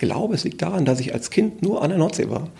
Ich 0.00 0.06
glaube, 0.06 0.36
es 0.36 0.44
liegt 0.44 0.62
daran, 0.62 0.84
dass 0.84 1.00
ich 1.00 1.12
als 1.12 1.28
Kind 1.28 1.60
nur 1.60 1.82
an 1.82 1.88
der 1.90 1.98
Nordsee 1.98 2.30
war. 2.30 2.50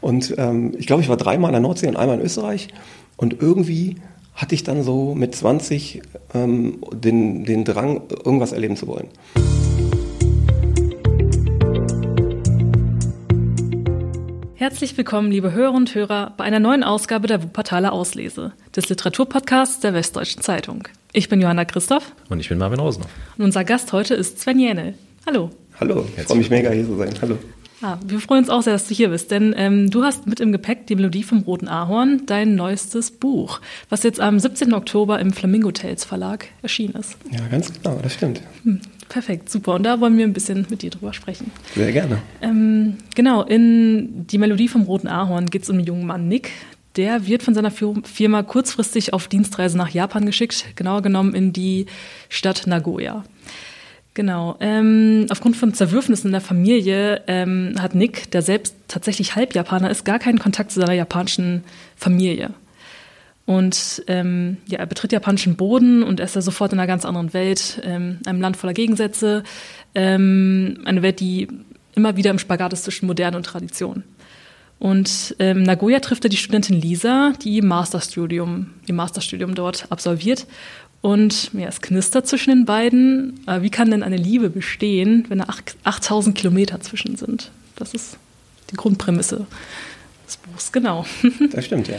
Und 0.00 0.32
ähm, 0.38 0.74
ich 0.78 0.86
glaube, 0.86 1.02
ich 1.02 1.08
war 1.08 1.16
dreimal 1.16 1.48
an 1.48 1.54
der 1.54 1.60
Nordsee 1.60 1.88
und 1.88 1.96
einmal 1.96 2.20
in 2.20 2.24
Österreich. 2.24 2.68
Und 3.16 3.42
irgendwie 3.42 3.96
hatte 4.36 4.54
ich 4.54 4.62
dann 4.62 4.84
so 4.84 5.12
mit 5.12 5.34
20 5.34 6.02
ähm, 6.34 6.84
den, 6.92 7.44
den 7.44 7.64
Drang, 7.64 8.02
irgendwas 8.24 8.52
erleben 8.52 8.76
zu 8.76 8.86
wollen. 8.86 9.08
Herzlich 14.54 14.96
willkommen, 14.96 15.32
liebe 15.32 15.52
Hörer 15.52 15.74
und 15.74 15.92
Hörer, 15.96 16.34
bei 16.36 16.44
einer 16.44 16.60
neuen 16.60 16.84
Ausgabe 16.84 17.26
der 17.26 17.42
Wuppertaler 17.42 17.92
Auslese, 17.92 18.52
des 18.76 18.88
Literaturpodcasts 18.88 19.80
der 19.80 19.94
Westdeutschen 19.94 20.42
Zeitung. 20.42 20.86
Ich 21.12 21.28
bin 21.28 21.40
Johanna 21.40 21.64
Christoph. 21.64 22.12
Und 22.28 22.38
ich 22.38 22.48
bin 22.48 22.58
Marvin 22.58 22.78
Rosenhoff. 22.78 23.10
Und 23.36 23.46
unser 23.46 23.64
Gast 23.64 23.92
heute 23.92 24.14
ist 24.14 24.38
Sven 24.38 24.60
Jähnel. 24.60 24.94
Hallo. 25.26 25.50
Hallo, 25.80 26.06
ich 26.16 26.22
freue 26.22 26.38
mich 26.38 26.50
mega 26.50 26.70
hier 26.70 26.86
zu 26.86 26.96
sein. 26.96 27.12
Hallo. 27.20 27.36
Ah, 27.82 27.98
wir 28.06 28.20
freuen 28.20 28.44
uns 28.44 28.48
auch 28.48 28.62
sehr, 28.62 28.72
dass 28.72 28.86
du 28.86 28.94
hier 28.94 29.08
bist, 29.08 29.30
denn 29.30 29.54
ähm, 29.58 29.90
du 29.90 30.04
hast 30.04 30.26
mit 30.26 30.38
im 30.38 30.52
Gepäck 30.52 30.86
die 30.86 30.94
Melodie 30.94 31.24
vom 31.24 31.40
Roten 31.40 31.68
Ahorn, 31.68 32.22
dein 32.26 32.54
neuestes 32.54 33.10
Buch, 33.10 33.60
was 33.88 34.04
jetzt 34.04 34.20
am 34.20 34.38
17. 34.38 34.72
Oktober 34.72 35.18
im 35.18 35.32
Flamingo 35.32 35.72
Tales 35.72 36.04
Verlag 36.04 36.46
erschienen 36.62 36.94
ist. 36.94 37.16
Ja, 37.32 37.40
ganz 37.50 37.72
genau, 37.72 37.98
das 38.00 38.14
stimmt. 38.14 38.40
Hm, 38.62 38.80
perfekt, 39.08 39.50
super. 39.50 39.74
Und 39.74 39.82
da 39.82 40.00
wollen 40.00 40.16
wir 40.16 40.24
ein 40.24 40.32
bisschen 40.32 40.64
mit 40.70 40.82
dir 40.82 40.90
drüber 40.90 41.12
sprechen. 41.12 41.50
Sehr 41.74 41.90
gerne. 41.90 42.22
Ähm, 42.40 42.98
genau, 43.16 43.42
in 43.42 44.26
die 44.28 44.38
Melodie 44.38 44.68
vom 44.68 44.82
Roten 44.82 45.08
Ahorn 45.08 45.50
geht 45.50 45.64
es 45.64 45.70
um 45.70 45.76
den 45.76 45.86
jungen 45.86 46.06
Mann 46.06 46.28
Nick. 46.28 46.52
Der 46.96 47.26
wird 47.26 47.42
von 47.42 47.54
seiner 47.54 47.72
Firma 47.72 48.44
kurzfristig 48.44 49.12
auf 49.12 49.26
Dienstreise 49.26 49.76
nach 49.76 49.90
Japan 49.90 50.24
geschickt, 50.26 50.64
genauer 50.76 51.02
genommen 51.02 51.34
in 51.34 51.52
die 51.52 51.86
Stadt 52.28 52.68
Nagoya. 52.68 53.24
Genau. 54.14 54.56
Ähm, 54.60 55.26
aufgrund 55.30 55.56
von 55.56 55.74
Zerwürfnissen 55.74 56.28
in 56.28 56.32
der 56.32 56.40
Familie 56.40 57.22
ähm, 57.26 57.74
hat 57.80 57.96
Nick, 57.96 58.30
der 58.30 58.42
selbst 58.42 58.76
tatsächlich 58.86 59.34
Halbjapaner 59.34 59.90
ist, 59.90 60.04
gar 60.04 60.20
keinen 60.20 60.38
Kontakt 60.38 60.70
zu 60.70 60.80
seiner 60.80 60.92
japanischen 60.92 61.64
Familie. 61.96 62.50
Und 63.44 64.04
ähm, 64.06 64.58
ja, 64.66 64.78
er 64.78 64.86
betritt 64.86 65.12
japanischen 65.12 65.56
Boden 65.56 66.02
und 66.02 66.20
er 66.20 66.26
ist 66.26 66.36
ja 66.36 66.40
sofort 66.40 66.72
in 66.72 66.78
einer 66.78 66.86
ganz 66.86 67.04
anderen 67.04 67.34
Welt, 67.34 67.82
ähm, 67.84 68.20
einem 68.24 68.40
Land 68.40 68.56
voller 68.56 68.72
Gegensätze, 68.72 69.42
ähm, 69.94 70.80
eine 70.84 71.02
Welt, 71.02 71.20
die 71.20 71.48
immer 71.94 72.16
wieder 72.16 72.30
im 72.30 72.38
Spagat 72.38 72.72
ist 72.72 72.84
zwischen 72.84 73.06
Moderne 73.06 73.36
und 73.36 73.44
Tradition. 73.44 74.04
Und 74.78 75.36
ähm, 75.38 75.62
Nagoya 75.62 76.00
trifft 76.00 76.24
er 76.24 76.30
die 76.30 76.36
Studentin 76.36 76.80
Lisa, 76.80 77.32
die 77.42 77.62
Masterstudium, 77.62 78.70
ihr 78.86 78.94
Masterstudium 78.94 79.54
dort 79.54 79.90
absolviert 79.90 80.46
und 81.04 81.52
ja, 81.52 81.68
es 81.68 81.82
knistert 81.82 82.26
zwischen 82.26 82.48
den 82.48 82.64
beiden. 82.64 83.38
Aber 83.44 83.62
wie 83.62 83.68
kann 83.68 83.90
denn 83.90 84.02
eine 84.02 84.16
Liebe 84.16 84.48
bestehen, 84.48 85.26
wenn 85.28 85.36
da 85.36 85.48
8000 85.84 86.34
Kilometer 86.34 86.80
zwischen 86.80 87.16
sind? 87.16 87.50
Das 87.76 87.92
ist 87.92 88.16
die 88.70 88.76
Grundprämisse 88.76 89.46
des 90.26 90.38
Buchs, 90.38 90.72
genau. 90.72 91.04
Das 91.52 91.66
stimmt, 91.66 91.88
ja. 91.88 91.96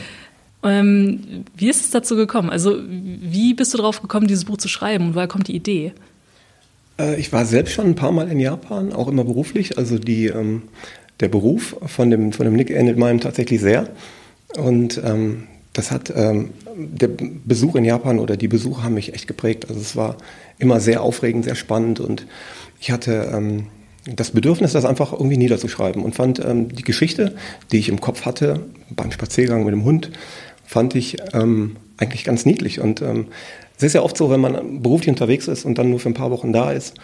Ähm, 0.63 1.45
wie 1.55 1.69
ist 1.69 1.81
es 1.81 1.91
dazu 1.91 2.15
gekommen? 2.15 2.49
Also, 2.49 2.79
wie 2.89 3.53
bist 3.53 3.75
du 3.75 3.77
darauf 3.77 4.01
gekommen, 4.01 4.25
dieses 4.25 4.45
Buch 4.45 4.57
zu 4.57 4.69
schreiben 4.69 5.09
und 5.09 5.13
woher 5.13 5.27
kommt 5.27 5.49
die 5.49 5.55
Idee? 5.55 5.93
Äh, 6.97 7.19
ich 7.19 7.31
war 7.31 7.45
selbst 7.45 7.75
schon 7.75 7.85
ein 7.85 7.95
paar 7.95 8.11
Mal 8.11 8.31
in 8.31 8.39
Japan, 8.39 8.91
auch 8.91 9.07
immer 9.07 9.23
beruflich. 9.23 9.77
Also 9.77 9.99
die, 9.99 10.25
ähm, 10.25 10.63
der 11.19 11.27
Beruf 11.27 11.77
von 11.85 12.09
dem, 12.09 12.31
von 12.31 12.45
dem 12.45 12.55
Nick 12.55 12.71
ähnelt 12.71 12.97
meinem 12.97 13.19
tatsächlich 13.19 13.61
sehr. 13.61 13.87
Und 14.57 14.99
ähm, 15.05 15.43
das 15.73 15.91
hat 15.91 16.11
ähm, 16.15 16.49
der 16.75 17.07
Besuch 17.07 17.75
in 17.75 17.85
Japan 17.85 18.19
oder 18.19 18.37
die 18.37 18.47
Besuche 18.47 18.83
haben 18.83 18.95
mich 18.95 19.13
echt 19.13 19.27
geprägt. 19.27 19.67
Also 19.69 19.79
es 19.79 19.95
war 19.95 20.17
immer 20.57 20.79
sehr 20.79 21.01
aufregend, 21.01 21.45
sehr 21.45 21.55
spannend 21.55 21.99
und 21.99 22.27
ich 22.79 22.91
hatte 22.91 23.31
ähm, 23.33 23.67
das 24.05 24.31
Bedürfnis, 24.31 24.73
das 24.73 24.85
einfach 24.85 25.13
irgendwie 25.13 25.37
niederzuschreiben 25.37 26.03
und 26.03 26.15
fand 26.15 26.39
ähm, 26.39 26.69
die 26.69 26.83
Geschichte, 26.83 27.35
die 27.71 27.79
ich 27.79 27.89
im 27.89 28.01
Kopf 28.01 28.25
hatte 28.25 28.65
beim 28.89 29.11
Spaziergang 29.11 29.63
mit 29.63 29.73
dem 29.73 29.83
Hund, 29.83 30.11
fand 30.65 30.95
ich 30.95 31.17
ähm, 31.33 31.77
eigentlich 31.97 32.23
ganz 32.23 32.45
niedlich 32.45 32.79
und 32.79 33.01
ähm, 33.01 33.27
es 33.77 33.83
ist 33.83 33.93
ja 33.93 34.01
oft 34.01 34.15
so, 34.15 34.29
wenn 34.29 34.39
man 34.39 34.81
beruflich 34.81 35.09
unterwegs 35.09 35.47
ist 35.47 35.65
und 35.65 35.77
dann 35.77 35.89
nur 35.89 35.99
für 35.99 36.09
ein 36.09 36.13
paar 36.13 36.31
Wochen 36.31 36.53
da 36.53 36.71
ist 36.71 36.95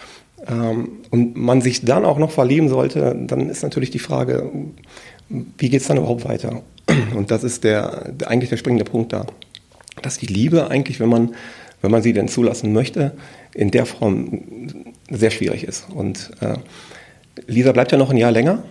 ähm, 0.47 0.90
und 1.09 1.35
man 1.35 1.62
sich 1.62 1.84
dann 1.84 2.06
auch 2.06 2.17
noch 2.17 2.31
verlieben 2.31 2.69
sollte, 2.69 3.16
dann 3.28 3.50
ist 3.50 3.63
natürlich 3.63 3.91
die 3.91 4.00
Frage, 4.00 4.50
wie 5.29 5.69
geht 5.69 5.81
es 5.81 5.88
dann 5.88 5.97
überhaupt 5.97 6.25
weiter? 6.25 6.62
Und 7.16 7.31
das 7.31 7.44
ist 7.44 7.63
der, 7.63 8.13
eigentlich 8.25 8.50
der 8.50 8.57
springende 8.57 8.85
Punkt 8.85 9.13
da. 9.13 9.25
Dass 10.01 10.17
die 10.17 10.28
Liebe 10.28 10.69
eigentlich, 10.69 11.00
wenn 11.00 11.09
man, 11.09 11.35
wenn 11.81 11.91
man 11.91 12.01
sie 12.01 12.13
denn 12.13 12.28
zulassen 12.28 12.73
möchte, 12.73 13.13
in 13.53 13.72
der 13.72 13.85
Form 13.85 14.41
sehr 15.09 15.31
schwierig 15.31 15.63
ist. 15.63 15.85
Und 15.94 16.31
äh, 16.41 16.56
Lisa 17.47 17.72
bleibt 17.72 17.91
ja 17.91 17.97
noch 17.97 18.09
ein 18.09 18.17
Jahr 18.17 18.31
länger 18.31 18.63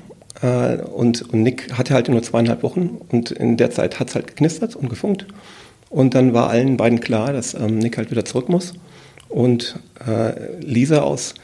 äh, 0.42 0.76
und, 0.76 1.22
und 1.22 1.42
Nick 1.42 1.72
hatte 1.76 1.94
halt 1.94 2.08
nur 2.08 2.22
zweieinhalb 2.22 2.62
Wochen 2.62 2.98
und 3.08 3.30
in 3.30 3.56
der 3.56 3.70
Zeit 3.70 4.00
hat 4.00 4.08
es 4.08 4.14
halt 4.14 4.26
geknistert 4.26 4.76
und 4.76 4.88
gefunkt. 4.88 5.26
Und 5.88 6.14
dann 6.14 6.32
war 6.32 6.48
allen 6.48 6.76
beiden 6.76 7.00
klar, 7.00 7.32
dass 7.32 7.54
ähm, 7.54 7.78
Nick 7.78 7.98
halt 7.98 8.10
wieder 8.10 8.24
zurück 8.24 8.48
muss. 8.48 8.74
Und 9.28 9.78
äh, 10.06 10.60
Lisa 10.60 11.02
aus 11.02 11.34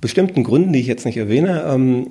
bestimmten 0.00 0.44
Gründen, 0.44 0.72
die 0.72 0.80
ich 0.80 0.86
jetzt 0.86 1.04
nicht 1.04 1.16
erwähne, 1.16 1.64
ähm, 1.68 2.06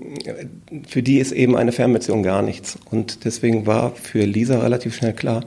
für 0.88 1.02
die 1.02 1.19
ist 1.19 1.31
eben 1.31 1.56
eine 1.56 1.72
Fernbeziehung 1.72 2.22
gar 2.22 2.41
nichts. 2.41 2.78
Und 2.91 3.25
deswegen 3.25 3.66
war 3.66 3.96
für 3.96 4.25
Lisa 4.25 4.59
relativ 4.59 4.96
schnell 4.96 5.13
klar, 5.13 5.46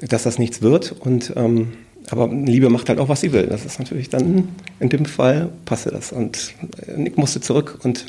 dass 0.00 0.24
das 0.24 0.38
nichts 0.38 0.62
wird. 0.62 0.92
Und 0.92 1.32
ähm, 1.36 1.72
aber 2.10 2.28
Liebe 2.28 2.70
macht 2.70 2.88
halt 2.88 2.98
auch, 2.98 3.08
was 3.08 3.20
sie 3.20 3.32
will. 3.32 3.46
Das 3.46 3.64
ist 3.64 3.78
natürlich 3.78 4.08
dann 4.08 4.48
in 4.78 4.88
dem 4.88 5.06
Fall 5.06 5.50
passte 5.64 5.90
das. 5.90 6.12
Und 6.12 6.54
Nick 6.96 7.18
musste 7.18 7.40
zurück 7.40 7.78
und 7.82 8.06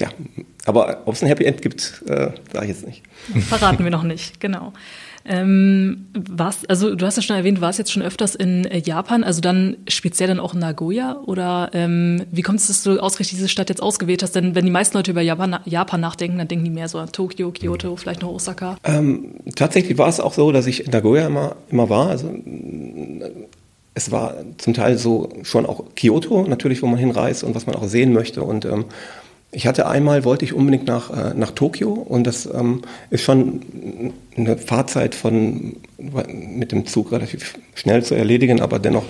ja, 0.00 0.08
aber 0.64 1.02
ob 1.04 1.14
es 1.14 1.22
ein 1.22 1.28
Happy 1.28 1.44
End 1.44 1.62
gibt, 1.62 2.02
äh, 2.06 2.30
sage 2.52 2.64
ich 2.64 2.68
jetzt 2.68 2.86
nicht. 2.86 3.02
Verraten 3.48 3.84
wir 3.84 3.90
noch 3.90 4.02
nicht, 4.02 4.40
genau. 4.40 4.72
Ähm, 5.24 6.06
was, 6.14 6.64
also 6.66 6.94
du 6.94 7.06
hast 7.06 7.16
ja 7.16 7.22
schon 7.22 7.36
erwähnt, 7.36 7.58
du 7.58 7.62
warst 7.62 7.78
jetzt 7.78 7.92
schon 7.92 8.02
öfters 8.02 8.34
in 8.34 8.64
äh, 8.64 8.78
Japan, 8.78 9.24
also 9.24 9.40
dann 9.40 9.76
speziell 9.88 10.28
dann 10.28 10.40
auch 10.40 10.54
in 10.54 10.60
Nagoya 10.60 11.20
oder 11.26 11.70
ähm, 11.72 12.24
wie 12.30 12.42
kommt 12.42 12.58
es, 12.58 12.68
dass 12.68 12.82
du 12.82 12.98
ausgerechnet 12.98 13.38
diese 13.38 13.48
Stadt 13.48 13.68
jetzt 13.68 13.82
ausgewählt 13.82 14.22
hast? 14.22 14.34
Denn 14.34 14.54
wenn 14.54 14.64
die 14.64 14.70
meisten 14.70 14.96
Leute 14.96 15.10
über 15.10 15.20
Japan, 15.20 15.58
Japan 15.64 16.00
nachdenken, 16.00 16.38
dann 16.38 16.48
denken 16.48 16.64
die 16.64 16.70
mehr 16.70 16.88
so 16.88 16.98
an 16.98 17.12
Tokio, 17.12 17.50
Kyoto, 17.52 17.96
vielleicht 17.96 18.22
noch 18.22 18.30
Osaka. 18.30 18.76
Ähm, 18.84 19.34
tatsächlich 19.54 19.98
war 19.98 20.08
es 20.08 20.20
auch 20.20 20.34
so, 20.34 20.52
dass 20.52 20.66
ich 20.66 20.84
in 20.84 20.90
Nagoya 20.90 21.26
immer, 21.26 21.56
immer 21.70 21.88
war. 21.88 22.08
Also 22.08 22.34
es 23.94 24.10
war 24.10 24.36
zum 24.58 24.74
Teil 24.74 24.98
so 24.98 25.28
schon 25.42 25.66
auch 25.66 25.84
Kyoto 25.94 26.46
natürlich, 26.48 26.82
wo 26.82 26.86
man 26.86 26.98
hinreist 26.98 27.44
und 27.44 27.54
was 27.54 27.66
man 27.66 27.76
auch 27.76 27.86
sehen 27.86 28.12
möchte 28.12 28.42
und 28.42 28.64
ähm, 28.64 28.86
ich 29.54 29.66
hatte 29.66 29.86
einmal, 29.86 30.24
wollte 30.24 30.46
ich 30.46 30.54
unbedingt 30.54 30.86
nach, 30.86 31.10
äh, 31.10 31.34
nach 31.34 31.50
Tokio 31.50 31.92
und 31.92 32.26
das 32.26 32.46
ähm, 32.46 32.82
ist 33.10 33.22
schon 33.22 33.60
eine 34.34 34.56
Fahrzeit 34.56 35.14
von 35.14 35.76
mit 35.98 36.72
dem 36.72 36.86
Zug 36.86 37.12
relativ 37.12 37.58
schnell 37.74 38.02
zu 38.02 38.14
erledigen, 38.14 38.62
aber 38.62 38.78
dennoch 38.78 39.04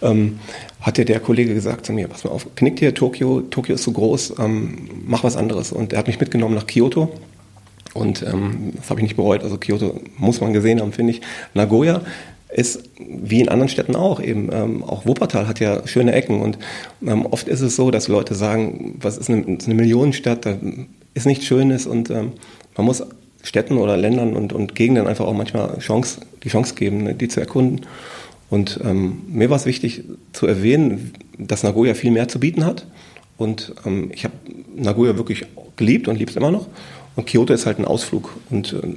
ähm, 0.00 0.38
hatte 0.80 1.04
der 1.04 1.18
Kollege 1.18 1.52
gesagt 1.52 1.84
zu 1.84 1.92
mir, 1.92 2.06
pass 2.06 2.22
mal 2.22 2.30
auf, 2.30 2.46
knickt 2.54 2.78
hier 2.78 2.94
Tokio, 2.94 3.40
Tokio 3.40 3.74
ist 3.74 3.82
so 3.82 3.90
groß, 3.90 4.34
ähm, 4.38 4.88
mach 5.04 5.24
was 5.24 5.36
anderes. 5.36 5.72
Und 5.72 5.92
er 5.92 5.98
hat 5.98 6.06
mich 6.06 6.20
mitgenommen 6.20 6.54
nach 6.54 6.68
Kyoto 6.68 7.12
und 7.92 8.22
ähm, 8.22 8.74
das 8.76 8.90
habe 8.90 9.00
ich 9.00 9.04
nicht 9.04 9.16
bereut. 9.16 9.42
Also 9.42 9.58
Kyoto 9.58 10.00
muss 10.16 10.40
man 10.40 10.52
gesehen 10.52 10.80
haben, 10.80 10.92
finde 10.92 11.14
ich. 11.14 11.22
Nagoya 11.54 12.02
ist 12.50 12.82
wie 12.98 13.40
in 13.40 13.48
anderen 13.48 13.68
Städten 13.68 13.96
auch 13.96 14.20
eben. 14.20 14.50
Ähm, 14.52 14.82
auch 14.82 15.06
Wuppertal 15.06 15.46
hat 15.46 15.60
ja 15.60 15.86
schöne 15.86 16.12
Ecken 16.12 16.40
und 16.40 16.58
ähm, 17.06 17.26
oft 17.26 17.48
ist 17.48 17.60
es 17.60 17.76
so, 17.76 17.90
dass 17.90 18.08
Leute 18.08 18.34
sagen, 18.34 18.96
was 19.00 19.18
ist 19.18 19.30
eine, 19.30 19.42
ist 19.56 19.66
eine 19.66 19.74
Millionenstadt, 19.74 20.46
da 20.46 20.56
ist 21.14 21.26
nichts 21.26 21.44
Schönes 21.44 21.86
und 21.86 22.10
ähm, 22.10 22.32
man 22.76 22.86
muss 22.86 23.02
Städten 23.42 23.76
oder 23.76 23.96
Ländern 23.96 24.34
und, 24.34 24.52
und 24.52 24.74
Gegenden 24.74 25.06
einfach 25.06 25.26
auch 25.26 25.34
manchmal 25.34 25.78
Chance, 25.78 26.20
die 26.42 26.48
Chance 26.48 26.74
geben, 26.74 27.04
ne, 27.04 27.14
die 27.14 27.28
zu 27.28 27.40
erkunden. 27.40 27.86
Und 28.50 28.80
ähm, 28.82 29.22
mir 29.28 29.50
war 29.50 29.56
es 29.56 29.66
wichtig 29.66 30.04
zu 30.32 30.46
erwähnen, 30.46 31.12
dass 31.38 31.62
Nagoya 31.62 31.94
viel 31.94 32.10
mehr 32.10 32.28
zu 32.28 32.40
bieten 32.40 32.64
hat. 32.64 32.86
Und 33.36 33.74
ähm, 33.84 34.10
ich 34.12 34.24
habe 34.24 34.34
Nagoya 34.74 35.16
wirklich 35.16 35.44
geliebt 35.76 36.08
und 36.08 36.18
liebe 36.18 36.30
es 36.30 36.36
immer 36.36 36.50
noch. 36.50 36.66
Und 37.18 37.26
Kyoto 37.26 37.52
ist 37.52 37.66
halt 37.66 37.80
ein 37.80 37.84
Ausflug 37.84 38.30
und 38.48 38.74
äh, 38.74 38.94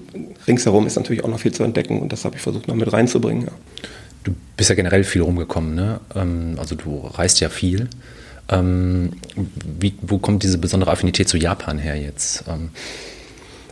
ringsherum 0.48 0.86
ist 0.86 0.96
natürlich 0.96 1.24
auch 1.24 1.28
noch 1.28 1.40
viel 1.40 1.54
zu 1.54 1.64
entdecken 1.64 2.00
und 2.00 2.14
das 2.14 2.24
habe 2.24 2.36
ich 2.36 2.44
versucht 2.44 2.68
noch 2.68 2.76
mit 2.76 2.94
reinzubringen. 2.94 3.48
Ja. 3.48 3.52
Du 4.24 4.36
bist 4.56 4.70
ja 4.70 4.76
generell 4.76 5.04
viel 5.04 5.24
rumgekommen, 5.24 5.74
ne? 5.74 6.00
Ähm, 6.14 6.54
also 6.60 6.76
du 6.76 7.00
reist 7.00 7.40
ja 7.40 7.50
viel. 7.50 7.90
Ähm, 8.48 9.14
wie, 9.80 9.96
wo 10.04 10.20
kommt 10.20 10.44
diese 10.44 10.60
besondere 10.60 10.92
Affinität 10.92 11.30
zu 11.30 11.38
Japan 11.38 11.80
her 11.80 11.96
jetzt? 11.96 12.44
Ähm, 12.48 12.70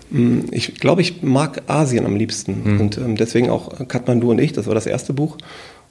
mm, 0.09 0.47
ich 0.49 0.73
glaube, 0.79 1.03
ich 1.03 1.21
mag 1.21 1.61
Asien 1.67 2.07
am 2.07 2.15
liebsten 2.15 2.73
mhm. 2.73 2.81
und 2.81 2.97
ähm, 2.97 3.17
deswegen 3.17 3.51
auch 3.51 3.87
Kathmandu 3.87 4.31
und 4.31 4.41
ich, 4.41 4.51
das 4.51 4.65
war 4.65 4.73
das 4.73 4.87
erste 4.87 5.13
Buch, 5.13 5.37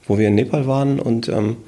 wo 0.09 0.19
wir 0.19 0.27
in 0.27 0.35
Nepal 0.35 0.67
waren 0.67 0.99
und 0.99 1.29
ähm, 1.29 1.59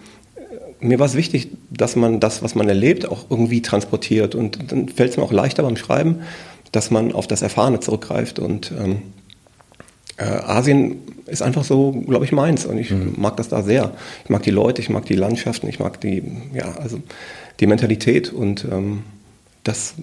mir 0.80 0.98
war 0.98 1.06
es 1.06 1.14
wichtig, 1.14 1.50
dass 1.70 1.94
man 1.94 2.18
das, 2.18 2.42
was 2.42 2.56
man 2.56 2.68
erlebt, 2.68 3.08
auch 3.08 3.26
irgendwie 3.30 3.62
transportiert 3.62 4.34
und 4.34 4.72
dann 4.72 4.88
fällt 4.88 5.10
es 5.10 5.16
mir 5.18 5.22
auch 5.22 5.30
leichter 5.30 5.62
beim 5.62 5.76
Schreiben, 5.76 6.22
dass 6.72 6.90
man 6.90 7.12
auf 7.12 7.26
das 7.26 7.42
Erfahrene 7.42 7.80
zurückgreift. 7.80 8.38
Und 8.38 8.72
ähm, 8.78 9.02
äh, 10.16 10.24
Asien 10.24 10.98
ist 11.26 11.42
einfach 11.42 11.64
so, 11.64 11.92
glaube 11.92 12.24
ich, 12.24 12.32
meins. 12.32 12.66
Und 12.66 12.78
ich 12.78 12.90
mhm. 12.90 13.14
mag 13.16 13.36
das 13.36 13.48
da 13.48 13.62
sehr. 13.62 13.92
Ich 14.24 14.30
mag 14.30 14.42
die 14.42 14.50
Leute, 14.50 14.80
ich 14.80 14.90
mag 14.90 15.04
die 15.06 15.14
Landschaften, 15.14 15.68
ich 15.68 15.78
mag 15.78 16.00
die, 16.00 16.22
ja, 16.54 16.72
also 16.76 17.00
die 17.60 17.66
Mentalität. 17.66 18.32
Und 18.32 18.64
ähm, 18.70 19.02
das 19.64 19.94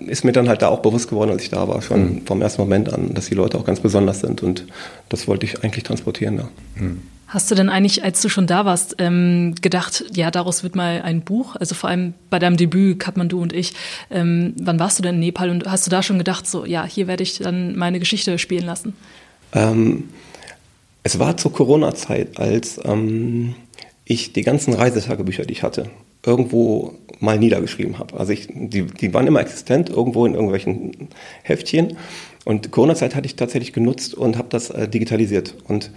ist 0.00 0.24
mir 0.24 0.32
dann 0.32 0.48
halt 0.48 0.62
da 0.62 0.68
auch 0.68 0.80
bewusst 0.80 1.08
geworden, 1.08 1.30
als 1.30 1.44
ich 1.44 1.50
da 1.50 1.68
war, 1.68 1.82
schon 1.82 2.14
mhm. 2.14 2.26
vom 2.26 2.42
ersten 2.42 2.62
Moment 2.62 2.92
an, 2.92 3.14
dass 3.14 3.26
die 3.26 3.34
Leute 3.34 3.58
auch 3.58 3.64
ganz 3.64 3.80
besonders 3.80 4.20
sind 4.20 4.42
und 4.42 4.66
das 5.08 5.28
wollte 5.28 5.46
ich 5.46 5.62
eigentlich 5.62 5.84
transportieren 5.84 6.36
da. 6.38 6.48
Mhm. 6.76 7.02
Hast 7.32 7.50
du 7.50 7.54
denn 7.54 7.70
eigentlich, 7.70 8.04
als 8.04 8.20
du 8.20 8.28
schon 8.28 8.46
da 8.46 8.66
warst, 8.66 8.96
ähm, 8.98 9.54
gedacht, 9.62 10.04
ja, 10.14 10.30
daraus 10.30 10.62
wird 10.62 10.76
mal 10.76 11.00
ein 11.00 11.22
Buch? 11.22 11.56
Also 11.56 11.74
vor 11.74 11.88
allem 11.88 12.12
bei 12.28 12.38
deinem 12.38 12.58
Debüt, 12.58 12.98
Kathmandu 12.98 13.40
und 13.40 13.54
ich. 13.54 13.72
Ähm, 14.10 14.52
wann 14.60 14.78
warst 14.78 14.98
du 14.98 15.02
denn 15.02 15.14
in 15.14 15.20
Nepal 15.20 15.48
und 15.48 15.66
hast 15.66 15.86
du 15.86 15.90
da 15.90 16.02
schon 16.02 16.18
gedacht, 16.18 16.46
so, 16.46 16.66
ja, 16.66 16.84
hier 16.84 17.06
werde 17.06 17.22
ich 17.22 17.38
dann 17.38 17.74
meine 17.74 18.00
Geschichte 18.00 18.38
spielen 18.38 18.66
lassen? 18.66 18.92
Ähm, 19.54 20.10
es 21.04 21.18
war 21.18 21.38
zur 21.38 21.54
Corona-Zeit, 21.54 22.38
als 22.38 22.78
ähm, 22.84 23.54
ich 24.04 24.34
die 24.34 24.42
ganzen 24.42 24.74
Reisetagebücher, 24.74 25.46
die 25.46 25.52
ich 25.52 25.62
hatte, 25.62 25.88
irgendwo 26.26 26.98
mal 27.20 27.38
niedergeschrieben 27.38 27.98
habe. 27.98 28.18
Also 28.18 28.32
ich, 28.32 28.48
die, 28.52 28.82
die 28.82 29.14
waren 29.14 29.26
immer 29.26 29.40
existent, 29.40 29.90
irgendwo 29.90 30.26
in 30.26 30.34
irgendwelchen 30.34 31.08
Heftchen. 31.42 31.96
Und 32.44 32.70
Corona-Zeit 32.72 33.14
hatte 33.14 33.26
ich 33.26 33.36
tatsächlich 33.36 33.72
genutzt 33.72 34.14
und 34.14 34.36
habe 34.36 34.48
das 34.50 34.70
äh, 34.70 34.88
digitalisiert. 34.88 35.54
Und 35.68 35.90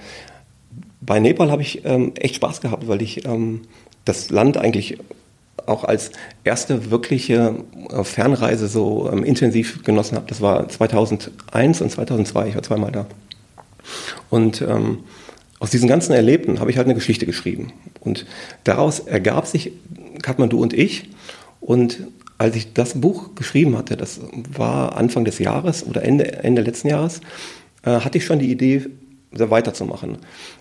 bei 1.02 1.20
Nepal 1.20 1.52
habe 1.52 1.62
ich 1.62 1.86
ähm, 1.86 2.14
echt 2.16 2.36
Spaß 2.36 2.62
gehabt, 2.62 2.88
weil 2.88 3.02
ich 3.02 3.26
ähm, 3.26 3.62
das 4.06 4.30
Land 4.30 4.58
eigentlich 4.58 4.98
auch 5.66 5.84
als 5.84 6.12
erste 6.44 6.92
wirkliche 6.92 7.56
äh, 7.90 8.04
Fernreise 8.04 8.68
so 8.68 9.10
ähm, 9.12 9.24
intensiv 9.24 9.84
genossen 9.84 10.16
habe. 10.16 10.28
Das 10.28 10.42
war 10.42 10.68
2001 10.68 11.82
und 11.82 11.90
2002, 11.90 12.50
ich 12.50 12.56
war 12.56 12.64
zweimal 12.64 12.92
da. 12.92 13.08
Und 14.30 14.62
ähm, 14.62 15.00
aus 15.60 15.72
diesen 15.72 15.88
ganzen 15.88 16.14
Erlebten 16.14 16.60
habe 16.60 16.70
ich 16.70 16.78
halt 16.78 16.86
eine 16.86 16.96
Geschichte 16.96 17.26
geschrieben. 17.26 17.72
Und 18.00 18.26
daraus 18.64 19.00
ergab 19.00 19.48
sich 19.48 19.72
Kathmandu 20.22 20.62
und 20.62 20.74
ich. 20.74 21.10
Und 21.62 22.08
als 22.38 22.56
ich 22.56 22.74
das 22.74 23.00
Buch 23.00 23.36
geschrieben 23.36 23.78
hatte, 23.78 23.98
das 23.98 24.20
war 24.54 24.98
Anfang 24.98 25.26
des 25.26 25.40
Jahres 25.40 25.86
oder 25.86 26.04
Ende, 26.04 26.44
Ende 26.44 26.62
letzten 26.62 26.90
Jahres, 26.90 27.22
äh, 27.84 27.92
hatte 27.92 28.18
ich 28.18 28.26
schon 28.26 28.40
die 28.40 28.52
Idee, 28.52 28.88
weiterzumachen. 29.38 30.18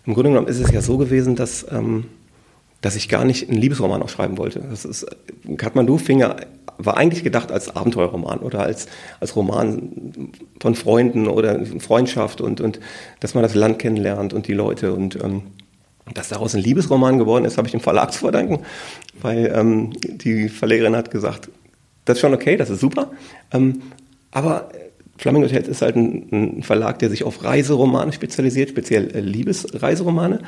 Im 0.06 0.14
Grunde 0.14 0.30
genommen 0.30 0.48
ist 0.48 0.58
es 0.58 0.72
ja 0.72 0.80
so 0.80 0.98
gewesen, 0.98 1.36
dass, 1.36 1.66
ähm, 1.70 2.06
dass 2.80 2.96
ich 2.96 3.08
gar 3.08 3.24
nicht 3.24 3.48
einen 3.48 3.60
Liebesroman 3.60 4.02
auch 4.02 4.08
schreiben 4.08 4.36
wollte. 4.36 4.60
Das 4.68 4.84
ist, 4.84 5.06
Kathmandu 5.56 5.98
fing 5.98 6.18
ja, 6.18 6.36
war 6.76 6.96
eigentlich 6.96 7.22
gedacht 7.22 7.52
als 7.52 7.74
Abenteuerroman 7.74 8.40
oder 8.40 8.60
als, 8.60 8.88
als 9.20 9.36
Roman 9.36 10.32
von 10.60 10.74
Freunden 10.74 11.28
oder 11.28 11.64
Freundschaft 11.78 12.40
und, 12.40 12.60
und 12.60 12.80
dass 13.20 13.34
man 13.34 13.42
das 13.42 13.54
Land 13.54 13.78
kennenlernt 13.78 14.32
und 14.32 14.48
die 14.48 14.54
Leute 14.54 14.92
und 14.92 15.22
ähm, 15.22 15.42
dass 16.12 16.28
daraus 16.28 16.54
ein 16.54 16.62
Liebesroman 16.62 17.18
geworden 17.18 17.44
ist, 17.44 17.56
habe 17.56 17.66
ich 17.66 17.72
dem 17.72 17.80
Verlag 17.80 18.12
zu 18.12 18.20
verdanken, 18.20 18.60
weil 19.20 19.52
ähm, 19.54 19.90
die 20.02 20.48
Verlegerin 20.48 20.96
hat 20.96 21.10
gesagt, 21.10 21.48
das 22.04 22.18
ist 22.18 22.20
schon 22.20 22.34
okay, 22.34 22.56
das 22.56 22.68
ist 22.68 22.80
super, 22.80 23.10
ähm, 23.52 23.82
aber 24.30 24.68
Flamingo 25.16 25.46
Hotels 25.46 25.68
ist 25.68 25.82
halt 25.82 25.96
ein, 25.96 26.28
ein, 26.32 26.62
Verlag, 26.62 26.98
der 26.98 27.08
sich 27.08 27.24
auf 27.24 27.44
Reiseromane 27.44 28.12
spezialisiert, 28.12 28.70
speziell 28.70 29.14
äh, 29.14 29.20
Liebesreiseromane. 29.20 30.40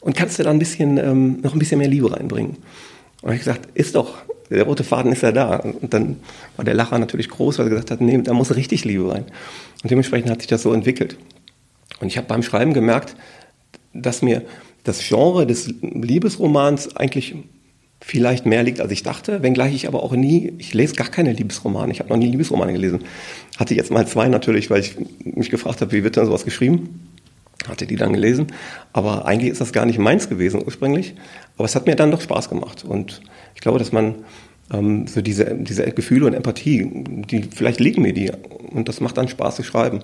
Und 0.00 0.16
kannst 0.16 0.38
du 0.38 0.44
da 0.44 0.50
ein 0.50 0.58
bisschen, 0.58 0.96
ähm, 0.96 1.40
noch 1.42 1.54
ein 1.54 1.58
bisschen 1.58 1.78
mehr 1.78 1.88
Liebe 1.88 2.12
reinbringen? 2.12 2.56
Und 3.22 3.32
ich 3.32 3.40
gesagt, 3.40 3.68
ist 3.74 3.94
doch, 3.94 4.18
der 4.50 4.64
rote 4.64 4.84
Faden 4.84 5.12
ist 5.12 5.22
ja 5.22 5.32
da. 5.32 5.56
Und 5.56 5.92
dann 5.92 6.20
war 6.56 6.64
der 6.64 6.74
Lacher 6.74 6.98
natürlich 6.98 7.28
groß, 7.28 7.58
weil 7.58 7.66
er 7.66 7.70
gesagt 7.70 7.90
hat, 7.90 8.00
nee, 8.00 8.18
da 8.18 8.32
muss 8.32 8.54
richtig 8.54 8.84
Liebe 8.84 9.10
rein. 9.10 9.24
Und 9.82 9.90
dementsprechend 9.90 10.30
hat 10.30 10.40
sich 10.40 10.48
das 10.48 10.62
so 10.62 10.72
entwickelt. 10.72 11.16
Und 12.00 12.08
ich 12.08 12.16
habe 12.16 12.26
beim 12.26 12.42
Schreiben 12.42 12.74
gemerkt, 12.74 13.16
dass 13.92 14.22
mir 14.22 14.42
das 14.84 15.06
Genre 15.06 15.46
des 15.46 15.72
Liebesromans 15.80 16.96
eigentlich 16.96 17.36
vielleicht 18.00 18.46
mehr 18.46 18.62
liegt, 18.64 18.80
als 18.80 18.90
ich 18.90 19.02
dachte, 19.02 19.42
wenngleich 19.42 19.74
ich 19.74 19.86
aber 19.86 20.02
auch 20.02 20.12
nie, 20.12 20.52
ich 20.58 20.74
lese 20.74 20.94
gar 20.94 21.08
keine 21.08 21.32
Liebesromane, 21.32 21.92
ich 21.92 22.00
habe 22.00 22.10
noch 22.10 22.16
nie 22.16 22.26
Liebesromane 22.26 22.72
gelesen. 22.72 23.00
Hatte 23.56 23.74
jetzt 23.74 23.92
mal 23.92 24.06
zwei 24.06 24.28
natürlich, 24.28 24.70
weil 24.70 24.80
ich 24.80 24.96
mich 25.24 25.50
gefragt 25.50 25.80
habe, 25.80 25.92
wie 25.92 26.02
wird 26.02 26.16
denn 26.16 26.26
sowas 26.26 26.44
geschrieben? 26.44 27.08
Hatte 27.68 27.86
die 27.86 27.94
dann 27.94 28.12
gelesen, 28.12 28.48
aber 28.92 29.24
eigentlich 29.26 29.52
ist 29.52 29.60
das 29.60 29.72
gar 29.72 29.86
nicht 29.86 30.00
meins 30.00 30.28
gewesen 30.28 30.62
ursprünglich, 30.64 31.14
aber 31.56 31.64
es 31.64 31.76
hat 31.76 31.86
mir 31.86 31.94
dann 31.94 32.10
doch 32.10 32.20
Spaß 32.20 32.48
gemacht 32.48 32.84
und 32.84 33.22
ich 33.54 33.60
glaube, 33.60 33.78
dass 33.78 33.92
man 33.92 34.16
ähm, 34.72 35.06
so 35.06 35.20
diese, 35.20 35.54
diese 35.54 35.84
Gefühle 35.92 36.26
und 36.26 36.34
Empathie, 36.34 36.90
die 37.30 37.44
vielleicht 37.54 37.78
liegen 37.78 38.02
mir 38.02 38.12
die 38.12 38.32
und 38.70 38.88
das 38.88 39.00
macht 39.00 39.16
dann 39.16 39.28
Spaß 39.28 39.56
zu 39.56 39.62
schreiben. 39.62 40.00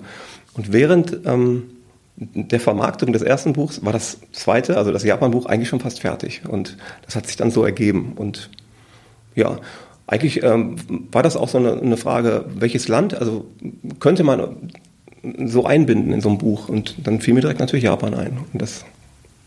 Und 0.53 0.71
während 0.71 1.19
ähm, 1.25 1.63
der 2.19 2.59
Vermarktung 2.59 3.13
des 3.13 3.21
ersten 3.21 3.53
Buchs 3.53 3.83
war 3.83 3.93
das 3.93 4.17
zweite, 4.33 4.77
also 4.77 4.91
das 4.91 5.03
Japan-Buch, 5.03 5.45
eigentlich 5.45 5.69
schon 5.69 5.79
fast 5.79 6.01
fertig. 6.01 6.41
Und 6.47 6.77
das 7.05 7.15
hat 7.15 7.27
sich 7.27 7.37
dann 7.37 7.49
so 7.49 7.63
ergeben. 7.63 8.13
Und 8.15 8.49
ja, 9.35 9.59
eigentlich 10.05 10.43
ähm, 10.43 10.75
war 11.11 11.23
das 11.23 11.37
auch 11.37 11.47
so 11.47 11.57
eine, 11.57 11.79
eine, 11.79 11.95
Frage, 11.95 12.45
welches 12.53 12.87
Land, 12.87 13.15
also 13.15 13.45
könnte 13.99 14.23
man 14.23 14.71
so 15.45 15.65
einbinden 15.65 16.11
in 16.11 16.19
so 16.19 16.29
ein 16.29 16.37
Buch. 16.37 16.67
Und 16.67 16.95
dann 17.07 17.21
fiel 17.21 17.33
mir 17.33 17.41
direkt 17.41 17.59
natürlich 17.59 17.85
Japan 17.85 18.13
ein. 18.13 18.39
Und 18.51 18.61
das 18.61 18.83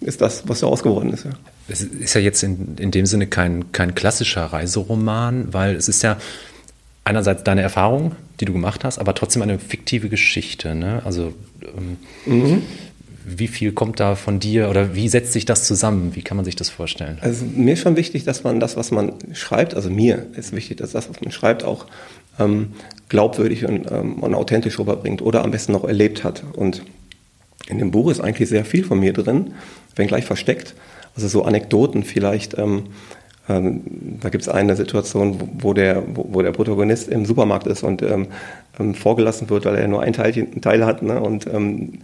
ist 0.01 0.23
das, 0.23 0.49
was 0.49 0.61
daraus 0.61 0.83
geworden 0.83 1.13
ist. 1.13 1.25
Ja. 1.25 1.33
Es 1.69 1.83
ist 1.83 2.15
ja 2.15 2.21
jetzt 2.21 2.43
in, 2.43 2.77
in 2.79 2.91
dem 2.91 3.07
Sinne 3.07 3.27
kein, 3.27 3.71
kein 3.73 3.95
klassischer 3.95 4.45
Reiseroman, 4.45 5.53
weil 5.53 5.77
es 5.77 5.89
ist 5.89 6.03
ja 6.03 6.17
einerseits 7.05 7.45
deine 7.45 7.63
Erfahrung, 7.63 8.17
die 8.43 8.47
du 8.47 8.53
gemacht 8.53 8.83
hast, 8.83 8.99
aber 8.99 9.15
trotzdem 9.15 9.41
eine 9.43 9.61
fiktive 9.61 10.09
Geschichte. 10.09 10.75
Ne? 10.75 11.01
Also 11.05 11.33
ähm, 11.63 11.97
mhm. 12.27 12.63
wie 13.25 13.47
viel 13.47 13.71
kommt 13.71 14.01
da 14.01 14.17
von 14.17 14.41
dir 14.41 14.69
oder 14.69 14.97
wie 14.97 15.09
setzt 15.09 15.33
sich 15.33 15.45
das 15.45 15.65
zusammen? 15.65 16.17
Wie 16.17 16.23
kann 16.23 16.37
man 16.37 16.45
sich 16.45 16.57
das 16.57 16.69
vorstellen? 16.69 17.19
Also 17.21 17.45
mir 17.45 17.75
ist 17.75 17.83
schon 17.83 17.95
wichtig, 17.95 18.25
dass 18.25 18.43
man 18.43 18.59
das, 18.59 18.77
was 18.77 18.91
man 18.91 19.13
schreibt, 19.33 19.75
also 19.75 19.91
mir 19.91 20.27
ist 20.35 20.53
wichtig, 20.53 20.79
dass 20.79 20.91
das, 20.91 21.09
was 21.09 21.21
man 21.21 21.31
schreibt, 21.31 21.63
auch 21.63 21.87
ähm, 22.41 22.73
glaubwürdig 23.09 23.65
und, 23.65 23.89
ähm, 23.93 24.15
und 24.15 24.35
authentisch 24.35 24.77
rüberbringt 24.81 25.23
oder 25.23 25.45
am 25.45 25.53
besten 25.53 25.71
noch 25.71 25.85
erlebt 25.85 26.25
hat. 26.25 26.43
Und 26.57 26.83
in 27.69 27.79
dem 27.79 27.93
Buch 27.93 28.11
ist 28.11 28.21
eigentlich 28.21 28.49
sehr 28.49 28.65
viel 28.65 28.83
von 28.83 28.99
mir 28.99 29.13
drin, 29.13 29.55
wenn 29.95 30.09
gleich 30.09 30.25
versteckt. 30.25 30.75
Also 31.15 31.29
so 31.29 31.45
Anekdoten 31.45 32.03
vielleicht, 32.03 32.59
ähm, 32.59 32.87
ähm, 33.49 33.81
da 34.21 34.29
gibt 34.29 34.43
es 34.43 34.49
eine 34.49 34.77
Situation, 34.77 35.39
wo 35.59 35.75
der, 35.75 36.03
wo, 36.15 36.29
wo, 36.31 36.43
der 36.43 36.53
Protagonist 36.53 37.09
im 37.09 37.25
Supermarkt 37.25 37.67
ist 37.67 37.83
und 37.83 38.03
ähm, 38.03 38.29
ähm, 38.79 38.95
vorgelassen 38.95 39.51
wird, 39.51 39.65
weil 39.65 39.77
er 39.77 39.89
nur 39.89 40.03
ein 40.03 40.13
Teilchen, 40.13 40.61
Teil 40.61 40.87
hat 40.87 41.03
ne? 41.03 41.21
und 41.21 41.47
ähm, 41.47 41.95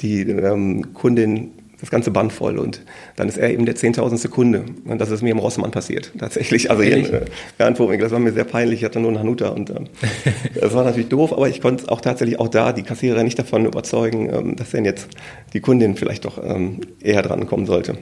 die 0.00 0.22
ähm, 0.22 0.92
Kundin 0.94 1.52
das 1.80 1.90
ganze 1.90 2.10
Band 2.10 2.32
voll 2.32 2.58
und 2.58 2.82
dann 3.16 3.28
ist 3.28 3.38
er 3.38 3.50
eben 3.50 3.64
der 3.64 3.74
zehntausendste 3.74 4.28
Kunde 4.28 4.64
und 4.84 5.00
das 5.00 5.10
ist 5.10 5.22
mir 5.22 5.30
im 5.30 5.38
Rossmann 5.38 5.70
passiert 5.70 6.12
tatsächlich. 6.18 6.70
Also 6.70 6.82
hier 6.82 6.96
in 6.96 7.06
äh, 7.06 7.22
das 7.56 8.10
war 8.10 8.18
mir 8.18 8.32
sehr 8.32 8.44
peinlich. 8.44 8.80
Ich 8.80 8.84
hatte 8.84 9.00
nur 9.00 9.08
einen 9.08 9.18
Hanuta 9.18 9.48
und 9.48 9.70
ähm, 9.70 9.86
das 10.60 10.74
war 10.74 10.84
natürlich 10.84 11.08
doof, 11.08 11.32
aber 11.32 11.48
ich 11.48 11.60
konnte 11.60 11.90
auch 11.90 12.00
tatsächlich 12.00 12.38
auch 12.38 12.48
da 12.48 12.72
die 12.72 12.82
Kassiererin 12.82 13.24
nicht 13.24 13.38
davon 13.38 13.64
überzeugen, 13.64 14.28
ähm, 14.30 14.56
dass 14.56 14.72
denn 14.72 14.84
jetzt 14.84 15.08
die 15.52 15.60
Kundin 15.60 15.96
vielleicht 15.96 16.26
doch 16.26 16.42
ähm, 16.42 16.80
eher 17.00 17.22
dran 17.22 17.46
kommen 17.46 17.64
sollte. 17.64 17.96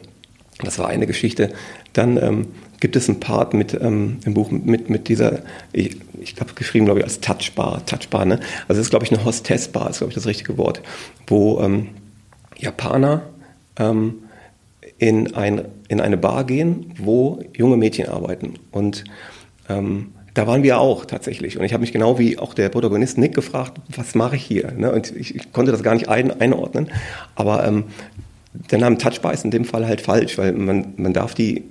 Das 0.60 0.78
war 0.78 0.88
eine 0.88 1.06
Geschichte. 1.06 1.52
Dann 1.92 2.16
ähm, 2.16 2.46
gibt 2.80 2.96
es 2.96 3.08
einen 3.08 3.20
Part 3.20 3.54
mit 3.54 3.74
ähm, 3.74 4.18
im 4.24 4.34
Buch 4.34 4.50
mit, 4.50 4.90
mit 4.90 5.08
dieser, 5.08 5.40
ich, 5.72 5.96
ich 6.20 6.34
habe 6.40 6.54
geschrieben, 6.54 6.84
glaube 6.84 7.00
ich, 7.00 7.04
als 7.04 7.20
Touchbar, 7.20 7.84
Touchbar, 7.86 8.24
ne? 8.24 8.40
Also 8.66 8.78
das 8.78 8.78
ist, 8.78 8.90
glaube 8.90 9.04
ich, 9.04 9.12
eine 9.12 9.24
Hostessbar, 9.24 9.90
ist, 9.90 9.98
glaube 9.98 10.10
ich, 10.10 10.14
das 10.14 10.26
richtige 10.26 10.58
Wort, 10.58 10.82
wo 11.26 11.60
ähm, 11.60 11.88
Japaner 12.56 13.22
ähm, 13.78 14.14
in, 14.98 15.34
ein, 15.34 15.64
in 15.88 16.00
eine 16.00 16.16
Bar 16.16 16.44
gehen, 16.44 16.92
wo 16.98 17.40
junge 17.56 17.76
Mädchen 17.76 18.08
arbeiten. 18.08 18.54
Und 18.72 19.04
ähm, 19.68 20.12
da 20.34 20.46
waren 20.46 20.62
wir 20.62 20.78
auch 20.78 21.04
tatsächlich. 21.04 21.58
Und 21.58 21.64
ich 21.64 21.72
habe 21.72 21.80
mich 21.80 21.92
genau 21.92 22.18
wie 22.18 22.38
auch 22.38 22.54
der 22.54 22.68
Protagonist 22.68 23.18
Nick 23.18 23.34
gefragt, 23.34 23.80
was 23.96 24.14
mache 24.14 24.36
ich 24.36 24.44
hier? 24.44 24.72
Ne? 24.72 24.92
Und 24.92 25.14
ich, 25.16 25.34
ich, 25.34 25.52
konnte 25.52 25.72
das 25.72 25.82
gar 25.82 25.94
nicht 25.94 26.08
ein, 26.08 26.40
einordnen. 26.40 26.90
Aber 27.34 27.66
ähm, 27.66 27.84
der 28.70 28.78
Name 28.78 28.98
Touchbar 28.98 29.32
ist 29.32 29.44
in 29.44 29.50
dem 29.50 29.64
Fall 29.64 29.86
halt 29.86 30.00
falsch, 30.00 30.36
weil 30.38 30.52
man, 30.52 30.94
man 30.96 31.12
darf 31.12 31.34
die 31.34 31.64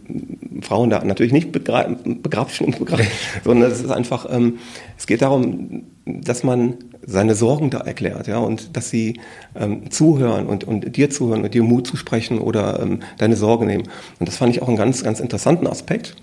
Frauen 0.61 0.89
da 0.89 1.03
natürlich 1.03 1.33
nicht 1.33 1.51
begra 1.51 1.87
begrapschen, 2.05 2.75
sondern 3.43 3.71
es 3.71 3.81
ist 3.81 3.91
einfach, 3.91 4.27
ähm, 4.29 4.57
es 4.97 5.05
geht 5.05 5.21
darum, 5.21 5.83
dass 6.05 6.43
man 6.43 6.75
seine 7.05 7.35
Sorgen 7.35 7.69
da 7.69 7.79
erklärt, 7.79 8.27
ja, 8.27 8.39
und 8.39 8.75
dass 8.75 8.89
sie 8.89 9.19
ähm, 9.55 9.91
zuhören 9.91 10.47
und, 10.47 10.63
und 10.63 10.95
dir 10.95 11.09
zuhören 11.09 11.43
und 11.43 11.53
dir 11.53 11.63
Mut 11.63 11.87
zusprechen 11.87 12.39
oder 12.39 12.79
ähm, 12.81 12.99
deine 13.17 13.35
Sorge 13.35 13.65
nehmen. 13.65 13.83
Und 14.19 14.27
das 14.27 14.37
fand 14.37 14.55
ich 14.55 14.61
auch 14.61 14.67
einen 14.67 14.77
ganz, 14.77 15.03
ganz 15.03 15.19
interessanten 15.19 15.67
Aspekt, 15.67 16.15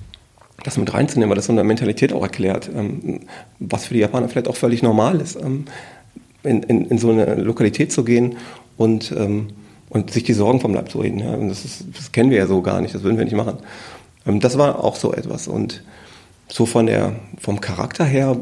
das 0.63 0.77
mit 0.77 0.93
reinzunehmen, 0.93 1.31
weil 1.31 1.37
das 1.37 1.47
so 1.47 1.53
eine 1.53 1.65
Mentalität 1.65 2.13
auch 2.13 2.23
erklärt, 2.23 2.71
ähm, 2.75 3.21
was 3.59 3.87
für 3.87 3.95
die 3.95 4.01
Japaner 4.01 4.29
vielleicht 4.29 4.49
auch 4.49 4.57
völlig 4.57 4.83
normal 4.83 5.21
ist, 5.21 5.37
ähm, 5.37 5.67
in, 6.43 6.63
in, 6.63 6.87
in 6.87 6.99
so 6.99 7.11
eine 7.11 7.35
Lokalität 7.37 7.93
zu 7.93 8.05
gehen 8.05 8.37
und 8.77 9.13
ähm, 9.17 9.49
und 9.95 10.11
sich 10.11 10.25
die 10.25 10.35
Sorgen 10.35 10.61
vom 10.61 10.75
Leib 10.75 10.91
zu 10.91 10.99
reden. 10.99 11.21
Ja. 11.21 11.37
Das, 11.37 11.65
ist, 11.65 11.85
das, 11.97 12.13
kennen 12.13 12.31
wir 12.31 12.39
ja 12.39 12.47
so 12.47 12.61
gar 12.61 12.81
nicht, 12.83 12.95
das 12.95 13.03
würden 13.05 13.17
wir 13.17 13.25
nicht 13.25 13.37
machen. 13.37 13.59
Ähm, 14.27 14.41
das 14.41 14.59
war 14.59 14.85
auch 14.85 14.97
so 14.97 15.15
etwas. 15.15 15.49
Und 15.49 15.83
so 16.49 16.67
von 16.67 16.87
der, 16.87 17.15
vom 17.39 17.61
Charakter 17.61 18.05
her 18.05 18.37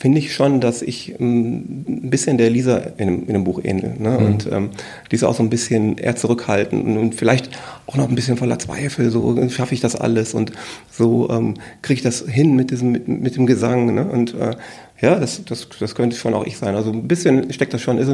finde 0.00 0.18
ich 0.18 0.34
schon, 0.34 0.60
dass 0.60 0.80
ich 0.82 1.20
ähm, 1.20 1.84
ein 1.86 2.10
bisschen 2.10 2.38
der 2.38 2.48
Lisa 2.48 2.78
in 2.96 3.06
dem, 3.06 3.26
in 3.26 3.34
dem 3.34 3.44
Buch 3.44 3.60
ähnle. 3.62 3.94
Ne? 3.98 4.18
Mhm. 4.18 4.26
Und 4.26 4.48
ähm, 4.50 4.70
Lisa 5.10 5.28
auch 5.28 5.34
so 5.34 5.42
ein 5.42 5.50
bisschen 5.50 5.98
eher 5.98 6.16
zurückhaltend 6.16 6.96
und 6.96 7.14
vielleicht 7.14 7.50
auch 7.86 7.96
noch 7.96 8.08
ein 8.08 8.14
bisschen 8.14 8.38
voller 8.38 8.58
Zweifel. 8.58 9.10
So 9.10 9.36
schaffe 9.50 9.74
ich 9.74 9.80
das 9.80 9.94
alles 9.94 10.32
und 10.32 10.52
so 10.90 11.28
ähm, 11.28 11.54
kriege 11.82 11.98
ich 11.98 12.02
das 12.02 12.24
hin 12.26 12.56
mit 12.56 12.70
diesem 12.70 12.90
mit, 12.92 13.06
mit 13.06 13.36
dem 13.36 13.44
Gesang. 13.44 13.94
Ne? 13.94 14.06
Und 14.06 14.34
äh, 14.34 14.56
ja, 15.04 15.20
das, 15.20 15.44
das, 15.44 15.68
das 15.78 15.94
könnte 15.94 16.16
schon 16.16 16.34
auch 16.34 16.46
ich 16.46 16.56
sein. 16.56 16.74
Also 16.74 16.90
ein 16.90 17.06
bisschen 17.06 17.52
steckt 17.52 17.74
das 17.74 17.82
schon, 17.82 17.98
ist 17.98 18.10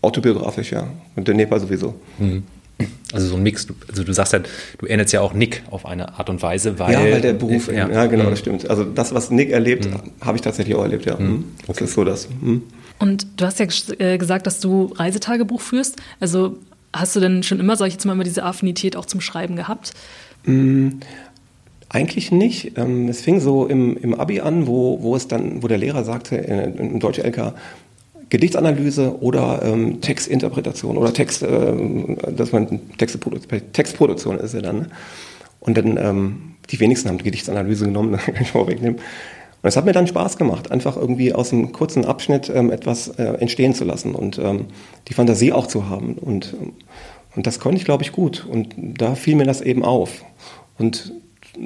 autobiografisch, 0.00 0.72
ja. 0.72 0.88
Und 1.14 1.28
der 1.28 1.34
Nepal 1.34 1.60
sowieso. 1.60 1.94
Mhm. 2.18 2.42
Also 3.12 3.28
so 3.28 3.36
ein 3.36 3.42
Mix, 3.42 3.68
also 3.88 4.02
du 4.02 4.12
sagst 4.12 4.32
ja, 4.32 4.40
du 4.78 4.86
erinnerst 4.86 5.12
ja 5.12 5.20
auch 5.20 5.34
Nick 5.34 5.62
auf 5.70 5.86
eine 5.86 6.18
Art 6.18 6.30
und 6.30 6.42
Weise, 6.42 6.78
weil. 6.78 6.92
Ja, 6.92 7.00
weil 7.00 7.20
der 7.20 7.34
Beruf, 7.34 7.70
ja, 7.70 7.88
ja 7.88 8.06
genau, 8.06 8.24
mhm. 8.24 8.30
das 8.30 8.38
stimmt. 8.38 8.68
Also 8.68 8.84
das, 8.84 9.14
was 9.14 9.30
Nick 9.30 9.50
erlebt, 9.50 9.84
mhm. 9.84 10.00
habe 10.20 10.36
ich 10.36 10.42
tatsächlich 10.42 10.74
auch 10.74 10.82
erlebt, 10.82 11.04
ja. 11.04 11.16
Mhm. 11.16 11.26
mhm. 11.26 11.44
Okay. 11.66 11.80
Das 11.80 11.88
ist 11.90 11.94
so 11.94 12.04
das. 12.04 12.28
Mhm. 12.40 12.62
Und 12.98 13.26
du 13.36 13.44
hast 13.44 13.58
ja 13.60 13.66
äh, 13.98 14.16
gesagt, 14.16 14.46
dass 14.46 14.60
du 14.60 14.92
Reisetagebuch 14.96 15.60
führst. 15.60 15.96
Also 16.18 16.58
hast 16.92 17.14
du 17.14 17.20
denn 17.20 17.42
schon 17.42 17.60
immer, 17.60 17.76
sag 17.76 17.88
ich 17.88 17.94
jetzt 17.94 18.04
mal, 18.06 18.14
immer 18.14 18.24
diese 18.24 18.42
Affinität 18.44 18.96
auch 18.96 19.06
zum 19.06 19.20
Schreiben 19.20 19.56
gehabt? 19.56 19.92
Eigentlich 21.92 22.32
nicht. 22.32 22.78
Ähm, 22.78 23.08
es 23.08 23.20
fing 23.20 23.38
so 23.38 23.66
im, 23.66 23.98
im 23.98 24.14
Abi 24.14 24.40
an, 24.40 24.66
wo, 24.66 25.02
wo 25.02 25.14
es 25.14 25.28
dann, 25.28 25.62
wo 25.62 25.68
der 25.68 25.76
Lehrer 25.76 26.04
sagte, 26.04 26.36
im 26.36 26.98
Deutsche 26.98 27.22
LK, 27.22 27.52
Gedichtsanalyse 28.30 29.20
oder 29.20 29.60
ähm, 29.62 30.00
Textinterpretation 30.00 30.96
oder 30.96 31.12
Text, 31.12 31.42
äh, 31.42 31.74
dass 32.34 32.50
man 32.50 32.80
Texte 32.96 33.18
Textproduktion 33.72 34.38
ist 34.38 34.54
ja 34.54 34.62
dann. 34.62 34.78
Ne? 34.78 34.86
Und 35.60 35.76
dann, 35.76 35.98
ähm, 35.98 36.54
die 36.70 36.80
wenigsten 36.80 37.10
haben 37.10 37.18
die 37.18 37.24
Gedichtsanalyse 37.24 37.84
genommen, 37.84 38.16
kann 38.24 38.36
ich 38.40 38.50
vorwegnehmen. 38.50 38.96
Und 38.96 39.68
es 39.68 39.76
hat 39.76 39.84
mir 39.84 39.92
dann 39.92 40.06
Spaß 40.06 40.38
gemacht, 40.38 40.72
einfach 40.72 40.96
irgendwie 40.96 41.34
aus 41.34 41.52
einem 41.52 41.72
kurzen 41.72 42.06
Abschnitt 42.06 42.50
ähm, 42.52 42.70
etwas 42.70 43.08
äh, 43.08 43.22
entstehen 43.22 43.74
zu 43.74 43.84
lassen 43.84 44.14
und 44.14 44.38
ähm, 44.38 44.68
die 45.08 45.14
Fantasie 45.14 45.52
auch 45.52 45.66
zu 45.66 45.90
haben. 45.90 46.14
Und, 46.14 46.56
und 47.36 47.46
das 47.46 47.60
konnte 47.60 47.76
ich, 47.76 47.84
glaube 47.84 48.02
ich, 48.02 48.12
gut. 48.12 48.46
Und 48.50 48.74
da 48.78 49.14
fiel 49.14 49.36
mir 49.36 49.44
das 49.44 49.60
eben 49.60 49.84
auf. 49.84 50.24
Und 50.78 51.12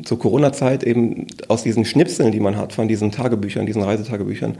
zur 0.05 0.19
Corona-Zeit 0.19 0.83
eben 0.83 1.26
aus 1.49 1.62
diesen 1.62 1.85
Schnipseln, 1.85 2.33
die 2.33 2.40
man 2.40 2.57
hat 2.57 2.73
von 2.73 2.88
diesen 2.88 3.12
Tagebüchern, 3.12 3.66
diesen 3.66 3.83
Reisetagebüchern, 3.83 4.59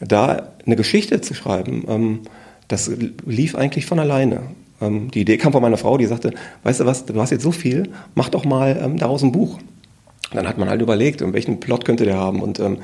da 0.00 0.50
eine 0.64 0.76
Geschichte 0.76 1.20
zu 1.20 1.34
schreiben, 1.34 1.84
ähm, 1.88 2.20
das 2.68 2.90
lief 3.26 3.54
eigentlich 3.54 3.86
von 3.86 3.98
alleine. 3.98 4.42
Ähm, 4.80 5.10
die 5.10 5.22
Idee 5.22 5.38
kam 5.38 5.52
von 5.52 5.62
meiner 5.62 5.78
Frau, 5.78 5.98
die 5.98 6.06
sagte, 6.06 6.32
weißt 6.62 6.80
du 6.80 6.86
was, 6.86 7.06
du 7.06 7.20
hast 7.20 7.30
jetzt 7.30 7.42
so 7.42 7.52
viel, 7.52 7.90
mach 8.14 8.28
doch 8.28 8.44
mal 8.44 8.78
ähm, 8.82 8.98
daraus 8.98 9.22
ein 9.22 9.32
Buch. 9.32 9.58
Dann 10.32 10.46
hat 10.46 10.58
man 10.58 10.68
halt 10.68 10.82
überlegt, 10.82 11.22
welchen 11.32 11.58
Plot 11.58 11.84
könnte 11.84 12.04
der 12.04 12.16
haben 12.16 12.42
und 12.42 12.60
ähm, 12.60 12.78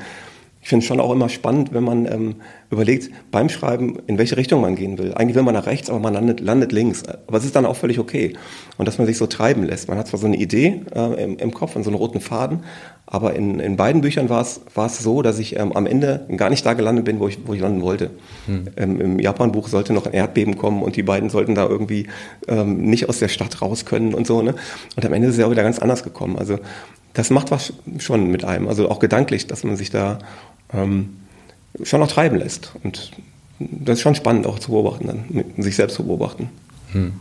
ich 0.65 0.69
finde 0.69 0.81
es 0.81 0.87
schon 0.87 0.99
auch 0.99 1.11
immer 1.11 1.29
spannend, 1.29 1.75
wenn 1.75 1.83
man 1.83 2.11
ähm, 2.11 2.35
überlegt 2.71 3.11
beim 3.29 3.49
Schreiben, 3.49 3.99
in 4.07 4.17
welche 4.17 4.35
Richtung 4.35 4.61
man 4.61 4.75
gehen 4.75 4.97
will. 4.97 5.13
Eigentlich 5.13 5.35
will 5.35 5.43
man 5.43 5.53
nach 5.53 5.67
rechts, 5.67 5.91
aber 5.91 5.99
man 5.99 6.15
landet, 6.15 6.39
landet 6.39 6.71
links. 6.71 7.03
Aber 7.27 7.37
es 7.37 7.45
ist 7.45 7.55
dann 7.55 7.67
auch 7.67 7.75
völlig 7.75 7.99
okay. 7.99 8.33
Und 8.79 8.87
dass 8.87 8.97
man 8.97 9.05
sich 9.05 9.15
so 9.15 9.27
treiben 9.27 9.61
lässt. 9.61 9.89
Man 9.89 9.99
hat 9.99 10.07
zwar 10.07 10.19
so 10.19 10.25
eine 10.25 10.37
Idee 10.37 10.81
äh, 10.95 11.23
im, 11.23 11.37
im, 11.37 11.53
Kopf 11.53 11.75
und 11.75 11.83
so 11.83 11.91
einen 11.91 11.97
roten 11.97 12.19
Faden, 12.19 12.61
aber 13.05 13.35
in, 13.35 13.59
in 13.59 13.77
beiden 13.77 14.01
Büchern 14.01 14.27
war 14.27 14.41
es 14.41 14.61
war 14.73 14.87
es 14.87 14.97
so, 14.97 15.21
dass 15.21 15.37
ich 15.37 15.55
ähm, 15.55 15.71
am 15.73 15.85
Ende 15.85 16.25
gar 16.35 16.49
nicht 16.49 16.65
da 16.65 16.73
gelandet 16.73 17.05
bin, 17.05 17.19
wo 17.19 17.27
ich, 17.27 17.37
wo 17.45 17.53
ich 17.53 17.61
landen 17.61 17.83
wollte. 17.83 18.09
Hm. 18.47 18.63
Ähm, 18.75 19.01
Im 19.01 19.19
Japan-Buch 19.19 19.67
sollte 19.67 19.93
noch 19.93 20.07
ein 20.07 20.13
Erdbeben 20.13 20.57
kommen 20.57 20.81
und 20.81 20.95
die 20.95 21.03
beiden 21.03 21.29
sollten 21.29 21.53
da 21.53 21.67
irgendwie 21.67 22.07
ähm, 22.47 22.89
nicht 22.89 23.07
aus 23.07 23.19
der 23.19 23.27
Stadt 23.27 23.61
raus 23.61 23.85
können 23.85 24.15
und 24.15 24.25
so. 24.25 24.41
Ne? 24.41 24.55
Und 24.95 25.05
am 25.05 25.13
Ende 25.13 25.27
ist 25.27 25.35
es 25.35 25.39
ja 25.39 25.45
auch 25.45 25.51
wieder 25.51 25.61
ganz 25.61 25.77
anders 25.77 26.03
gekommen. 26.03 26.39
Also 26.39 26.57
das 27.15 27.29
macht 27.29 27.49
was 27.49 27.73
schon 27.99 28.29
mit 28.29 28.43
einem. 28.43 28.67
Also 28.67 28.89
auch 28.89 28.99
gedanklich, 28.99 29.47
dass 29.47 29.63
man 29.63 29.77
sich 29.77 29.89
da 29.89 30.19
ähm, 30.75 31.17
schon 31.83 31.99
noch 31.99 32.11
treiben 32.11 32.37
lässt. 32.37 32.71
Und 32.83 33.11
das 33.59 33.97
ist 33.97 34.01
schon 34.01 34.15
spannend 34.15 34.47
auch 34.47 34.59
zu 34.59 34.71
beobachten, 34.71 35.07
dann, 35.07 35.63
sich 35.63 35.75
selbst 35.75 35.95
zu 35.95 36.05
beobachten. 36.05 36.49
Hm. 36.91 37.13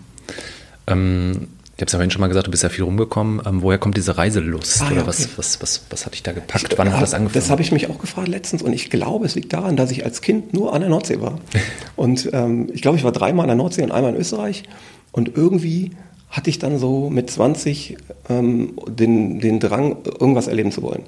Ähm, 0.87 1.49
ich 1.77 1.81
habe 1.81 1.87
es 1.87 1.93
ja 1.93 1.99
vorhin 1.99 2.11
schon 2.13 2.21
mal 2.21 2.29
gesagt, 2.29 2.47
du 2.47 2.53
bist 2.53 2.63
ja 2.63 2.69
viel 2.69 2.85
rumgekommen. 2.85 3.43
Ähm, 3.45 3.63
woher 3.63 3.79
kommt 3.79 3.97
diese 3.97 4.17
Reiselust? 4.17 4.81
Ah, 4.81 4.87
Oder 4.87 4.97
ja, 4.99 5.07
was, 5.09 5.37
was, 5.37 5.61
was, 5.61 5.83
was 5.91 6.07
hat 6.07 6.15
dich 6.15 6.23
da 6.23 6.33
gepackt? 6.33 6.73
Ich, 6.73 6.79
Wann 6.79 6.93
hat 6.93 7.03
das 7.03 7.15
angefangen? 7.15 7.35
Das 7.35 7.51
habe 7.51 7.63
ich 7.63 7.73
mich 7.73 7.91
auch 7.91 7.99
gefragt 7.99 8.29
letztens 8.29 8.63
und 8.63 8.73
ich 8.73 8.91
glaube, 8.91 9.27
es 9.27 9.35
liegt 9.35 9.53
daran, 9.53 9.77
dass 9.77 9.91
ich 9.91 10.05
als 10.05 10.21
Kind 10.21 10.55
nur 10.55 10.73
an 10.73 10.83
der 10.83 10.91
Nordsee 10.91 11.21
war. 11.21 11.41
und 11.97 12.31
ähm, 12.33 12.71
ich 12.73 12.81
glaube, 12.81 12.97
ich 12.97 13.03
war 13.03 13.11
dreimal 13.11 13.45
an 13.45 13.49
der 13.49 13.57
Nordsee 13.57 13.83
und 13.83 13.91
einmal 13.91 14.15
in 14.15 14.21
Österreich. 14.21 14.63
Und 15.11 15.37
irgendwie 15.37 15.91
hatte 16.31 16.49
ich 16.49 16.61
dann 16.61 16.79
so 16.79 17.11
mit 17.11 17.29
20 17.29 17.97
ähm, 18.29 18.79
den, 18.89 19.41
den 19.41 19.59
Drang, 19.59 19.97
irgendwas 20.05 20.47
erleben 20.47 20.71
zu 20.71 20.83
wollen. 20.83 21.03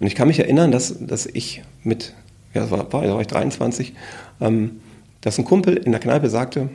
Und 0.00 0.06
ich 0.06 0.14
kann 0.14 0.28
mich 0.28 0.38
erinnern, 0.38 0.70
dass, 0.70 0.94
dass 0.98 1.26
ich 1.26 1.62
mit, 1.82 2.14
ja, 2.54 2.62
das 2.62 2.70
war, 2.70 2.84
da 2.84 3.14
war 3.14 3.20
ich 3.20 3.26
23, 3.26 3.94
ähm, 4.40 4.80
dass 5.20 5.38
ein 5.38 5.44
Kumpel 5.44 5.76
in 5.76 5.92
der 5.92 6.00
Kneipe 6.00 6.30
sagte, 6.30 6.68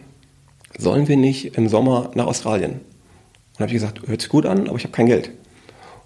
sollen 0.77 1.07
wir 1.07 1.17
nicht 1.17 1.57
im 1.57 1.69
Sommer 1.69 2.11
nach 2.15 2.25
Australien? 2.25 2.81
Und 3.53 3.59
habe 3.59 3.67
ich 3.67 3.73
gesagt, 3.73 4.07
hört 4.07 4.21
sich 4.21 4.29
gut 4.29 4.45
an, 4.45 4.67
aber 4.67 4.77
ich 4.77 4.83
habe 4.83 4.91
kein 4.91 5.05
Geld. 5.05 5.31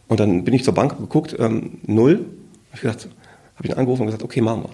Und 0.07 0.19
dann 0.19 0.43
bin 0.43 0.53
ich 0.53 0.63
zur 0.63 0.73
Bank 0.73 0.97
geguckt, 0.97 1.35
ähm, 1.39 1.79
null. 1.85 2.25
Hab 2.69 2.75
ich 2.75 2.81
gesagt, 2.81 3.09
habe 3.55 3.67
ihn 3.67 3.73
angerufen 3.73 4.01
und 4.01 4.07
gesagt, 4.07 4.23
okay, 4.23 4.41
machen 4.41 4.63
wir. 4.63 4.69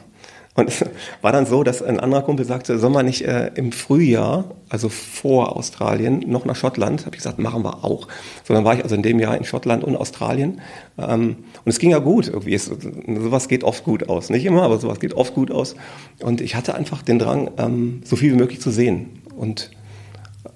Und 0.56 0.70
es 0.70 0.86
war 1.22 1.32
dann 1.32 1.48
so, 1.48 1.64
dass 1.64 1.82
ein 1.82 2.00
anderer 2.00 2.22
Kumpel 2.22 2.46
sagte, 2.46 2.78
soll 2.78 2.92
man 2.92 3.08
nicht 3.08 3.24
äh, 3.24 3.52
im 3.56 3.72
Frühjahr, 3.72 4.46
also 4.70 4.88
vor 4.88 5.58
Australien, 5.58 6.24
noch 6.28 6.46
nach 6.46 6.56
Schottland? 6.56 7.06
Habe 7.06 7.16
ich 7.16 7.24
gesagt, 7.24 7.40
machen 7.40 7.64
wir 7.64 7.84
auch. 7.84 8.08
So, 8.44 8.54
dann 8.54 8.64
war 8.64 8.76
ich 8.76 8.84
also 8.84 8.94
in 8.94 9.02
dem 9.02 9.20
Jahr 9.20 9.36
in 9.36 9.46
Schottland 9.46 9.84
und 9.84 9.96
Australien. 9.96 10.62
Ähm, 11.00 11.38
und 11.66 11.70
es 11.70 11.80
ging 11.80 11.90
ja 11.90 11.98
gut 11.98 12.28
irgendwie. 12.28 12.54
Es, 12.54 12.66
sowas 12.66 13.48
geht 13.48 13.64
oft 13.64 13.84
gut 13.84 14.10
aus. 14.10 14.30
Nicht 14.30 14.46
immer, 14.46 14.62
aber 14.62 14.78
sowas 14.78 15.00
geht 15.00 15.16
oft 15.16 15.34
gut 15.34 15.50
aus. 15.50 15.76
Und 16.20 16.40
ich 16.40 16.56
hatte 16.56 16.76
einfach 16.76 17.02
den 17.02 17.18
Drang, 17.18 17.50
ähm, 17.58 18.02
so 18.04 18.16
viel 18.16 18.34
wie 18.34 18.38
möglich 18.38 18.62
zu 18.62 18.70
sehen. 18.70 19.24
Und 19.36 19.72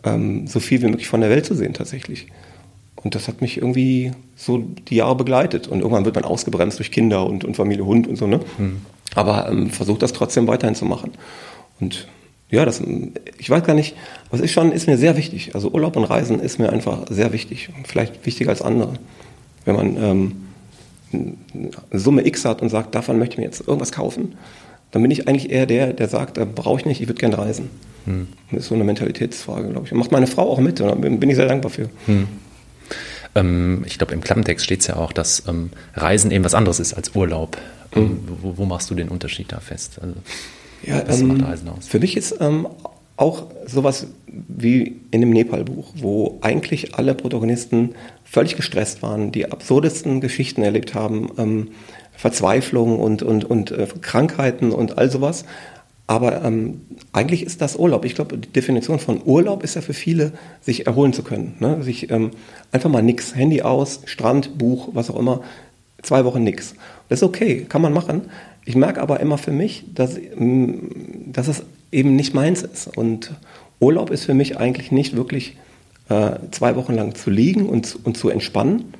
ähm, 0.04 0.46
so 0.46 0.60
viel 0.60 0.82
wie 0.84 0.88
möglich 0.88 1.08
von 1.08 1.22
der 1.22 1.32
Welt 1.32 1.46
zu 1.46 1.56
sehen 1.56 1.74
tatsächlich. 1.74 2.28
Und 3.04 3.16
das 3.16 3.28
hat 3.28 3.42
mich 3.42 3.58
irgendwie 3.58 4.12
so 4.36 4.58
die 4.58 4.96
Jahre 4.96 5.16
begleitet. 5.16 5.68
Und 5.68 5.80
irgendwann 5.80 6.06
wird 6.06 6.16
man 6.16 6.26
ausgebremst 6.26 6.80
durch 6.80 6.92
Kinder 6.92 7.26
und, 7.26 7.46
und 7.46 7.56
Familie, 7.56 7.86
Hund 7.86 8.08
und 8.08 8.16
so, 8.16 8.28
ne? 8.28 8.40
Mhm. 8.58 8.82
Aber 9.16 9.50
ähm, 9.50 9.70
versucht 9.70 10.02
das 10.02 10.14
trotzdem 10.14 10.48
weiterhin 10.48 10.76
zu 10.76 10.86
machen. 10.86 11.12
Und 11.80 12.08
ja, 12.50 12.66
das, 12.66 12.82
ich 13.38 13.50
weiß 13.50 13.64
gar 13.64 13.74
nicht, 13.74 13.96
was 14.30 14.40
ist 14.40 14.52
schon, 14.52 14.72
ist 14.72 14.88
mir 14.88 14.98
sehr 14.98 15.18
wichtig. 15.18 15.54
Also 15.54 15.72
Urlaub 15.72 15.96
und 15.96 16.06
Reisen 16.06 16.40
ist 16.40 16.60
mir 16.60 16.72
einfach 16.72 17.06
sehr 17.10 17.34
wichtig. 17.34 17.70
Vielleicht 17.86 18.26
wichtiger 18.26 18.50
als 18.50 18.62
andere. 18.62 18.94
Wenn 19.66 19.76
man 19.76 19.98
ähm, 20.04 20.36
eine 21.14 22.00
Summe 22.00 22.26
X 22.26 22.46
hat 22.46 22.62
und 22.62 22.70
sagt, 22.70 22.96
davon 22.96 23.20
möchte 23.20 23.34
ich 23.34 23.40
mir 23.40 23.46
jetzt 23.46 23.62
irgendwas 23.68 23.92
kaufen, 23.92 24.36
dann 24.92 25.02
bin 25.02 25.12
ich 25.12 25.28
eigentlich 25.28 25.52
eher 25.52 25.66
der, 25.66 25.94
der 25.94 26.08
sagt, 26.08 26.38
äh, 26.38 26.46
brauche 26.46 26.80
ich 26.80 26.86
nicht, 26.86 27.02
ich 27.02 27.08
würde 27.08 27.20
gerne 27.20 27.38
reisen. 27.38 27.70
Hm. 28.06 28.28
Das 28.52 28.62
ist 28.62 28.68
so 28.70 28.76
eine 28.76 28.86
Mentalitätsfrage, 28.86 29.70
glaube 29.70 29.86
ich. 29.86 29.92
Und 29.92 30.00
macht 30.00 30.12
meine 30.12 30.28
Frau 30.28 30.50
auch 30.50 30.60
mit, 30.60 30.80
und 30.80 31.02
bin 31.02 31.30
ich 31.30 31.36
sehr 31.36 31.48
dankbar 31.48 31.70
für. 31.70 31.90
Hm. 32.06 32.28
Ähm, 33.36 33.84
ich 33.86 33.98
glaube, 33.98 34.14
im 34.14 34.22
Klappentext 34.22 34.66
steht 34.66 34.82
es 34.82 34.88
ja 34.88 34.96
auch, 34.96 35.12
dass 35.12 35.44
ähm, 35.48 35.72
Reisen 35.96 36.32
eben 36.32 36.44
was 36.44 36.54
anderes 36.54 36.80
ist 36.80 36.94
als 36.94 37.16
Urlaub. 37.16 37.58
Ähm, 37.96 38.04
mhm. 38.04 38.20
Wo, 38.42 38.58
wo, 38.58 38.66
machst 38.66 38.90
du 38.90 38.96
den 38.96 39.10
Unterschied 39.10 39.52
da 39.52 39.60
fest? 39.60 40.00
Also, 40.02 40.16
ja, 40.84 41.04
was 41.08 41.22
ähm, 41.22 41.28
macht 41.28 41.44
Reisen 41.44 41.70
aus? 41.70 41.88
Für 41.88 42.00
mich 42.00 42.18
ist 42.18 42.36
ähm, 42.40 42.68
auch 43.16 43.48
sowas 43.66 44.08
wie 44.28 45.02
in 45.12 45.22
dem 45.22 45.32
Nepal-Buch, 45.32 45.94
wo 45.96 46.38
eigentlich 46.42 46.96
alle 46.96 47.16
Protagonisten 47.16 47.96
völlig 48.24 48.56
gestresst 48.56 49.02
waren, 49.02 49.32
die 49.32 49.52
absurdesten 49.52 50.22
Geschichten 50.22 50.62
erlebt 50.62 50.94
haben, 50.94 51.32
ähm, 51.38 51.70
Verzweiflung 52.16 53.00
und, 53.00 53.24
und, 53.24 53.46
und 53.46 53.72
äh, 53.72 53.88
Krankheiten 54.02 54.72
und 54.72 54.98
all 54.98 55.10
sowas. 55.10 55.46
Aber 56.08 56.44
ähm, 56.44 56.82
eigentlich 57.12 57.44
ist 57.44 57.62
das 57.62 57.76
Urlaub. 57.76 58.06
Ich 58.06 58.16
glaube, 58.16 58.38
die 58.38 58.48
Definition 58.48 58.98
von 58.98 59.22
Urlaub 59.26 59.62
ist 59.62 59.76
ja 59.76 59.82
für 59.82 59.94
viele, 59.94 60.32
sich 60.62 60.88
erholen 60.88 61.12
zu 61.12 61.22
können. 61.22 61.56
Ne? 61.60 61.84
Sich 61.84 62.10
ähm, 62.10 62.32
einfach 62.72 62.90
mal 62.90 63.04
nix, 63.04 63.36
Handy 63.36 63.62
aus, 63.62 64.02
Strand, 64.06 64.58
Buch, 64.58 64.90
was 64.94 65.10
auch 65.10 65.20
immer, 65.20 65.42
zwei 66.02 66.24
Wochen 66.24 66.44
nix. 66.44 66.76
Das 67.10 67.20
ist 67.20 67.24
okay, 67.24 67.66
kann 67.68 67.82
man 67.82 67.92
machen. 67.92 68.22
Ich 68.64 68.76
merke 68.76 69.02
aber 69.02 69.20
immer 69.20 69.38
für 69.38 69.52
mich, 69.52 69.84
dass, 69.94 70.18
ähm, 70.18 70.92
dass 71.26 71.50
es 71.50 71.64
eben 71.92 72.16
nicht 72.16 72.34
meins 72.34 72.64
ist. 72.64 72.96
Und 72.98 73.34
Urlaub 73.82 74.10
ist 74.10 74.24
für 74.24 74.34
mich 74.34 74.58
eigentlich 74.58 74.94
nicht 74.94 75.16
wirklich 75.16 75.58
äh, 76.08 76.32
zwei 76.52 76.78
Wochen 76.78 76.94
lang 76.94 77.16
zu 77.16 77.30
liegen 77.30 77.68
und, 77.68 77.98
und 78.06 78.18
zu 78.18 78.30
entspannen. 78.30 78.94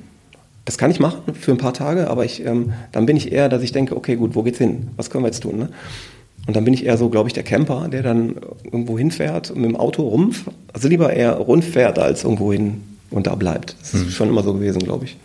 Das 0.66 0.76
kann 0.76 0.90
ich 0.90 1.00
machen 1.00 1.34
für 1.34 1.52
ein 1.52 1.58
paar 1.58 1.72
Tage, 1.72 2.10
aber 2.10 2.26
ich, 2.26 2.44
ähm, 2.44 2.74
dann 2.92 3.06
bin 3.06 3.16
ich 3.16 3.32
eher, 3.32 3.48
dass 3.48 3.62
ich 3.62 3.72
denke, 3.72 3.96
okay, 3.96 4.16
gut, 4.16 4.34
wo 4.34 4.42
geht's 4.42 4.58
hin? 4.58 4.88
Was 4.96 5.08
können 5.08 5.24
wir 5.24 5.28
jetzt 5.28 5.42
tun? 5.42 5.56
Ne? 5.56 5.70
Und 6.48 6.56
dann 6.56 6.64
bin 6.64 6.72
ich 6.72 6.86
eher 6.86 6.96
so, 6.96 7.10
glaube 7.10 7.28
ich, 7.28 7.34
der 7.34 7.42
Camper, 7.42 7.88
der 7.88 8.02
dann 8.02 8.36
irgendwo 8.64 8.98
hinfährt 8.98 9.54
mit 9.54 9.66
dem 9.66 9.76
Auto 9.76 10.02
rum, 10.08 10.34
also 10.72 10.88
lieber 10.88 11.12
eher 11.12 11.34
rund 11.34 11.62
fährt 11.62 11.98
als 11.98 12.24
irgendwo 12.24 12.50
hin 12.50 12.80
und 13.10 13.26
da 13.26 13.34
bleibt. 13.34 13.76
Das 13.78 13.92
ist 13.92 14.06
mhm. 14.06 14.10
schon 14.10 14.28
immer 14.30 14.42
so 14.42 14.54
gewesen, 14.54 14.78
glaube 14.78 15.04
ich. 15.04 15.18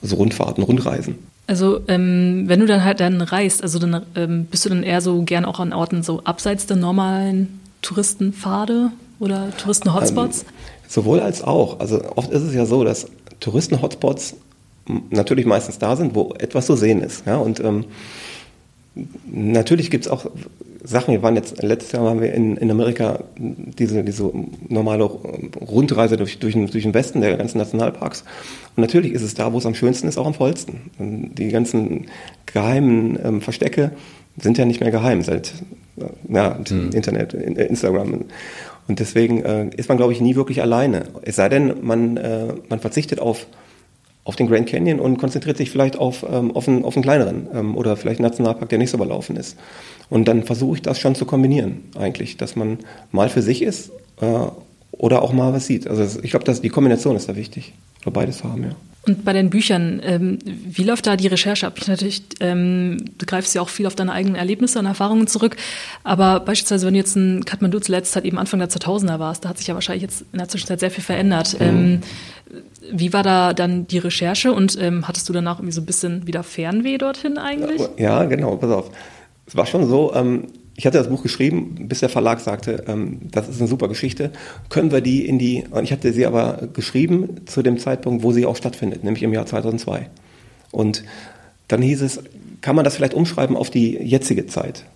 Also 0.00 0.16
Rundfahrten, 0.16 0.64
Rundreisen. 0.64 1.16
Also 1.46 1.80
ähm, 1.86 2.44
wenn 2.46 2.60
du 2.60 2.66
dann 2.66 2.82
halt 2.82 3.00
dann 3.00 3.20
reist, 3.20 3.62
also 3.62 3.78
dann 3.78 4.06
ähm, 4.16 4.46
bist 4.46 4.64
du 4.64 4.70
dann 4.70 4.82
eher 4.82 5.02
so 5.02 5.20
gern 5.20 5.44
auch 5.44 5.60
an 5.60 5.74
Orten 5.74 6.02
so 6.02 6.22
abseits 6.24 6.64
der 6.64 6.78
normalen 6.78 7.60
Touristenpfade 7.82 8.90
oder 9.18 9.54
Touristen-Hotspots? 9.58 10.44
Ähm, 10.44 10.48
sowohl 10.88 11.20
als 11.20 11.44
auch. 11.44 11.78
Also 11.80 12.00
oft 12.16 12.30
ist 12.30 12.42
es 12.42 12.54
ja 12.54 12.64
so, 12.64 12.84
dass 12.84 13.06
Touristen-Hotspots 13.40 14.34
natürlich 15.10 15.44
meistens 15.44 15.78
da 15.78 15.94
sind, 15.94 16.14
wo 16.14 16.32
etwas 16.38 16.64
zu 16.64 16.74
sehen 16.74 17.02
ist. 17.02 17.26
Ja? 17.26 17.36
Und 17.36 17.60
ähm, 17.60 17.84
natürlich 19.30 19.90
gibt 19.90 20.06
es 20.06 20.10
auch 20.10 20.24
Sachen. 20.82 21.12
Wir 21.12 21.22
waren 21.22 21.36
jetzt, 21.36 21.62
letztes 21.62 21.92
Jahr 21.92 22.04
waren 22.04 22.20
wir 22.20 22.32
in, 22.32 22.56
in 22.56 22.70
Amerika 22.70 23.24
diese, 23.36 24.02
diese 24.04 24.30
normale 24.68 25.04
Rundreise 25.04 26.16
durch, 26.16 26.38
durch, 26.38 26.54
den, 26.54 26.66
durch 26.66 26.84
den 26.84 26.94
Westen 26.94 27.20
der 27.20 27.36
ganzen 27.36 27.58
Nationalparks. 27.58 28.24
Und 28.76 28.80
natürlich 28.80 29.12
ist 29.12 29.22
es 29.22 29.34
da, 29.34 29.52
wo 29.52 29.58
es 29.58 29.66
am 29.66 29.74
schönsten 29.74 30.08
ist, 30.08 30.18
auch 30.18 30.26
am 30.26 30.34
vollsten. 30.34 30.90
Die 30.98 31.48
ganzen 31.48 32.06
geheimen 32.46 33.18
ähm, 33.22 33.40
Verstecke 33.40 33.92
sind 34.38 34.58
ja 34.58 34.64
nicht 34.64 34.80
mehr 34.80 34.90
geheim 34.90 35.22
seit 35.22 35.52
äh, 35.98 36.04
ja, 36.28 36.58
hm. 36.68 36.90
Internet, 36.92 37.34
äh, 37.34 37.66
Instagram. 37.66 38.24
Und 38.88 38.98
deswegen 38.98 39.42
äh, 39.44 39.70
ist 39.76 39.88
man, 39.88 39.98
glaube 39.98 40.12
ich, 40.12 40.20
nie 40.20 40.36
wirklich 40.36 40.62
alleine. 40.62 41.04
Es 41.22 41.36
sei 41.36 41.48
denn, 41.48 41.74
man, 41.82 42.16
äh, 42.16 42.54
man 42.68 42.80
verzichtet 42.80 43.20
auf 43.20 43.46
auf 44.24 44.36
den 44.36 44.48
Grand 44.48 44.68
Canyon 44.68 45.00
und 45.00 45.18
konzentriert 45.18 45.56
sich 45.56 45.70
vielleicht 45.70 45.96
auf, 45.96 46.24
ähm, 46.30 46.54
auf, 46.54 46.68
einen, 46.68 46.84
auf 46.84 46.94
einen 46.96 47.02
kleineren 47.02 47.48
ähm, 47.54 47.76
oder 47.76 47.96
vielleicht 47.96 48.20
einen 48.20 48.28
Nationalpark, 48.28 48.68
der 48.68 48.78
nicht 48.78 48.90
so 48.90 48.96
überlaufen 48.96 49.36
ist. 49.36 49.56
Und 50.08 50.28
dann 50.28 50.42
versuche 50.42 50.76
ich 50.76 50.82
das 50.82 50.98
schon 50.98 51.14
zu 51.14 51.24
kombinieren, 51.24 51.84
eigentlich, 51.98 52.36
dass 52.36 52.56
man 52.56 52.78
mal 53.12 53.28
für 53.28 53.42
sich 53.42 53.62
ist 53.62 53.90
äh, 54.20 54.26
oder 54.92 55.22
auch 55.22 55.32
mal 55.32 55.52
was 55.52 55.66
sieht. 55.66 55.86
Also 55.86 56.20
ich 56.22 56.30
glaube, 56.30 56.52
die 56.52 56.68
Kombination 56.68 57.16
ist 57.16 57.28
da 57.28 57.36
wichtig, 57.36 57.72
oder 58.02 58.12
beides 58.12 58.44
haben, 58.44 58.64
ja. 58.64 58.76
Und 59.06 59.24
bei 59.24 59.32
den 59.32 59.48
Büchern, 59.48 60.00
ähm, 60.04 60.38
wie 60.44 60.82
läuft 60.82 61.06
da 61.06 61.16
die 61.16 61.26
Recherche 61.26 61.66
ab? 61.66 61.78
Natürlich, 61.86 62.22
ähm, 62.40 63.02
du 63.16 63.24
greifst 63.24 63.54
ja 63.54 63.62
auch 63.62 63.70
viel 63.70 63.86
auf 63.86 63.94
deine 63.94 64.12
eigenen 64.12 64.34
Erlebnisse 64.34 64.78
und 64.78 64.84
Erfahrungen 64.84 65.26
zurück. 65.26 65.56
Aber 66.04 66.40
beispielsweise, 66.40 66.86
wenn 66.86 66.94
du 66.94 67.00
jetzt 67.00 67.16
in 67.16 67.44
Kathmandu 67.46 67.80
zuletzt 67.80 68.14
halt 68.14 68.26
eben 68.26 68.38
Anfang 68.38 68.60
der 68.60 68.68
2000er 68.68 69.18
warst, 69.18 69.44
da 69.44 69.48
hat 69.48 69.58
sich 69.58 69.66
ja 69.66 69.74
wahrscheinlich 69.74 70.02
jetzt 70.02 70.24
in 70.32 70.38
der 70.38 70.48
Zwischenzeit 70.48 70.80
sehr 70.80 70.90
viel 70.90 71.02
verändert. 71.02 71.58
Mhm. 71.58 71.66
Ähm, 71.66 72.00
wie 72.92 73.12
war 73.12 73.22
da 73.22 73.54
dann 73.54 73.86
die 73.86 73.98
Recherche 73.98 74.52
und 74.52 74.76
ähm, 74.80 75.08
hattest 75.08 75.28
du 75.28 75.32
danach 75.32 75.58
irgendwie 75.58 75.72
so 75.72 75.80
ein 75.80 75.86
bisschen 75.86 76.26
wieder 76.26 76.42
Fernweh 76.42 76.98
dorthin 76.98 77.38
eigentlich? 77.38 77.80
Ja, 77.96 78.24
genau, 78.24 78.56
pass 78.56 78.70
auf. 78.70 78.90
Es 79.46 79.56
war 79.56 79.66
schon 79.66 79.86
so, 79.86 80.12
ähm, 80.14 80.46
ich 80.80 80.86
hatte 80.86 80.96
das 80.96 81.10
Buch 81.10 81.22
geschrieben, 81.22 81.88
bis 81.88 82.00
der 82.00 82.08
Verlag 82.08 82.40
sagte, 82.40 82.84
ähm, 82.88 83.18
das 83.30 83.50
ist 83.50 83.60
eine 83.60 83.68
super 83.68 83.86
Geschichte. 83.86 84.30
Können 84.70 84.90
wir 84.90 85.02
die 85.02 85.26
in 85.26 85.38
die, 85.38 85.64
und 85.70 85.84
ich 85.84 85.92
hatte 85.92 86.10
sie 86.10 86.24
aber 86.24 86.70
geschrieben 86.72 87.42
zu 87.44 87.60
dem 87.60 87.76
Zeitpunkt, 87.76 88.22
wo 88.22 88.32
sie 88.32 88.46
auch 88.46 88.56
stattfindet, 88.56 89.04
nämlich 89.04 89.22
im 89.22 89.34
Jahr 89.34 89.44
2002. 89.44 90.08
Und 90.70 91.04
dann 91.68 91.82
hieß 91.82 92.00
es, 92.00 92.22
kann 92.62 92.76
man 92.76 92.86
das 92.86 92.96
vielleicht 92.96 93.12
umschreiben 93.12 93.58
auf 93.58 93.68
die 93.68 93.98
jetzige 93.98 94.46
Zeit? 94.46 94.86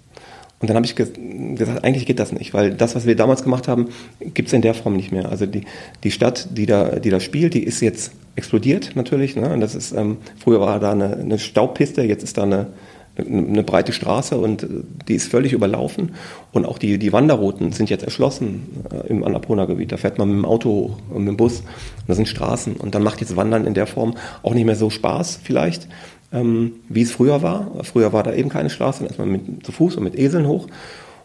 Und 0.59 0.71
dann 0.71 0.77
habe 0.77 0.87
ich 0.87 0.97
ge 0.97 1.07
gesagt, 1.55 1.85
eigentlich 1.85 2.07
geht 2.07 2.19
das 2.19 2.33
nicht, 2.33 2.55
weil 2.55 2.73
das, 2.73 2.95
was 2.95 3.05
wir 3.05 3.15
damals 3.15 3.43
gemacht 3.43 3.69
haben, 3.69 3.91
gibt 4.21 4.49
es 4.49 4.55
in 4.55 4.63
der 4.63 4.73
Form 4.73 4.97
nicht 4.97 5.13
mehr. 5.13 5.29
Also 5.29 5.45
die, 5.45 5.67
die 6.03 6.11
Stadt, 6.11 6.49
die 6.53 6.65
da, 6.65 6.99
die 6.99 7.11
da 7.11 7.21
spielt, 7.21 7.53
die 7.53 7.63
ist 7.63 7.83
jetzt 7.83 8.13
explodiert 8.37 8.93
natürlich. 8.95 9.37
Ne? 9.37 9.53
Und 9.53 9.61
das 9.61 9.75
ist, 9.75 9.93
ähm, 9.93 10.17
früher 10.43 10.61
war 10.61 10.81
da 10.81 10.93
eine, 10.93 11.15
eine 11.19 11.39
Staubpiste, 11.39 12.01
jetzt 12.01 12.23
ist 12.25 12.39
da 12.39 12.45
eine, 12.45 12.69
eine 13.17 13.63
breite 13.63 13.93
Straße 13.93 14.37
und 14.37 14.63
äh, 14.63 14.69
die 15.09 15.15
ist 15.15 15.31
völlig 15.31 15.53
überlaufen. 15.53 16.13
Und 16.53 16.67
auch 16.67 16.79
die, 16.79 16.99
die 16.99 17.13
Wanderrouten 17.13 17.73
sind 17.73 17.91
jetzt 17.91 18.05
erschlossen 18.05 18.85
äh, 18.91 19.09
im 19.09 19.25
Annapurna-Gebiet. 19.25 19.93
Da 19.93 19.97
fährt 19.97 20.19
man 20.19 20.29
mit 20.29 20.39
dem 20.39 20.45
Auto 20.45 20.97
und 21.11 21.25
mit 21.25 21.29
dem 21.29 21.37
Bus. 21.37 21.61
Und 21.61 22.09
das 22.09 22.17
sind 22.17 22.27
Straßen. 22.27 22.77
Und 22.77 22.95
dann 22.95 23.03
macht 23.03 23.21
jetzt 23.21 23.37
Wandern 23.37 23.67
in 23.67 23.75
der 23.75 23.87
Form 23.87 24.15
auch 24.43 24.55
nicht 24.55 24.65
mehr 24.65 24.77
so 24.77 24.91
Spaß 24.91 25.41
vielleicht 25.43 25.89
ähm, 26.35 26.73
wie 26.89 27.03
es 27.03 27.13
früher 27.13 27.43
war. 27.43 27.71
Früher 27.83 28.13
war 28.13 28.23
da 28.23 28.35
eben 28.35 28.51
keine 28.51 28.69
Straße, 28.69 29.01
dann 29.01 29.11
ist 29.11 29.19
man 29.19 29.31
mit, 29.31 29.65
zu 29.65 29.73
Fuß 29.73 29.97
und 29.97 30.05
mit 30.05 30.19
Eseln 30.19 30.47
hoch. 30.47 30.67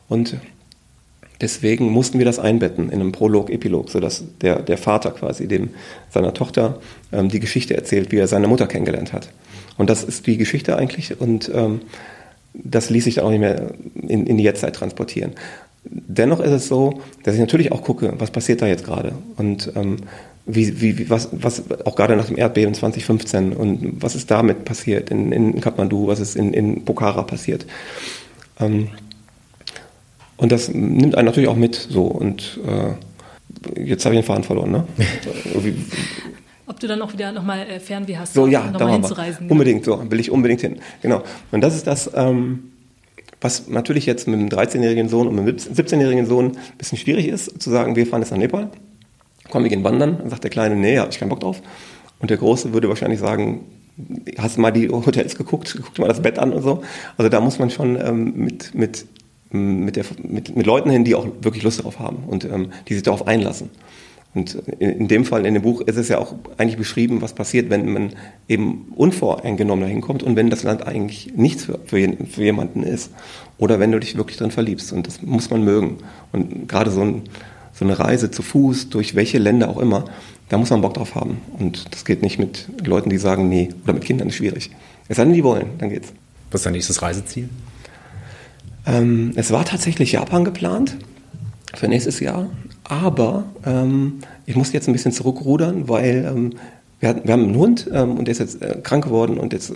Und 0.08 0.38
deswegen 1.42 1.90
mussten 1.90 2.20
wir 2.20 2.26
das 2.26 2.40
einbetten 2.40 2.90
in 2.90 3.02
einem 3.02 3.12
Prolog, 3.12 3.50
Epilog, 3.50 3.90
sodass 3.90 4.24
der, 4.42 4.62
der 4.62 4.78
Vater 4.78 5.12
quasi 5.12 5.48
dem 5.48 5.72
seiner 6.10 6.34
Tochter 6.34 6.80
ähm, 7.12 7.30
die 7.30 7.40
Geschichte 7.40 7.76
erzählt, 7.76 8.12
wie 8.12 8.18
er 8.18 8.28
seine 8.28 8.48
Mutter 8.48 8.68
kennengelernt 8.68 9.12
hat. 9.12 9.30
Und 9.80 9.90
das 9.90 10.04
ist 10.04 10.28
die 10.28 10.36
Geschichte 10.36 10.76
eigentlich 10.76 11.22
und 11.22 11.50
ähm, 11.56 11.80
das 12.54 12.90
ließ 12.90 13.06
sich 13.06 13.16
dann 13.16 13.24
auch 13.24 13.30
nicht 13.30 13.40
mehr 13.40 13.72
in, 13.96 14.28
in 14.28 14.36
die 14.36 14.44
Jetztzeit 14.44 14.76
transportieren. 14.76 15.32
Dennoch 15.86 16.42
ist 16.42 16.52
es 16.52 16.68
so, 16.68 17.02
dass 17.24 17.36
ich 17.36 17.40
natürlich 17.40 17.72
auch 17.72 17.82
gucke, 17.82 18.14
was 18.18 18.30
passiert 18.30 18.62
da 18.62 18.68
jetzt 18.68 18.84
gerade. 18.84 19.14
Und 19.38 19.72
ähm, 19.78 19.96
wie, 20.46 20.82
wie, 20.82 21.10
was, 21.10 21.30
was 21.32 21.64
auch 21.86 21.96
gerade 21.96 22.18
nach 22.18 22.26
dem 22.26 22.38
Erdbeben 22.38 22.74
2015 22.74 23.54
und 23.54 24.04
was 24.04 24.16
ist 24.16 24.30
damit 24.30 24.66
passiert 24.66 25.12
in, 25.12 25.32
in 25.32 25.62
Kathmandu, 25.62 26.08
was 26.08 26.20
ist 26.20 26.36
in, 26.36 26.54
in 26.54 26.84
Pokhara 26.84 27.24
passiert. 27.24 27.66
Ähm, 28.60 28.90
und 30.36 30.52
das 30.52 30.68
nimmt 30.68 31.16
einen 31.16 31.26
natürlich 31.26 31.48
auch 31.48 31.56
mit 31.56 31.76
so 31.76 32.04
und 32.04 32.60
äh, 32.68 33.82
jetzt 33.82 34.04
habe 34.04 34.14
ich 34.14 34.20
den 34.20 34.28
Faden 34.28 34.44
verloren, 34.44 34.72
ne? 34.72 34.88
Ob 36.70 36.80
du 36.80 36.88
dann 36.88 37.02
auch 37.02 37.12
wieder 37.12 37.34
nochmal 37.34 37.68
äh, 37.68 37.80
Fernweh 37.82 38.16
hast, 38.18 38.34
so, 38.34 38.48
ja, 38.48 38.72
nochmal 38.72 38.94
hinzureisen. 38.94 39.40
Genau. 39.42 39.52
Unbedingt, 39.54 39.84
so 39.84 40.10
will 40.10 40.20
ich 40.20 40.32
unbedingt 40.32 40.62
hin. 40.62 40.80
Genau. 41.02 41.24
Und 41.52 41.62
das 41.62 41.76
ist 41.76 41.88
das, 41.88 42.10
ähm, 42.16 42.72
was 43.42 43.68
natürlich 43.68 44.06
jetzt 44.06 44.28
mit 44.28 44.40
einem 44.40 44.50
13-jährigen 44.50 45.10
Sohn 45.10 45.28
und 45.28 45.36
mit 45.36 45.46
einem 45.46 45.76
17-jährigen 45.76 46.26
Sohn 46.26 46.46
ein 46.52 46.78
bisschen 46.78 46.98
schwierig 46.98 47.28
ist, 47.28 47.62
zu 47.62 47.70
sagen, 47.70 47.98
wir 47.98 48.08
fahren 48.08 48.22
jetzt 48.22 48.32
nach 48.32 48.38
Nepal 48.38 48.70
komm, 49.50 49.64
wir 49.64 49.70
gehen 49.70 49.84
wandern. 49.84 50.18
Dann 50.20 50.30
sagt 50.30 50.44
der 50.44 50.52
Kleine, 50.52 50.76
nee, 50.76 50.98
habe 50.98 51.12
ich 51.12 51.20
keinen 51.20 51.30
Bock 51.30 51.42
drauf. 51.42 51.62
Und 52.20 52.30
der 52.30 52.38
Große 52.38 52.74
würde 52.74 52.90
wahrscheinlich 52.90 53.20
sagen, 53.20 53.66
hast 54.38 54.58
du 54.58 54.62
mal 54.62 54.72
die 54.72 54.90
Hotels 54.90 55.36
geguckt, 55.36 55.78
guck 55.82 55.94
dir 55.96 56.02
mal 56.02 56.08
das 56.08 56.22
Bett 56.22 56.40
an 56.40 56.54
und 56.54 56.62
so. 56.62 56.84
Also 57.18 57.30
da 57.30 57.42
muss 57.42 57.60
man 57.60 57.70
schon 57.70 58.00
ähm, 58.00 58.34
mit, 58.36 58.74
mit, 58.74 59.06
mit, 59.52 59.96
der, 59.96 60.06
mit, 60.24 60.56
mit 60.56 60.66
Leuten 60.66 60.90
hin, 60.90 61.04
die 61.04 61.16
auch 61.16 61.28
wirklich 61.42 61.64
Lust 61.64 61.80
darauf 61.80 62.00
haben 62.00 62.24
und 62.28 62.46
ähm, 62.46 62.72
die 62.88 62.94
sich 62.94 63.04
darauf 63.04 63.28
einlassen. 63.28 63.70
Und 64.40 64.56
in, 64.80 65.08
dem 65.08 65.26
Fall, 65.26 65.46
in 65.46 65.54
dem 65.54 65.64
Buch, 65.64 65.82
ist 65.82 65.98
es 65.98 66.10
ja 66.10 66.18
auch 66.18 66.36
eigentlich 66.58 66.78
beschrieben, 66.78 67.22
was 67.22 67.34
passiert, 67.34 67.70
wenn 67.70 67.92
man 67.92 68.14
eben 68.48 68.92
unvoreingenommen 68.96 69.84
dahin 69.84 70.02
kommt 70.02 70.24
und 70.24 70.36
wenn 70.36 70.50
das 70.50 70.64
Land 70.64 70.88
eigentlich 70.88 71.34
nichts 71.36 71.66
für, 71.66 71.80
für, 71.86 72.18
für 72.30 72.44
jemanden 72.44 72.84
ist. 72.84 73.12
Oder 73.58 73.80
wenn 73.80 73.92
du 73.92 74.00
dich 74.00 74.18
wirklich 74.18 74.38
drin 74.38 74.52
verliebst. 74.52 74.94
Und 74.94 75.08
das 75.08 75.22
muss 75.22 75.50
man 75.50 75.64
mögen. 75.64 75.98
Und 76.32 76.68
gerade 76.68 76.92
so 76.92 77.02
ein 77.02 77.24
so 77.80 77.86
eine 77.86 77.98
Reise 77.98 78.30
zu 78.30 78.42
Fuß, 78.42 78.90
durch 78.90 79.16
welche 79.16 79.38
Länder 79.38 79.70
auch 79.70 79.78
immer, 79.78 80.04
da 80.50 80.58
muss 80.58 80.70
man 80.70 80.82
Bock 80.82 80.96
drauf 80.96 81.16
haben. 81.16 81.40
Und 81.58 81.94
das 81.94 82.04
geht 82.04 82.22
nicht 82.22 82.38
mit 82.38 82.68
Leuten, 82.86 83.10
die 83.10 83.18
sagen, 83.18 83.48
nee, 83.48 83.70
oder 83.84 83.94
mit 83.94 84.04
Kindern 84.04 84.28
ist 84.28 84.36
schwierig. 84.36 84.72
Es 85.08 85.16
sei 85.16 85.24
denn, 85.24 85.34
die 85.34 85.44
wollen, 85.46 85.68
dann 85.78 85.90
geht's. 85.90 86.12
Was 86.52 86.60
ist 86.60 86.66
dein 86.66 86.74
nächstes 86.74 87.02
Reiseziel? 87.02 87.48
Ähm, 88.86 89.32
es 89.36 89.52
war 89.52 89.64
tatsächlich 89.64 90.12
Japan 90.12 90.44
geplant 90.44 90.98
für 91.74 91.88
nächstes 91.88 92.20
Jahr, 92.20 92.50
aber 92.90 93.46
ähm, 93.66 94.20
ich 94.46 94.56
musste 94.58 94.74
jetzt 94.74 94.88
ein 94.88 94.94
bisschen 94.94 95.14
zurückrudern, 95.14 95.88
weil 95.88 96.26
ähm, 96.28 96.54
wir, 97.00 97.10
hatten, 97.10 97.22
wir 97.26 97.34
haben 97.34 97.44
einen 97.44 97.56
Hund 97.56 97.90
ähm, 97.94 98.18
und 98.18 98.26
der 98.26 98.34
ist 98.34 98.40
jetzt 98.40 98.62
äh, 98.62 98.80
krank 98.84 99.06
geworden 99.06 99.38
und 99.38 99.54
jetzt 99.54 99.70
äh, 99.70 99.76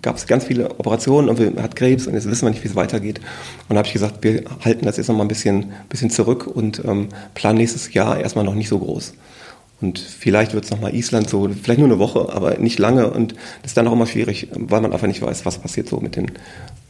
gab 0.00 0.16
es 0.16 0.26
ganz 0.26 0.44
viele 0.44 0.70
Operationen 0.78 1.28
und 1.28 1.40
er 1.40 1.62
hat 1.62 1.76
Krebs 1.76 2.06
und 2.06 2.14
jetzt 2.14 2.30
wissen 2.30 2.46
wir 2.46 2.50
nicht, 2.50 2.64
wie 2.64 2.68
es 2.68 2.76
weitergeht. 2.76 3.20
Und 3.68 3.74
da 3.74 3.78
habe 3.78 3.86
ich 3.86 3.92
gesagt, 3.92 4.22
wir 4.22 4.44
halten 4.64 4.86
das 4.86 4.96
jetzt 4.96 5.08
noch 5.08 5.16
mal 5.16 5.24
ein 5.24 5.28
bisschen, 5.28 5.72
bisschen 5.88 6.08
zurück 6.08 6.46
und 6.46 6.82
ähm, 6.84 7.08
planen 7.34 7.58
nächstes 7.58 7.92
Jahr 7.92 8.18
erstmal 8.20 8.44
noch 8.44 8.54
nicht 8.54 8.68
so 8.68 8.78
groß. 8.78 9.12
Und 9.80 9.98
vielleicht 9.98 10.54
wird 10.54 10.64
es 10.64 10.70
nochmal 10.70 10.94
Island 10.94 11.28
so, 11.28 11.48
vielleicht 11.48 11.80
nur 11.80 11.88
eine 11.88 11.98
Woche, 11.98 12.32
aber 12.32 12.58
nicht 12.58 12.78
lange. 12.78 13.10
Und 13.10 13.32
das 13.62 13.72
ist 13.72 13.76
dann 13.76 13.88
auch 13.88 13.92
immer 13.92 14.06
schwierig, 14.06 14.48
weil 14.52 14.80
man 14.82 14.92
einfach 14.92 15.08
nicht 15.08 15.22
weiß, 15.22 15.44
was 15.46 15.58
passiert 15.58 15.88
so 15.88 15.98
mit, 15.98 16.16
den, 16.16 16.30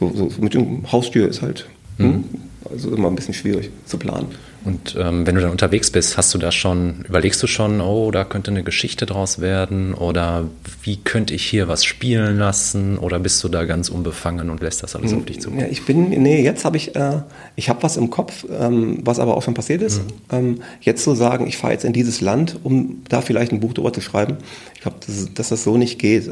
so, 0.00 0.28
so 0.28 0.42
mit 0.42 0.54
dem 0.54 0.90
Haustür 0.92 1.28
ist 1.28 1.40
halt. 1.40 1.66
Mhm. 1.98 2.24
Hm? 2.64 2.72
Also 2.72 2.94
immer 2.94 3.08
ein 3.08 3.16
bisschen 3.16 3.34
schwierig 3.34 3.70
zu 3.86 3.98
planen. 3.98 4.28
Und 4.62 4.94
ähm, 4.98 5.26
wenn 5.26 5.34
du 5.34 5.40
dann 5.40 5.50
unterwegs 5.50 5.90
bist, 5.90 6.18
hast 6.18 6.34
du 6.34 6.38
da 6.38 6.52
schon, 6.52 7.04
überlegst 7.08 7.42
du 7.42 7.46
schon, 7.46 7.80
oh, 7.80 8.10
da 8.10 8.24
könnte 8.24 8.50
eine 8.50 8.62
Geschichte 8.62 9.06
draus 9.06 9.40
werden 9.40 9.94
oder 9.94 10.48
wie 10.82 10.98
könnte 10.98 11.32
ich 11.32 11.46
hier 11.46 11.66
was 11.66 11.84
spielen 11.84 12.36
lassen 12.36 12.98
oder 12.98 13.18
bist 13.18 13.42
du 13.42 13.48
da 13.48 13.64
ganz 13.64 13.88
unbefangen 13.88 14.50
und 14.50 14.60
lässt 14.60 14.82
das 14.82 14.94
alles 14.96 15.14
auf 15.14 15.24
dich 15.24 15.40
zu? 15.40 15.50
Ja, 15.52 15.66
ich 15.66 15.86
bin, 15.86 16.10
nee, 16.10 16.42
jetzt 16.42 16.66
habe 16.66 16.76
ich, 16.76 16.94
äh, 16.94 17.22
ich 17.56 17.70
habe 17.70 17.82
was 17.82 17.96
im 17.96 18.10
Kopf, 18.10 18.44
ähm, 18.50 18.98
was 19.02 19.18
aber 19.18 19.36
auch 19.36 19.42
schon 19.42 19.54
passiert 19.54 19.80
ist. 19.80 20.02
Mhm. 20.02 20.12
Ähm, 20.30 20.62
jetzt 20.82 21.04
zu 21.04 21.14
sagen, 21.14 21.46
ich 21.46 21.56
fahre 21.56 21.72
jetzt 21.72 21.86
in 21.86 21.94
dieses 21.94 22.20
Land, 22.20 22.58
um 22.62 23.02
da 23.08 23.22
vielleicht 23.22 23.52
ein 23.52 23.60
Buch 23.60 23.72
drüber 23.72 23.94
zu 23.94 24.02
schreiben, 24.02 24.36
ich 24.74 24.82
glaube, 24.82 24.98
dass, 25.06 25.32
dass, 25.32 25.48
das 25.48 25.64
so 25.64 25.78
nicht 25.78 25.98
geht. 25.98 26.30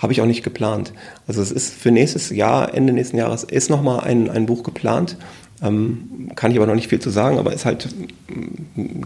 Habe 0.00 0.12
ich 0.12 0.20
auch 0.20 0.26
nicht 0.26 0.42
geplant. 0.42 0.92
Also 1.28 1.42
es 1.42 1.52
ist 1.52 1.72
für 1.72 1.90
nächstes 1.90 2.30
Jahr, 2.30 2.74
Ende 2.74 2.92
nächsten 2.92 3.18
Jahres, 3.18 3.44
ist 3.44 3.70
nochmal 3.70 4.00
ein, 4.00 4.30
ein 4.30 4.46
Buch 4.46 4.62
geplant. 4.62 5.16
Ähm, 5.62 6.30
kann 6.36 6.50
ich 6.50 6.56
aber 6.56 6.66
noch 6.66 6.74
nicht 6.74 6.88
viel 6.88 7.00
zu 7.00 7.10
sagen, 7.10 7.38
aber 7.38 7.52
es 7.52 7.64
halt 7.66 7.88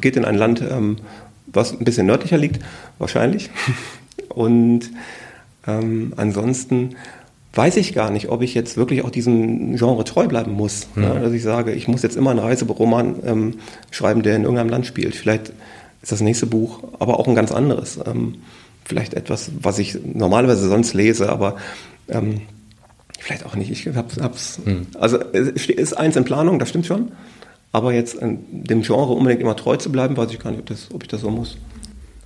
geht 0.01 0.17
in 0.17 0.25
ein 0.25 0.37
Land, 0.37 0.63
ähm, 0.63 0.99
was 1.47 1.73
ein 1.73 1.85
bisschen 1.85 2.07
nördlicher 2.07 2.39
liegt, 2.39 2.61
wahrscheinlich. 2.99 3.51
Und 4.29 4.91
ähm, 5.67 6.13
ansonsten 6.17 6.97
weiß 7.55 7.77
ich 7.77 7.95
gar 7.95 8.11
nicht, 8.11 8.29
ob 8.29 8.43
ich 8.43 8.55
jetzt 8.55 8.77
wirklich 8.77 9.05
auch 9.05 9.11
diesem 9.11 9.77
Genre 9.77 10.05
treu 10.05 10.27
bleiben 10.27 10.53
muss. 10.53 10.89
Mhm. 10.95 11.03
Ja, 11.03 11.15
dass 11.15 11.33
ich 11.33 11.43
sage, 11.43 11.73
ich 11.73 11.89
muss 11.89 12.03
jetzt 12.03 12.17
immer 12.17 12.31
einen 12.31 12.41
Reiseroman 12.41 13.17
ähm, 13.25 13.55
schreiben, 13.91 14.23
der 14.23 14.37
in 14.37 14.43
irgendeinem 14.43 14.71
Land 14.71 14.87
spielt. 14.87 15.15
Vielleicht 15.15 15.53
ist 16.03 16.13
das 16.13 16.21
nächste 16.21 16.47
Buch 16.47 16.83
aber 16.99 17.19
auch 17.19 17.29
ein 17.29 17.35
ganz 17.35 17.53
anderes. 17.53 17.99
Ähm, 18.07 18.37
vielleicht 18.85 19.15
etwas, 19.15 19.51
was 19.61 19.79
ich 19.79 19.99
normalerweise 20.05 20.69
sonst 20.69 20.95
lese, 20.95 21.31
aber 21.31 21.57
ähm, 22.09 22.43
vielleicht 23.19 23.47
auch 23.47 23.57
nicht. 23.57 23.71
Ich 23.71 23.87
hab's, 23.95 24.17
hab's 24.21 24.61
hm. 24.65 24.87
also 24.95 25.19
es 25.33 25.67
ist 25.67 25.95
eins 25.95 26.17
in 26.17 26.25
Planung, 26.25 26.59
das 26.59 26.69
stimmt 26.69 26.87
schon. 26.87 27.13
Aber 27.73 27.93
jetzt 27.93 28.19
dem 28.21 28.83
Genre 28.83 29.13
unbedingt 29.15 29.41
immer 29.41 29.57
treu 29.57 29.77
zu 29.77 29.91
bleiben, 29.91 30.17
weiß 30.17 30.31
ich 30.31 30.39
gar 30.39 30.51
nicht, 30.51 30.61
ob, 30.61 30.67
das, 30.67 30.91
ob 30.93 31.03
ich 31.03 31.09
das 31.09 31.23
so 31.23 31.31
muss. 31.31 31.57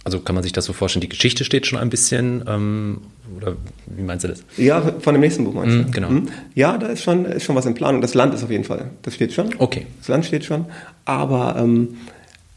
Also 0.04 0.20
kann 0.20 0.34
man 0.34 0.42
sich 0.42 0.52
das 0.52 0.64
so 0.64 0.72
vorstellen, 0.72 1.00
die 1.00 1.08
Geschichte 1.08 1.44
steht 1.44 1.66
schon 1.66 1.78
ein 1.78 1.90
bisschen, 1.90 2.44
ähm, 2.46 2.98
oder 3.36 3.56
wie 3.86 4.02
meinst 4.02 4.24
du 4.24 4.28
das? 4.28 4.44
Ja, 4.56 4.80
von 5.00 5.14
dem 5.14 5.20
nächsten 5.20 5.44
Buch 5.44 5.54
meinst 5.54 5.74
du? 5.74 5.80
Mhm, 5.80 5.90
genau. 5.90 6.10
Mhm. 6.10 6.28
Ja, 6.54 6.76
da 6.78 6.88
ist 6.88 7.02
schon, 7.02 7.24
ist 7.24 7.44
schon 7.44 7.56
was 7.56 7.66
in 7.66 7.74
Planung. 7.74 8.00
Das 8.00 8.14
Land 8.14 8.34
ist 8.34 8.42
auf 8.42 8.50
jeden 8.50 8.64
Fall, 8.64 8.90
das 9.02 9.14
steht 9.14 9.32
schon. 9.32 9.54
Okay. 9.58 9.86
Das 9.98 10.08
Land 10.08 10.26
steht 10.26 10.44
schon, 10.44 10.66
aber 11.04 11.56
ähm, 11.58 11.96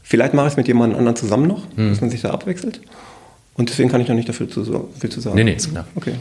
vielleicht 0.02 0.34
mache 0.34 0.46
ich 0.48 0.52
es 0.52 0.56
mit 0.56 0.68
jemandem 0.68 0.98
anderen 0.98 1.16
zusammen 1.16 1.46
noch, 1.46 1.66
dass 1.76 2.00
man 2.00 2.10
sich 2.10 2.20
da 2.20 2.30
abwechselt. 2.30 2.80
Und 3.54 3.68
deswegen 3.68 3.90
kann 3.90 4.00
ich 4.00 4.08
noch 4.08 4.14
nicht 4.16 4.28
dafür 4.28 4.48
zu, 4.48 4.64
so 4.64 4.88
viel 4.98 5.10
zu 5.10 5.20
sagen. 5.20 5.36
Nee, 5.36 5.44
nee, 5.44 5.54
ist 5.54 5.70
klar. 5.70 5.86
Okay. 5.94 6.14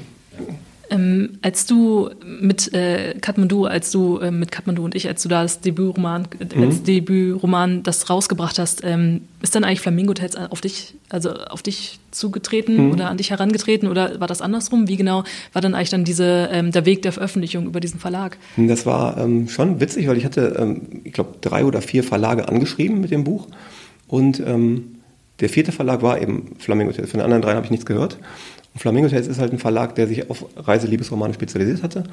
Ähm, 0.89 1.37
als 1.41 1.65
du 1.65 2.09
mit 2.25 2.73
äh, 2.73 3.15
Kathmandu, 3.21 3.63
als 3.65 3.91
du 3.91 4.17
äh, 4.17 4.29
mit 4.29 4.51
Kathmandu 4.51 4.83
und 4.83 4.93
ich, 4.93 5.07
als 5.07 5.23
du 5.23 5.29
da 5.29 5.41
das 5.43 5.61
Debütroman, 5.61 6.27
Mhm. 6.53 6.63
als 6.63 6.83
Debütroman 6.83 7.81
das 7.83 8.09
rausgebracht 8.09 8.59
hast, 8.59 8.81
ähm, 8.83 9.21
ist 9.41 9.55
dann 9.55 9.63
eigentlich 9.63 9.79
Flamingo 9.79 10.13
Tales 10.13 10.35
auf 10.35 10.59
dich, 10.59 10.95
also 11.07 11.31
auf 11.31 11.61
dich 11.63 11.99
zugetreten 12.11 12.87
Mhm. 12.87 12.91
oder 12.91 13.09
an 13.09 13.15
dich 13.15 13.29
herangetreten 13.31 13.87
oder 13.87 14.19
war 14.19 14.27
das 14.27 14.41
andersrum? 14.41 14.89
Wie 14.89 14.97
genau 14.97 15.23
war 15.53 15.61
dann 15.61 15.75
eigentlich 15.75 15.91
dann 15.91 16.03
diese 16.03 16.49
ähm, 16.51 16.73
der 16.73 16.85
Weg 16.85 17.03
der 17.03 17.13
Veröffentlichung 17.13 17.67
über 17.67 17.79
diesen 17.79 18.01
Verlag? 18.01 18.37
Das 18.57 18.85
war 18.85 19.17
ähm, 19.17 19.47
schon 19.47 19.79
witzig, 19.79 20.09
weil 20.09 20.17
ich 20.17 20.25
hatte, 20.25 20.57
ähm, 20.59 20.81
ich 21.05 21.13
glaube, 21.13 21.35
drei 21.39 21.63
oder 21.63 21.81
vier 21.81 22.03
Verlage 22.03 22.49
angeschrieben 22.49 22.99
mit 22.99 23.11
dem 23.11 23.23
Buch. 23.23 23.47
Und 24.09 24.41
ähm, 24.45 24.95
der 25.41 25.49
vierte 25.49 25.71
Verlag 25.71 26.01
war 26.01 26.21
eben 26.21 26.55
Flamingo 26.59 26.93
Tales. 26.93 27.11
Von 27.11 27.19
den 27.19 27.25
anderen 27.25 27.41
dreien 27.41 27.55
habe 27.55 27.65
ich 27.65 27.71
nichts 27.71 27.85
gehört. 27.85 28.17
Und 28.73 28.79
Flamingo 28.79 29.09
Tales 29.09 29.27
ist 29.27 29.39
halt 29.39 29.51
ein 29.51 29.59
Verlag, 29.59 29.95
der 29.95 30.07
sich 30.07 30.29
auf 30.29 30.45
Reiseliebesromane 30.55 31.33
spezialisiert 31.33 31.83
hatte. 31.83 32.03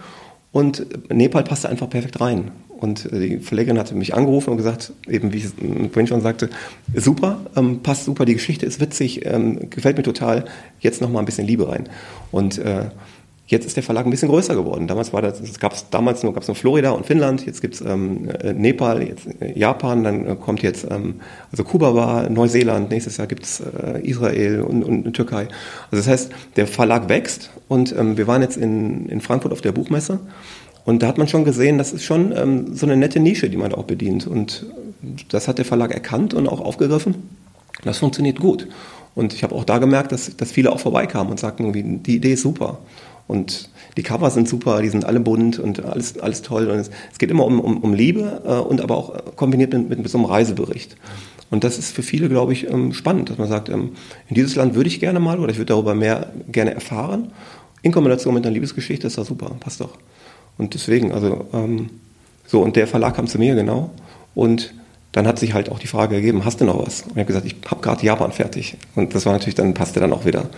Und 0.51 0.87
Nepal 1.13 1.45
passte 1.45 1.69
einfach 1.69 1.91
perfekt 1.91 2.21
rein. 2.21 2.51
Und 2.69 3.13
äh, 3.13 3.21
die 3.21 3.39
Verlegerin 3.39 3.79
hatte 3.79 3.95
mich 3.95 4.15
angerufen 4.15 4.51
und 4.51 4.57
gesagt, 4.57 4.93
eben 5.09 5.33
wie 5.33 5.39
ich 5.39 5.45
äh, 5.45 5.89
vorhin 5.89 6.07
schon 6.07 6.21
sagte, 6.21 6.49
super, 6.95 7.41
ähm, 7.55 7.81
passt 7.83 8.05
super, 8.05 8.25
die 8.25 8.35
Geschichte 8.35 8.65
ist 8.65 8.81
witzig, 8.81 9.27
ähm, 9.27 9.69
gefällt 9.69 9.97
mir 9.97 10.05
total, 10.05 10.47
jetzt 10.81 11.01
noch 11.01 11.11
mal 11.11 11.19
ein 11.19 11.27
bisschen 11.27 11.47
Liebe 11.47 11.69
rein. 11.69 11.89
Und 12.31 12.59
äh, 12.59 12.87
Jetzt 13.49 13.67
ist 13.67 13.77
der 13.77 13.83
Verlag 13.83 14.07
ein 14.07 14.11
bisschen 14.11 14.29
größer 14.29 14.55
geworden. 14.55 14.87
Damals 14.87 15.13
war 15.13 15.23
das, 15.23 15.41
es 15.41 15.59
gab's 15.59 15.87
damals 15.91 16.23
nur, 16.23 16.35
gab's 16.35 16.49
nur 16.49 16.55
Florida 16.55 16.91
und 16.91 17.07
Finnland, 17.07 17.45
jetzt 17.47 17.61
gibt's 17.61 17.81
ähm, 17.81 18.29
äh, 18.29 18.53
Nepal, 18.53 19.03
jetzt 19.03 19.27
äh, 19.41 19.59
Japan, 19.59 20.05
dann 20.05 20.27
äh, 20.27 20.37
kommt 20.37 20.63
jetzt, 20.63 20.87
ähm, 20.91 21.17
also 21.51 21.65
Kuba 21.65 21.95
war, 21.95 22.29
Neuseeland, 22.29 22.91
nächstes 22.91 23.17
Jahr 23.17 23.27
gibt's 23.27 23.61
äh, 23.61 24.07
Israel 24.07 24.61
und, 24.61 24.85
und 24.85 25.13
Türkei. 25.15 25.49
Also 25.91 25.97
das 25.97 26.09
heißt, 26.09 26.33
der 26.57 26.67
Verlag 26.67 27.09
wächst 27.09 27.51
und 27.69 27.97
ähm, 27.97 28.17
wir 28.17 28.27
waren 28.27 28.43
jetzt 28.43 28.57
in, 28.57 29.09
in 29.09 29.21
Frankfurt 29.21 29.53
auf 29.53 29.63
der 29.63 29.73
Buchmesse 29.73 30.21
und 30.89 31.03
da 31.03 31.09
hat 31.09 31.19
man 31.19 31.29
schon 31.29 31.45
gesehen, 31.45 31.77
das 31.77 31.93
ist 31.93 32.05
schon 32.05 32.35
ähm, 32.35 32.75
so 32.75 32.87
eine 32.87 32.97
nette 32.97 33.21
Nische, 33.21 33.51
die 33.51 33.59
man 33.59 33.75
auch 33.75 33.85
bedient. 33.85 34.27
Und 34.27 34.65
das 35.29 35.47
hat 35.47 35.59
der 35.59 35.67
Verlag 35.67 35.93
erkannt 35.93 36.33
und 36.33 36.49
auch 36.49 36.63
aufgegriffen. 36.63 37.29
Das 37.85 37.99
funktioniert 37.99 38.41
gut. 38.41 38.67
Und 39.15 39.35
ich 39.35 39.43
habe 39.43 39.55
auch 39.55 39.65
da 39.65 39.77
gemerkt, 39.77 40.13
dass, 40.13 40.35
dass 40.39 40.51
viele 40.51 40.73
auch 40.73 40.81
vorbeikamen 40.81 41.31
und 41.31 41.39
sagten, 41.39 42.03
die 42.03 42.17
Idee 42.17 42.33
ist 42.33 42.41
super. 42.41 42.79
Und 43.29 43.69
die 43.97 44.03
Cover 44.03 44.31
sind 44.31 44.49
super, 44.49 44.83
die 44.83 44.89
sind 44.89 45.05
alle 45.05 45.21
bunt 45.21 45.59
und 45.61 45.85
alles, 45.85 46.19
alles 46.19 46.43
toll. 46.43 46.69
Und 46.69 46.79
es, 46.79 46.91
es 47.13 47.19
geht 47.19 47.31
immer 47.31 47.45
um, 47.45 47.61
um, 47.61 47.77
um 47.79 47.95
Liebe 47.95 48.43
äh, 48.45 48.55
und 48.55 48.81
aber 48.81 48.97
auch 48.97 49.37
kombiniert 49.37 49.73
mit, 49.73 49.89
mit, 49.89 49.99
mit 50.01 50.11
so 50.11 50.19
einem 50.19 50.25
Reisebericht. 50.25 50.97
Und 51.51 51.65
das 51.65 51.79
ist 51.79 51.95
für 51.95 52.03
viele, 52.03 52.29
glaube 52.29 52.53
ich, 52.53 52.69
ähm, 52.69 52.93
spannend, 52.93 53.31
dass 53.31 53.39
man 53.39 53.49
sagt, 53.49 53.69
ähm, 53.69 53.93
in 54.29 54.35
dieses 54.35 54.57
Land 54.57 54.75
würde 54.75 54.89
ich 54.89 55.01
gerne 55.01 55.21
mal 55.21 55.39
oder 55.39 55.51
ich 55.51 55.59
würde 55.59 55.73
darüber 55.73 55.95
mehr 55.95 56.33
gerne 56.51 56.75
erfahren. 56.75 57.31
In 57.83 57.93
Kombination 57.93 58.35
mit 58.35 58.45
einer 58.45 58.53
Liebesgeschichte 58.53 59.07
ist 59.07 59.19
das 59.19 59.29
super, 59.29 59.53
passt 59.61 59.81
doch. 59.81 59.97
Und 60.59 60.75
deswegen, 60.75 61.13
also 61.13 61.47
ähm, 61.53 61.91
so, 62.47 62.63
und 62.63 62.77
der 62.77 62.87
Verlag 62.87 63.15
kam 63.15 63.27
zu 63.27 63.39
mir, 63.39 63.55
genau. 63.55 63.91
Und 64.35 64.75
dann 65.13 65.27
hat 65.27 65.39
sich 65.39 65.55
halt 65.55 65.71
auch 65.71 65.79
die 65.79 65.87
Frage 65.87 66.17
gegeben, 66.17 66.45
hast 66.45 66.61
du 66.61 66.65
noch 66.65 66.85
was? 66.85 67.03
Und 67.03 67.13
ich 67.13 67.17
habe 67.17 67.27
gesagt, 67.27 67.47
ich 67.47 67.57
habe 67.67 67.81
gerade 67.81 68.05
Japan 68.05 68.33
fertig. 68.33 68.77
Und 68.95 69.15
das 69.15 69.25
war 69.27 69.33
natürlich, 69.33 69.55
dann 69.55 69.75
passte 69.75 70.01
dann 70.01 70.13
auch 70.13 70.25
wieder. 70.25 70.51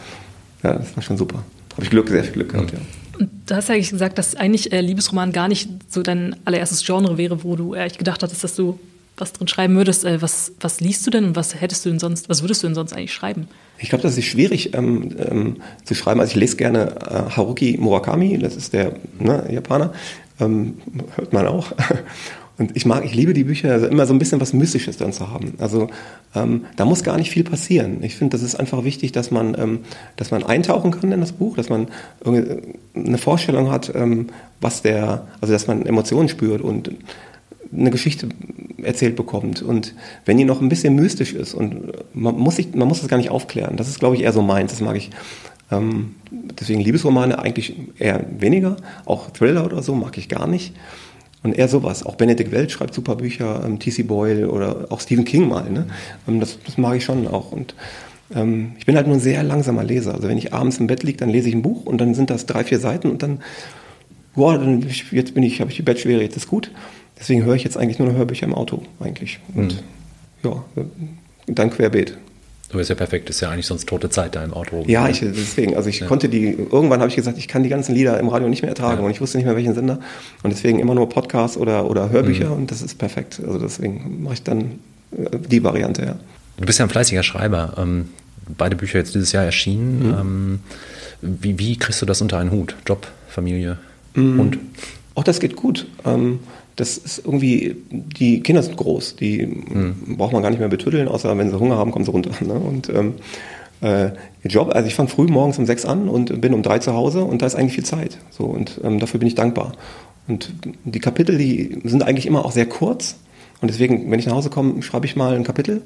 Ja, 0.63 0.75
das 0.75 0.95
war 0.97 1.03
schon 1.03 1.17
super. 1.17 1.43
Habe 1.73 1.85
ich 1.85 1.91
Glück, 1.91 2.09
sehr 2.09 2.25
viel 2.25 2.33
Glück 2.33 2.53
gehabt, 2.53 2.73
ja. 2.73 2.79
Und 3.19 3.31
du 3.47 3.55
hast 3.55 3.69
ja 3.69 3.75
eigentlich 3.75 3.91
gesagt, 3.91 4.19
dass 4.19 4.35
eigentlich 4.35 4.73
äh, 4.73 4.81
Liebesroman 4.81 5.33
gar 5.33 5.49
nicht 5.49 5.69
so 5.89 6.03
dein 6.03 6.37
allererstes 6.45 6.85
Genre 6.85 7.19
wäre, 7.19 7.45
wo 7.45 7.57
du 7.57 7.75
eigentlich 7.75 7.99
gedacht 7.99 8.23
hattest, 8.23 8.43
dass 8.43 8.55
du 8.55 8.79
was 9.21 9.33
drin 9.33 9.49
schreiben 9.49 9.77
würdest. 9.77 10.05
Äh, 10.05 10.23
was, 10.23 10.53
was 10.61 10.81
liest 10.81 11.07
du 11.07 11.11
denn 11.11 11.25
und 11.25 11.37
was 11.37 11.61
hättest 11.61 11.85
du 11.85 11.91
denn 11.91 11.99
sonst, 11.99 12.29
was 12.29 12.43
würdest 12.43 12.63
du 12.63 12.67
denn 12.67 12.75
sonst 12.75 12.93
eigentlich 12.93 13.13
schreiben? 13.13 13.49
Ich 13.79 13.89
glaube, 13.89 14.03
das 14.03 14.17
ist 14.17 14.25
schwierig 14.25 14.75
ähm, 14.75 15.15
ähm, 15.19 15.57
zu 15.85 15.95
schreiben. 15.95 16.21
Also 16.21 16.33
ich 16.33 16.37
lese 16.37 16.57
gerne 16.57 16.97
äh, 17.07 17.31
Haruki 17.37 17.77
Murakami, 17.79 18.39
das 18.39 18.57
ist 18.57 18.73
der 18.73 18.95
ne, 19.19 19.47
Japaner, 19.51 19.93
ähm, 20.41 20.79
hört 21.17 21.33
man 21.33 21.47
auch. 21.47 21.73
Und 22.61 22.77
ich 22.77 22.85
mag, 22.85 23.07
ich 23.07 23.15
liebe 23.15 23.33
die 23.33 23.45
Bücher, 23.45 23.73
also 23.73 23.87
immer 23.87 24.05
so 24.05 24.13
ein 24.13 24.19
bisschen 24.19 24.39
was 24.39 24.53
Mystisches 24.53 24.99
dann 24.99 25.15
zu 25.15 25.31
haben. 25.31 25.55
Also 25.59 25.89
ähm, 26.35 26.67
da 26.77 26.85
muss 26.85 27.03
gar 27.03 27.17
nicht 27.17 27.31
viel 27.31 27.43
passieren. 27.43 28.03
Ich 28.03 28.17
finde, 28.17 28.37
das 28.37 28.43
ist 28.43 28.55
einfach 28.55 28.85
wichtig, 28.85 29.13
dass 29.13 29.31
man, 29.31 29.57
ähm, 29.59 29.79
dass 30.17 30.31
man 30.31 30.43
eintauchen 30.43 30.91
kann 30.91 31.11
in 31.11 31.21
das 31.21 31.33
Buch, 31.33 31.57
dass 31.57 31.71
man 31.71 31.89
eine 32.23 33.17
Vorstellung 33.17 33.71
hat, 33.71 33.95
ähm, 33.95 34.27
was 34.61 34.83
der, 34.83 35.27
also 35.41 35.55
dass 35.55 35.69
man 35.69 35.87
Emotionen 35.87 36.29
spürt 36.29 36.61
und 36.61 36.91
eine 37.75 37.91
Geschichte 37.91 38.29
erzählt 38.83 39.17
bekommt. 39.17 39.63
Und 39.63 39.95
wenn 40.27 40.37
die 40.37 40.45
noch 40.45 40.61
ein 40.61 40.69
bisschen 40.69 40.95
mystisch 40.95 41.33
ist 41.33 41.55
und 41.55 41.93
man 42.13 42.37
muss, 42.37 42.57
sich, 42.57 42.75
man 42.75 42.89
muss 42.89 43.01
das 43.01 43.09
gar 43.09 43.17
nicht 43.17 43.31
aufklären, 43.31 43.79
das 43.79 43.89
ist, 43.89 44.01
glaube 44.01 44.17
ich, 44.17 44.23
eher 44.23 44.35
so 44.35 44.43
meins, 44.43 44.73
das 44.73 44.83
mag 44.83 44.97
ich. 44.97 45.09
Ähm, 45.73 46.17
deswegen 46.31 46.81
Liebesromane 46.83 47.39
eigentlich 47.39 47.75
eher 47.99 48.23
weniger, 48.39 48.77
auch 49.07 49.31
Thriller 49.31 49.65
oder 49.65 49.83
so 49.83 49.95
mag 49.95 50.19
ich 50.19 50.29
gar 50.29 50.47
nicht. 50.47 50.75
Und 51.43 51.57
eher 51.57 51.69
sowas. 51.69 52.05
Auch 52.05 52.17
Benedict 52.17 52.53
Welch 52.53 52.73
schreibt 52.73 52.93
super 52.95 53.17
Bücher, 53.17 53.63
ähm, 53.65 53.79
T.C. 53.79 54.03
Boyle 54.03 54.51
oder 54.51 54.87
auch 54.91 55.01
Stephen 55.01 55.25
King 55.25 55.49
mal. 55.49 55.71
Ne? 55.71 55.87
Ähm, 56.29 56.39
das, 56.41 56.59
das 56.67 56.77
mag 56.77 56.97
ich 56.97 57.05
schon 57.05 57.27
auch. 57.27 57.51
Und 57.53 57.75
ähm, 58.35 58.73
ich 58.79 58.85
bin 58.87 58.95
halt 58.97 59.07
nur 59.07 59.17
ein 59.17 59.21
sehr 59.21 59.43
langsamer 59.43 59.83
Leser. 59.83 60.15
Also 60.15 60.29
wenn 60.29 60.37
ich 60.39 60.53
abends 60.53 60.79
im 60.79 60.87
Bett 60.87 61.03
liege, 61.03 61.19
dann 61.19 61.31
lese 61.31 61.49
ich 61.49 61.55
ein 61.55 61.63
Buch 61.63 61.87
und 61.87 61.99
dann 61.99 62.15
sind 62.15 62.29
das 62.31 62.45
drei, 62.47 62.63
vier 62.65 62.79
Seiten 62.79 63.11
und 63.11 63.23
dann, 63.23 63.41
boah, 64.35 64.59
dann 64.59 64.85
jetzt 65.13 65.33
bin 65.35 65.43
ich, 65.43 65.61
habe 65.61 65.71
ich 65.71 65.77
die 65.77 65.83
Bettschwere, 65.83 66.23
jetzt 66.23 66.37
ist 66.37 66.49
gut. 66.49 66.71
Deswegen 67.19 67.45
höre 67.45 67.55
ich 67.55 67.65
jetzt 67.65 67.77
eigentlich 67.77 67.99
nur 67.99 68.09
noch 68.09 68.17
Hörbücher 68.17 68.47
im 68.47 68.55
Auto 68.55 68.83
eigentlich. 69.01 69.41
Und 69.55 69.83
Mhm. 70.43 70.49
ja, 70.51 70.65
dann 71.47 71.71
querbeet. 71.71 72.17
Du 72.71 72.79
bist 72.79 72.89
ja 72.89 72.95
perfekt, 72.95 73.29
ist 73.31 73.41
ja 73.41 73.51
eigentlich 73.51 73.67
sonst 73.67 73.89
tote 73.89 74.11
Zeit 74.11 74.37
da 74.37 74.45
im 74.45 74.53
Auto. 74.55 74.85
Ja, 74.87 75.09
ich, 75.09 75.21
deswegen, 75.21 75.75
also 75.77 75.89
ich 75.89 76.07
konnte 76.07 76.29
die, 76.29 76.51
irgendwann 76.53 77.01
habe 77.01 77.09
ich 77.09 77.17
gesagt, 77.17 77.37
ich 77.37 77.49
kann 77.49 77.65
die 77.65 77.69
ganzen 77.69 77.95
Lieder 77.95 78.19
im 78.21 78.29
Radio 78.29 78.49
nicht 78.49 78.63
mehr 78.63 78.69
ertragen 78.69 79.01
Ja. 79.01 79.05
und 79.07 79.11
ich 79.11 79.21
wusste 79.21 79.39
nicht 79.39 79.47
mehr 79.47 79.57
welchen 79.57 79.75
Sender 79.75 79.99
und 80.45 80.51
deswegen 80.53 80.79
immer 80.79 80.95
nur 80.95 81.09
Podcasts 81.09 81.57
oder, 81.57 81.91
oder 81.91 82.11
Hörbücher 82.11 82.53
und 82.53 82.71
das 82.71 82.81
ist 82.81 82.97
perfekt. 82.99 83.41
Also 83.45 83.59
deswegen 83.59 84.23
mache 84.23 84.35
ich 84.35 84.43
dann 84.45 84.79
äh, 85.17 85.37
die 85.49 85.65
Variante, 85.65 86.03
ja. 86.05 86.17
Du 86.59 86.65
bist 86.67 86.79
ja 86.79 86.85
ein 86.87 86.91
fleißiger 86.91 87.23
Schreiber. 87.25 87.75
Ähm, 87.79 88.09
beide 88.57 88.77
Bücher 88.77 88.99
jetzt 88.99 89.15
dieses 89.15 89.33
Jahr 89.33 89.45
erschienen. 89.45 90.07
Mhm. 90.07 90.15
Ähm, 90.21 90.59
wie, 91.23 91.59
wie 91.59 91.77
kriegst 91.77 92.01
du 92.03 92.07
das 92.07 92.21
unter 92.23 92.39
einen 92.39 92.51
Hut? 92.53 92.77
Job, 92.87 93.07
Familie, 93.29 93.79
Mhm. 94.15 94.39
Hund? 94.39 94.59
Auch 95.15 95.25
das 95.25 95.41
geht 95.41 95.57
gut. 95.57 95.87
Ähm, 96.05 96.39
das 96.81 96.97
ist 96.97 97.23
irgendwie, 97.25 97.77
die 97.91 98.41
Kinder 98.41 98.63
sind 98.63 98.77
groß, 98.77 99.17
die 99.17 99.47
braucht 100.17 100.33
man 100.33 100.43
gar 100.43 100.51
nicht 100.51 100.61
mehr 100.61 100.69
betüddeln, 100.69 101.09
außer 101.09 101.37
wenn 101.37 101.51
sie 101.51 101.59
Hunger 101.59 101.77
haben, 101.77 101.91
kommen 101.91 102.05
sie 102.05 102.11
runter. 102.11 102.31
Ne? 102.41 102.55
Und 102.55 102.89
ähm, 102.89 103.15
äh, 103.83 104.11
Job, 104.45 104.71
also 104.75 104.87
ich 104.87 104.95
fange 104.95 105.11
früh 105.11 105.27
morgens 105.27 105.59
um 105.59 105.67
sechs 105.67 105.85
an 105.85 106.09
und 106.09 106.41
bin 106.41 106.55
um 106.55 106.63
drei 106.63 106.79
zu 106.79 106.95
Hause 106.95 107.23
und 107.23 107.43
da 107.43 107.47
ist 107.47 107.55
eigentlich 107.55 107.75
viel 107.75 107.85
Zeit. 107.85 108.19
So, 108.31 108.45
und 108.45 108.81
ähm, 108.83 108.99
dafür 108.99 109.21
bin 109.21 109.29
ich 109.29 109.35
dankbar. 109.35 109.73
Und 110.27 110.55
die 110.85 111.01
Kapitel, 111.01 111.37
die 111.37 111.79
sind 111.85 112.03
eigentlich 112.03 112.27
immer 112.27 112.45
auch 112.45 112.53
sehr 112.53 112.67
kurz. 112.67 113.17
Und 113.61 113.69
deswegen, 113.71 114.11
wenn 114.11 114.19
ich 114.19 114.27
nach 114.27 114.35
Hause 114.35 114.49
komme, 114.49 114.83
schreibe 114.83 115.05
ich 115.05 115.17
mal 115.17 115.35
ein 115.35 115.45
Kapitel 115.45 115.83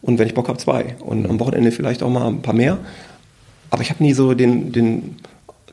und 0.00 0.18
wenn 0.18 0.26
ich 0.26 0.34
Bock 0.34 0.48
habe, 0.48 0.58
zwei. 0.58 0.96
Und 1.00 1.28
am 1.28 1.38
Wochenende 1.38 1.70
vielleicht 1.70 2.02
auch 2.02 2.10
mal 2.10 2.26
ein 2.26 2.42
paar 2.42 2.54
mehr. 2.54 2.78
Aber 3.70 3.82
ich 3.82 3.90
habe 3.90 4.02
nie 4.02 4.12
so 4.12 4.34
den, 4.34 4.72
den, 4.72 5.16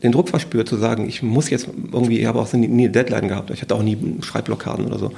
den 0.03 0.11
Druck 0.11 0.29
verspürt, 0.29 0.69
zu 0.69 0.77
sagen, 0.77 1.07
ich 1.07 1.21
muss 1.23 1.49
jetzt 1.49 1.67
irgendwie, 1.91 2.19
ich 2.19 2.25
habe 2.25 2.39
auch 2.39 2.51
nie 2.53 2.67
eine 2.67 2.89
Deadline 2.89 3.27
gehabt. 3.27 3.51
Ich 3.51 3.61
hatte 3.61 3.75
auch 3.75 3.83
nie 3.83 3.97
Schreibblockaden 4.21 4.85
oder 4.85 4.97
so. 4.97 5.11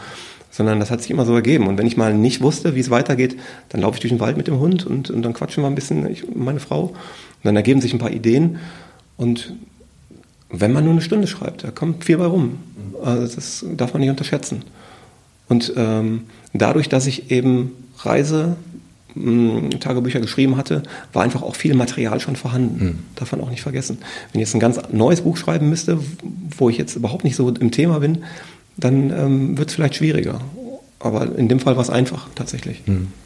Sondern 0.50 0.80
das 0.80 0.92
hat 0.92 1.02
sich 1.02 1.12
immer 1.12 1.26
so 1.26 1.34
ergeben. 1.34 1.68
Und 1.68 1.78
wenn 1.78 1.88
ich 1.88 1.98
mal 1.98 2.14
nicht 2.14 2.42
wusste, 2.42 2.76
wie 2.76 2.80
es 2.80 2.90
weitergeht, 2.90 3.38
dann 3.70 3.82
laufe 3.82 3.96
ich 3.96 4.02
durch 4.02 4.12
den 4.12 4.20
Wald 4.20 4.38
mit 4.38 4.48
dem 4.48 4.60
Hund 4.60 4.86
und, 4.86 5.10
und 5.10 5.22
dann 5.22 5.34
quatschen 5.34 5.64
wir 5.64 5.68
ein 5.68 5.76
bisschen, 5.76 6.10
ich 6.10 6.26
meine 6.36 6.60
Frau. 6.60 6.84
Und 6.84 6.96
dann 7.44 7.56
ergeben 7.56 7.80
sich 7.80 7.94
ein 7.94 8.00
paar 8.00 8.12
Ideen. 8.12 8.58
Und 9.18 9.54
wenn 10.50 10.74
man 10.74 10.84
nur 10.84 10.94
eine 10.94 11.02
Stunde 11.02 11.28
schreibt, 11.28 11.64
da 11.64 11.72
kommt 11.72 12.04
viel 12.04 12.18
bei 12.18 12.26
rum. 12.26 12.58
Also 13.04 13.36
das 13.36 13.66
darf 13.78 13.94
man 13.94 14.02
nicht 14.02 14.10
unterschätzen. 14.10 14.64
Und 15.48 15.74
ähm, 15.78 16.24
dadurch, 16.54 16.90
dass 16.90 17.08
ich 17.08 17.32
eben 17.32 17.72
Reise, 18.00 18.56
Tagebücher 19.80 20.20
geschrieben 20.20 20.58
hatte, 20.58 20.84
war 21.14 21.24
einfach 21.24 21.42
auch 21.42 21.56
viel 21.56 21.74
Material 21.74 22.20
schon 22.20 22.36
vorhanden. 22.36 23.06
Darf 23.16 23.32
man 23.32 23.42
auch 23.42 23.50
nicht 23.50 23.62
vergessen. 23.62 23.98
Wenn 24.32 24.42
ich 24.42 24.48
jetzt 24.48 24.56
ein 24.56 24.60
ganz 24.60 24.80
neues 24.92 25.22
Buch 25.22 25.38
schreiben 25.38 25.70
müsste, 25.70 26.00
wo 26.58 26.70
ich 26.70 26.78
jetzt 26.78 26.96
überhaupt 26.96 27.24
nicht 27.24 27.36
so 27.36 27.50
im 27.50 27.72
Thema 27.72 28.00
bin, 28.00 28.24
dann 28.78 29.12
ähm, 29.12 29.58
wird 29.58 29.70
es 29.70 29.76
vielleicht 29.76 29.96
schwieriger. 29.96 30.40
Aber 31.04 31.36
in 31.38 31.48
dem 31.48 31.60
Fall 31.60 31.76
war 31.76 31.82
es 31.82 31.90
einfach, 31.90 32.28
tatsächlich. 32.36 32.82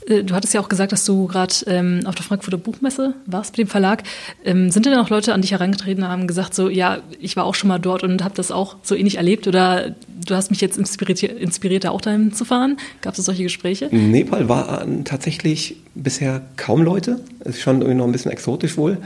Äh, 0.08 0.24
Du 0.24 0.36
hattest 0.36 0.54
ja 0.54 0.62
auch 0.62 0.70
gesagt, 0.70 0.92
dass 0.92 1.04
du 1.04 1.28
gerade 1.28 1.54
ähm, 1.66 2.02
auf 2.06 2.16
der 2.16 2.24
Frankfurter 2.24 2.58
Buchmesse 2.58 3.16
warst 3.26 3.58
mit 3.58 3.68
dem 3.68 3.70
Verlag. 3.70 4.04
Ähm, 4.44 4.70
sind 4.70 4.86
denn 4.86 4.94
auch 4.96 5.10
Leute 5.10 5.34
an 5.34 5.42
dich 5.42 5.52
herangetreten 5.52 6.04
und 6.04 6.10
haben 6.10 6.28
gesagt, 6.28 6.54
so, 6.54 6.70
ja, 6.70 7.00
ich 7.20 7.36
war 7.36 7.46
auch 7.46 7.56
schon 7.56 7.68
mal 7.70 7.80
dort 7.80 8.04
und 8.04 8.24
habe 8.24 8.36
das 8.36 8.52
auch 8.52 8.78
so 8.84 8.96
ähnlich 8.96 9.18
erlebt? 9.18 9.48
Oder 9.48 9.96
du 10.26 10.36
hast 10.36 10.52
mich 10.52 10.62
jetzt 10.62 10.78
inspiriert, 10.78 11.24
inspiriert 11.24 11.88
auch 11.88 12.02
dahin 12.02 12.34
zu 12.34 12.46
fahren. 12.46 12.78
Gab 13.02 13.18
es 13.18 13.26
solche 13.26 13.44
Gespräche? 13.44 13.90
Nepal 13.92 14.48
waren 14.48 15.04
tatsächlich 15.06 15.78
bisher 15.96 16.42
kaum 16.58 16.84
Leute. 16.84 17.20
Ist 17.44 17.62
schon 17.62 17.82
irgendwie 17.82 17.98
noch 17.98 18.06
ein 18.06 18.12
bisschen 18.12 18.32
exotisch 18.32 18.78
wohl. 18.78 18.98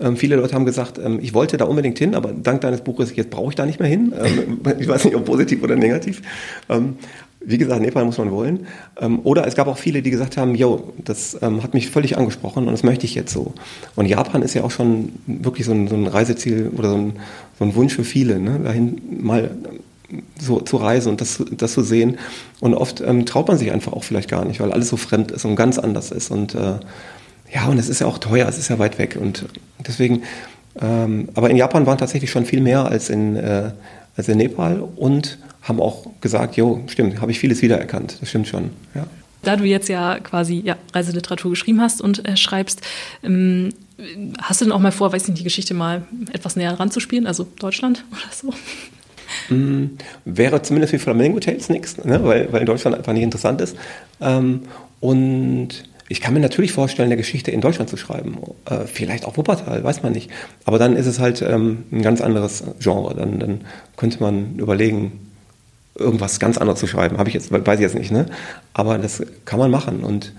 Ähm, 0.00 0.16
viele 0.16 0.36
Leute 0.36 0.54
haben 0.54 0.64
gesagt, 0.64 0.98
ähm, 0.98 1.18
ich 1.22 1.34
wollte 1.34 1.56
da 1.56 1.64
unbedingt 1.64 1.98
hin, 1.98 2.14
aber 2.14 2.32
dank 2.32 2.60
deines 2.60 2.80
Buches 2.80 3.14
jetzt 3.14 3.30
brauche 3.30 3.50
ich 3.50 3.54
da 3.54 3.64
nicht 3.66 3.80
mehr 3.80 3.88
hin. 3.88 4.12
Ähm, 4.16 4.60
ich 4.78 4.88
weiß 4.88 5.04
nicht, 5.04 5.16
ob 5.16 5.24
positiv 5.24 5.62
oder 5.62 5.76
negativ. 5.76 6.22
Ähm, 7.44 7.50
wie 7.50 7.58
gesagt, 7.58 7.80
Nepal 7.80 8.04
muss 8.04 8.18
man 8.18 8.30
wollen. 8.30 8.66
Ähm, 9.00 9.20
oder 9.24 9.46
es 9.46 9.54
gab 9.54 9.66
auch 9.66 9.78
viele, 9.78 10.02
die 10.02 10.10
gesagt 10.10 10.36
haben, 10.36 10.54
yo, 10.54 10.92
das 11.04 11.36
ähm, 11.42 11.62
hat 11.62 11.74
mich 11.74 11.90
völlig 11.90 12.16
angesprochen 12.16 12.66
und 12.66 12.72
das 12.72 12.82
möchte 12.82 13.06
ich 13.06 13.14
jetzt 13.14 13.32
so. 13.32 13.54
Und 13.96 14.06
Japan 14.06 14.42
ist 14.42 14.54
ja 14.54 14.62
auch 14.62 14.70
schon 14.70 15.12
wirklich 15.26 15.66
so 15.66 15.72
ein, 15.72 15.88
so 15.88 15.94
ein 15.94 16.06
Reiseziel 16.06 16.70
oder 16.76 16.90
so 16.90 16.96
ein, 16.96 17.12
so 17.58 17.64
ein, 17.64 17.74
Wunsch 17.74 17.94
für 17.94 18.04
viele, 18.04 18.38
ne? 18.38 18.60
dahin 18.62 19.00
mal 19.20 19.50
so 20.38 20.60
zu 20.60 20.76
reisen 20.76 21.10
und 21.10 21.20
das, 21.20 21.42
das 21.56 21.72
zu 21.72 21.82
sehen. 21.82 22.18
Und 22.60 22.74
oft 22.74 23.00
ähm, 23.00 23.26
traut 23.26 23.48
man 23.48 23.58
sich 23.58 23.72
einfach 23.72 23.92
auch 23.92 24.04
vielleicht 24.04 24.28
gar 24.28 24.44
nicht, 24.44 24.60
weil 24.60 24.72
alles 24.72 24.88
so 24.88 24.96
fremd 24.96 25.32
ist 25.32 25.44
und 25.44 25.56
ganz 25.56 25.78
anders 25.78 26.10
ist. 26.10 26.30
Und 26.30 26.54
äh, 26.54 26.74
ja, 27.52 27.66
und 27.68 27.78
es 27.78 27.88
ist 27.88 28.00
ja 28.00 28.06
auch 28.06 28.18
teuer, 28.18 28.48
es 28.48 28.58
ist 28.58 28.68
ja 28.68 28.78
weit 28.78 28.98
weg. 28.98 29.18
Und 29.20 29.46
deswegen, 29.86 30.22
ähm, 30.80 31.28
aber 31.34 31.50
in 31.50 31.56
Japan 31.56 31.86
waren 31.86 31.98
tatsächlich 31.98 32.30
schon 32.30 32.44
viel 32.44 32.60
mehr 32.60 32.86
als 32.86 33.10
in, 33.10 33.36
äh, 33.36 33.70
als 34.16 34.28
in 34.28 34.38
Nepal 34.38 34.80
und 34.96 35.38
haben 35.64 35.80
auch 35.80 36.06
gesagt, 36.20 36.56
jo, 36.56 36.82
stimmt, 36.86 37.20
habe 37.20 37.32
ich 37.32 37.38
vieles 37.38 37.62
wiedererkannt. 37.62 38.18
Das 38.20 38.28
stimmt 38.28 38.46
schon, 38.46 38.70
ja. 38.94 39.06
Da 39.42 39.56
du 39.56 39.64
jetzt 39.64 39.88
ja 39.88 40.20
quasi 40.20 40.62
ja, 40.64 40.76
Reiseliteratur 40.94 41.50
geschrieben 41.50 41.80
hast 41.80 42.00
und 42.00 42.26
äh, 42.26 42.36
schreibst, 42.36 42.80
ähm, 43.22 43.74
hast 44.40 44.60
du 44.60 44.66
denn 44.66 44.72
auch 44.72 44.80
mal 44.80 44.92
vor, 44.92 45.12
weiß 45.12 45.28
nicht, 45.28 45.38
die 45.38 45.44
Geschichte 45.44 45.74
mal 45.74 46.02
etwas 46.32 46.56
näher 46.56 46.78
ranzuspielen, 46.78 47.26
also 47.26 47.46
Deutschland 47.58 48.04
oder 48.10 48.32
so? 48.32 49.54
Mm, 49.54 49.98
wäre 50.24 50.62
zumindest 50.62 50.92
für 50.92 50.98
Flamingo 50.98 51.40
Tales 51.40 51.68
nichts, 51.68 52.02
ne? 52.04 52.24
weil, 52.24 52.52
weil 52.52 52.60
in 52.60 52.66
Deutschland 52.66 52.96
einfach 52.96 53.12
nicht 53.12 53.22
interessant 53.22 53.60
ist. 53.60 53.76
Ähm, 54.20 54.62
und 55.00 55.84
ich 56.08 56.20
kann 56.20 56.34
mir 56.34 56.40
natürlich 56.40 56.72
vorstellen, 56.72 57.08
eine 57.08 57.16
Geschichte 57.16 57.50
in 57.50 57.60
Deutschland 57.60 57.90
zu 57.90 57.96
schreiben. 57.96 58.38
Äh, 58.66 58.86
vielleicht 58.86 59.24
auch 59.24 59.36
Wuppertal, 59.36 59.82
weiß 59.82 60.02
man 60.02 60.12
nicht. 60.12 60.30
Aber 60.64 60.78
dann 60.78 60.96
ist 60.96 61.06
es 61.06 61.18
halt 61.18 61.42
ähm, 61.42 61.84
ein 61.90 62.02
ganz 62.02 62.20
anderes 62.20 62.64
Genre. 62.80 63.14
Dann, 63.14 63.38
dann 63.38 63.60
könnte 63.96 64.20
man 64.20 64.56
überlegen, 64.56 65.33
irgendwas 65.96 66.40
ganz 66.40 66.58
anderes 66.58 66.80
zu 66.80 66.86
schreiben. 66.86 67.18
Habe 67.18 67.28
ich 67.28 67.34
jetzt, 67.34 67.52
weiß 67.52 67.78
ich 67.78 67.82
jetzt 67.82 67.94
nicht, 67.94 68.10
ne? 68.10 68.26
Aber 68.72 68.98
das 68.98 69.22
kann 69.44 69.58
man 69.58 69.70
machen. 69.70 70.02
Und 70.02 70.32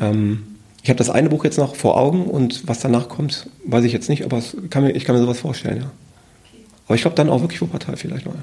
ähm, 0.00 0.42
ich 0.82 0.88
habe 0.88 0.98
das 0.98 1.10
eine 1.10 1.28
Buch 1.28 1.44
jetzt 1.44 1.58
noch 1.58 1.76
vor 1.76 1.98
Augen 1.98 2.24
und 2.24 2.66
was 2.66 2.80
danach 2.80 3.08
kommt, 3.08 3.48
weiß 3.66 3.84
ich 3.84 3.92
jetzt 3.92 4.08
nicht, 4.08 4.24
aber 4.24 4.42
kann 4.70 4.82
mir, 4.82 4.92
ich 4.92 5.04
kann 5.04 5.14
mir 5.14 5.20
sowas 5.20 5.40
vorstellen, 5.40 5.78
ja. 5.82 5.90
Aber 6.86 6.94
ich 6.96 7.02
glaube 7.02 7.16
dann 7.16 7.28
auch 7.28 7.40
wirklich 7.40 7.60
Wuppertal 7.60 7.96
vielleicht 7.96 8.26
mal. 8.26 8.34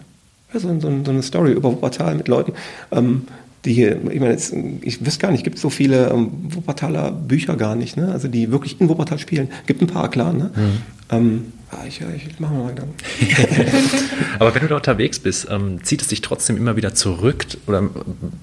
Ja, 0.54 0.60
so, 0.60 0.70
so, 0.80 0.90
so, 1.04 1.12
eine 1.12 1.24
Story 1.24 1.52
über 1.52 1.72
Wuppertal 1.72 2.16
mit 2.16 2.28
Leuten, 2.28 2.54
ähm, 2.92 3.24
die 3.66 3.74
hier, 3.74 3.98
ich 4.10 4.20
meine, 4.20 4.32
jetzt, 4.32 4.54
ich 4.82 5.06
wüsste 5.06 5.22
gar 5.22 5.32
nicht, 5.32 5.44
gibt 5.44 5.58
es 5.58 5.62
so 5.62 5.70
viele 5.70 6.10
ähm, 6.10 6.32
Wuppertaler 6.44 7.12
Bücher 7.12 7.58
gar 7.58 7.76
nicht, 7.76 7.98
ne? 7.98 8.12
Also 8.12 8.30
die 8.30 8.52
wirklich 8.52 8.80
in 8.80 8.88
Wuppertal 8.88 9.20
spielen. 9.20 9.50
Gibt 9.66 9.82
ein 9.82 9.88
paar, 9.88 10.10
klar, 10.10 10.32
ne? 10.32 10.52
Mhm. 10.56 10.82
Ähm, 11.10 11.54
Ah, 11.70 11.84
ich, 11.86 12.00
ich 12.00 12.40
mache 12.40 12.54
mir 12.54 12.64
mal 12.64 12.70
Gedanken. 12.70 12.96
Aber 14.40 14.56
wenn 14.56 14.62
du 14.62 14.70
da 14.70 14.78
unterwegs 14.78 15.20
bist, 15.20 15.48
ähm, 15.50 15.84
zieht 15.84 16.02
es 16.02 16.08
dich 16.08 16.22
trotzdem 16.22 16.56
immer 16.56 16.78
wieder 16.78 16.94
zurück? 16.94 17.46
Oder 17.68 17.90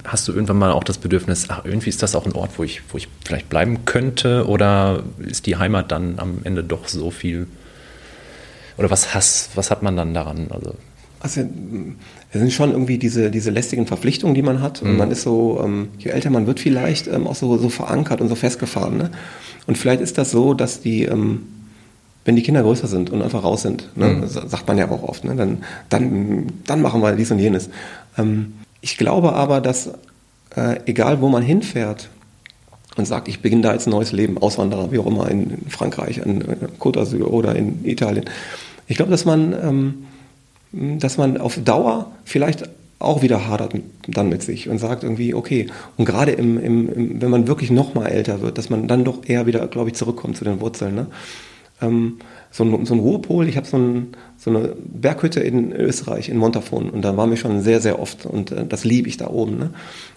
hast 0.04 0.28
du 0.28 0.32
irgendwann 0.32 0.58
mal 0.58 0.72
auch 0.72 0.84
das 0.84 0.98
Bedürfnis, 0.98 1.46
ach, 1.48 1.64
irgendwie 1.64 1.88
ist 1.88 2.02
das 2.02 2.14
auch 2.14 2.26
ein 2.26 2.32
Ort, 2.32 2.50
wo 2.58 2.64
ich, 2.64 2.82
wo 2.90 2.98
ich 2.98 3.08
vielleicht 3.24 3.48
bleiben 3.48 3.86
könnte? 3.86 4.46
Oder 4.46 5.04
ist 5.18 5.46
die 5.46 5.56
Heimat 5.56 5.90
dann 5.90 6.18
am 6.18 6.40
Ende 6.44 6.62
doch 6.62 6.86
so 6.86 7.10
viel? 7.10 7.46
Oder 8.76 8.90
was, 8.90 9.14
has, 9.14 9.48
was 9.54 9.70
hat 9.70 9.82
man 9.82 9.96
dann 9.96 10.12
daran? 10.12 10.48
Also, 10.50 10.74
also 11.20 11.40
es 12.30 12.40
sind 12.40 12.52
schon 12.52 12.72
irgendwie 12.72 12.98
diese, 12.98 13.30
diese 13.30 13.50
lästigen 13.50 13.86
Verpflichtungen, 13.86 14.34
die 14.34 14.42
man 14.42 14.60
hat. 14.60 14.82
Und 14.82 14.92
mhm. 14.92 14.98
man 14.98 15.10
ist 15.10 15.22
so, 15.22 15.62
ähm, 15.64 15.88
je 15.98 16.10
älter 16.10 16.28
man 16.28 16.46
wird 16.46 16.60
vielleicht, 16.60 17.06
ähm, 17.06 17.26
auch 17.26 17.36
so, 17.36 17.56
so 17.56 17.70
verankert 17.70 18.20
und 18.20 18.28
so 18.28 18.34
festgefahren. 18.34 18.98
Ne? 18.98 19.10
Und 19.66 19.78
vielleicht 19.78 20.02
ist 20.02 20.18
das 20.18 20.30
so, 20.30 20.52
dass 20.52 20.82
die... 20.82 21.08
Wenn 22.24 22.36
die 22.36 22.42
Kinder 22.42 22.62
größer 22.62 22.86
sind 22.86 23.10
und 23.10 23.22
einfach 23.22 23.44
raus 23.44 23.62
sind, 23.62 23.90
ne? 23.96 24.08
mhm. 24.08 24.26
sagt 24.26 24.66
man 24.66 24.78
ja 24.78 24.90
auch 24.90 25.02
oft, 25.02 25.24
ne? 25.24 25.34
dann, 25.36 25.64
dann, 25.90 26.46
dann 26.66 26.80
machen 26.80 27.02
wir 27.02 27.12
dies 27.12 27.30
und 27.30 27.38
jenes. 27.38 27.68
Ähm, 28.16 28.54
ich 28.80 28.96
glaube 28.96 29.34
aber, 29.34 29.60
dass 29.60 29.90
äh, 30.56 30.80
egal 30.86 31.20
wo 31.20 31.28
man 31.28 31.42
hinfährt 31.42 32.08
und 32.96 33.06
sagt, 33.06 33.28
ich 33.28 33.40
beginne 33.40 33.62
da 33.62 33.72
jetzt 33.72 33.86
ein 33.86 33.90
neues 33.90 34.12
Leben, 34.12 34.38
Auswanderer, 34.38 34.92
wie 34.92 34.98
auch 34.98 35.06
immer, 35.06 35.30
in, 35.30 35.66
Frankreich, 35.68 36.18
in, 36.18 36.40
in 36.40 36.68
Côte 36.78 37.00
d'Azur 37.00 37.26
oder 37.26 37.56
in 37.56 37.84
Italien, 37.84 38.24
ich 38.86 38.96
glaube, 38.96 39.10
dass 39.10 39.24
man, 39.24 39.52
ähm, 40.72 40.98
dass 40.98 41.16
man 41.16 41.38
auf 41.38 41.58
Dauer 41.64 42.12
vielleicht 42.24 42.68
auch 42.98 43.22
wieder 43.22 43.48
hadert 43.48 43.74
dann 44.06 44.28
mit 44.28 44.42
sich 44.42 44.68
und 44.68 44.78
sagt 44.78 45.02
irgendwie, 45.02 45.34
okay, 45.34 45.66
und 45.96 46.04
gerade 46.04 46.32
im, 46.32 46.58
im, 46.58 46.92
im, 46.92 47.22
wenn 47.22 47.30
man 47.30 47.46
wirklich 47.46 47.70
noch 47.70 47.94
mal 47.94 48.06
älter 48.06 48.40
wird, 48.40 48.58
dass 48.58 48.70
man 48.70 48.88
dann 48.88 49.04
doch 49.04 49.26
eher 49.26 49.46
wieder, 49.46 49.66
glaube 49.66 49.90
ich, 49.90 49.96
zurückkommt 49.96 50.36
zu 50.36 50.44
den 50.44 50.60
Wurzeln. 50.60 50.94
Ne? 50.94 51.06
Ähm, 51.80 52.18
so, 52.50 52.64
ein, 52.64 52.86
so 52.86 52.94
ein 52.94 53.00
Ruhepol. 53.00 53.48
Ich 53.48 53.56
habe 53.56 53.66
so, 53.66 53.76
ein, 53.76 54.08
so, 54.36 54.50
eine 54.50 54.74
Berghütte 54.78 55.40
in 55.40 55.72
Österreich, 55.72 56.28
in 56.28 56.36
Montafon. 56.36 56.90
Und 56.90 57.02
da 57.02 57.16
waren 57.16 57.30
wir 57.30 57.36
schon 57.36 57.60
sehr, 57.62 57.80
sehr 57.80 57.98
oft. 57.98 58.26
Und 58.26 58.52
äh, 58.52 58.66
das 58.66 58.84
liebe 58.84 59.08
ich 59.08 59.16
da 59.16 59.28
oben. 59.28 59.58
Ne? 59.58 59.70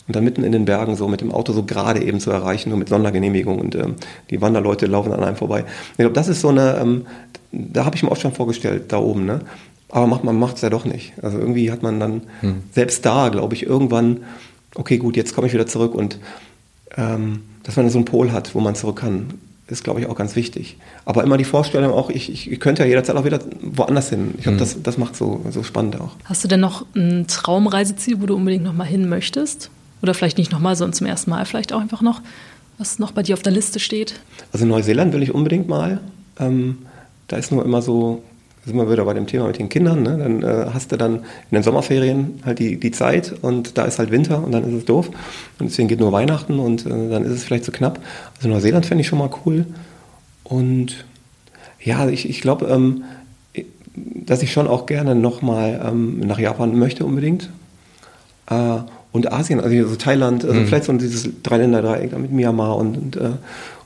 Und 0.07 0.15
da 0.15 0.21
mitten 0.21 0.43
in 0.43 0.51
den 0.51 0.65
Bergen 0.65 0.95
so 0.95 1.07
mit 1.07 1.21
dem 1.21 1.31
Auto 1.31 1.53
so 1.53 1.63
gerade 1.63 2.03
eben 2.03 2.19
zu 2.19 2.31
erreichen, 2.31 2.69
nur 2.69 2.77
mit 2.77 2.89
Sondergenehmigung. 2.89 3.59
Und 3.59 3.75
ähm, 3.75 3.95
die 4.29 4.41
Wanderleute 4.41 4.85
laufen 4.85 5.11
an 5.11 5.23
einem 5.23 5.35
vorbei. 5.35 5.65
Ich 5.91 5.97
glaube, 5.97 6.13
das 6.13 6.27
ist 6.27 6.41
so 6.41 6.49
eine, 6.49 6.77
ähm, 6.77 7.07
da 7.51 7.85
habe 7.85 7.95
ich 7.95 8.03
mir 8.03 8.11
oft 8.11 8.21
schon 8.21 8.33
vorgestellt, 8.33 8.91
da 8.91 8.99
oben. 8.99 9.25
Ne? 9.25 9.39
Aber 9.89 10.05
macht, 10.05 10.23
man 10.23 10.37
macht 10.37 10.57
es 10.57 10.61
ja 10.61 10.69
doch 10.69 10.85
nicht. 10.85 11.13
Also 11.21 11.39
irgendwie 11.39 11.71
hat 11.71 11.81
man 11.81 11.99
dann, 11.99 12.21
hm. 12.41 12.63
selbst 12.71 13.05
da, 13.05 13.29
glaube 13.29 13.55
ich, 13.55 13.63
irgendwann, 13.63 14.21
okay, 14.75 14.97
gut, 14.97 15.15
jetzt 15.15 15.33
komme 15.33 15.47
ich 15.47 15.53
wieder 15.53 15.65
zurück 15.65 15.95
und 15.95 16.19
ähm, 16.97 17.43
dass 17.63 17.77
man 17.77 17.89
so 17.89 17.97
einen 17.97 18.05
Pol 18.05 18.31
hat, 18.31 18.53
wo 18.53 18.59
man 18.59 18.75
zurück 18.75 18.97
kann 18.97 19.33
ist, 19.67 19.83
glaube 19.83 19.99
ich, 19.99 20.07
auch 20.07 20.15
ganz 20.15 20.35
wichtig. 20.35 20.77
Aber 21.05 21.23
immer 21.23 21.37
die 21.37 21.43
Vorstellung 21.43 21.91
auch, 21.91 22.09
ich, 22.09 22.51
ich 22.51 22.59
könnte 22.59 22.83
ja 22.83 22.87
jederzeit 22.87 23.15
auch 23.15 23.25
wieder 23.25 23.39
woanders 23.61 24.09
hin. 24.09 24.33
Ich 24.37 24.43
glaube, 24.43 24.55
mhm. 24.55 24.59
das, 24.59 24.81
das 24.81 24.97
macht 24.97 25.15
so, 25.15 25.43
so 25.51 25.63
spannend 25.63 25.99
auch. 25.99 26.11
Hast 26.25 26.43
du 26.43 26.47
denn 26.47 26.61
noch 26.61 26.85
ein 26.95 27.27
Traumreiseziel, 27.27 28.21
wo 28.21 28.25
du 28.25 28.35
unbedingt 28.35 28.63
nochmal 28.63 28.87
hin 28.87 29.09
möchtest? 29.09 29.69
Oder 30.01 30.13
vielleicht 30.13 30.37
nicht 30.37 30.51
nochmal, 30.51 30.75
sondern 30.75 30.93
zum 30.93 31.07
ersten 31.07 31.31
Mal 31.31 31.45
vielleicht 31.45 31.73
auch 31.73 31.81
einfach 31.81 32.01
noch, 32.01 32.21
was 32.77 32.99
noch 32.99 33.11
bei 33.11 33.23
dir 33.23 33.33
auf 33.33 33.41
der 33.41 33.51
Liste 33.51 33.79
steht? 33.79 34.19
Also 34.53 34.65
Neuseeland 34.65 35.13
will 35.13 35.23
ich 35.23 35.33
unbedingt 35.33 35.67
mal. 35.67 35.99
Ähm, 36.39 36.77
da 37.27 37.37
ist 37.37 37.51
nur 37.51 37.65
immer 37.65 37.81
so, 37.81 38.23
sind 38.67 38.75
wir 38.75 38.91
wieder 38.91 39.05
bei 39.05 39.13
dem 39.13 39.25
Thema 39.25 39.47
mit 39.47 39.57
den 39.57 39.69
Kindern, 39.69 40.03
ne? 40.03 40.17
dann 40.17 40.43
äh, 40.43 40.69
hast 40.73 40.91
du 40.91 40.97
dann 40.97 41.15
in 41.15 41.23
den 41.53 41.63
Sommerferien 41.63 42.41
halt 42.45 42.59
die, 42.59 42.79
die 42.79 42.91
Zeit 42.91 43.33
und 43.41 43.77
da 43.77 43.85
ist 43.85 43.97
halt 43.97 44.11
Winter 44.11 44.43
und 44.43 44.51
dann 44.51 44.63
ist 44.63 44.73
es 44.73 44.85
doof 44.85 45.09
und 45.59 45.69
deswegen 45.69 45.87
geht 45.87 45.99
nur 45.99 46.11
Weihnachten 46.11 46.59
und 46.59 46.85
äh, 46.85 46.89
dann 46.89 47.23
ist 47.23 47.31
es 47.31 47.43
vielleicht 47.43 47.63
zu 47.63 47.71
knapp. 47.71 47.99
Also 48.35 48.49
Neuseeland 48.49 48.85
fände 48.85 49.01
ich 49.01 49.07
schon 49.07 49.19
mal 49.19 49.29
cool 49.45 49.65
und 50.43 51.05
ja, 51.81 52.07
ich, 52.09 52.29
ich 52.29 52.41
glaube, 52.41 52.65
ähm, 52.67 53.03
dass 53.95 54.43
ich 54.43 54.51
schon 54.51 54.67
auch 54.67 54.85
gerne 54.85 55.15
nochmal 55.15 55.81
ähm, 55.85 56.19
nach 56.19 56.39
Japan 56.39 56.77
möchte 56.77 57.05
unbedingt. 57.05 57.49
Äh, 58.49 58.79
und 59.11 59.31
Asien, 59.31 59.59
also 59.59 59.87
so 59.87 59.95
Thailand, 59.95 60.45
also 60.45 60.59
mhm. 60.59 60.67
vielleicht 60.67 60.83
so 60.83 60.93
dieses 60.93 61.29
Dreiländereieck 61.41 62.17
mit 62.17 62.31
Myanmar 62.31 62.75
und, 62.75 62.97
und, 62.97 63.15
äh, 63.15 63.31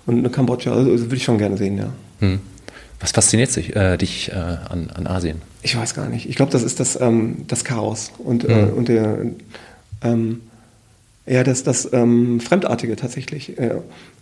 und 0.06 0.32
Kambodscha, 0.32 0.72
also, 0.72 0.92
also 0.92 1.06
würde 1.06 1.16
ich 1.16 1.24
schon 1.24 1.38
gerne 1.38 1.58
sehen, 1.58 1.78
ja. 1.78 1.88
Mhm. 2.20 2.40
Was 3.02 3.12
fasziniert 3.12 3.52
sich, 3.52 3.76
äh, 3.76 3.98
dich 3.98 4.32
äh, 4.32 4.36
an, 4.36 4.90
an, 4.94 5.08
Asien? 5.08 5.42
Ich 5.64 5.76
weiß 5.76 5.96
gar 5.96 6.08
nicht. 6.08 6.30
Ich 6.30 6.36
glaube, 6.36 6.52
das 6.52 6.64
ist 6.64 6.80
das, 6.80 7.00
ähm, 7.02 7.46
das 7.48 7.64
Chaos 7.64 8.12
und, 8.20 8.46
äh, 8.46 8.48
mhm. 8.48 8.70
äh, 8.70 8.72
und 8.72 8.88
der, 8.88 9.18
ähm, 10.04 10.42
ja, 11.26 11.44
das, 11.44 11.64
das 11.64 11.92
ähm, 11.94 12.40
Fremdartige 12.40 12.96
tatsächlich. 12.96 13.54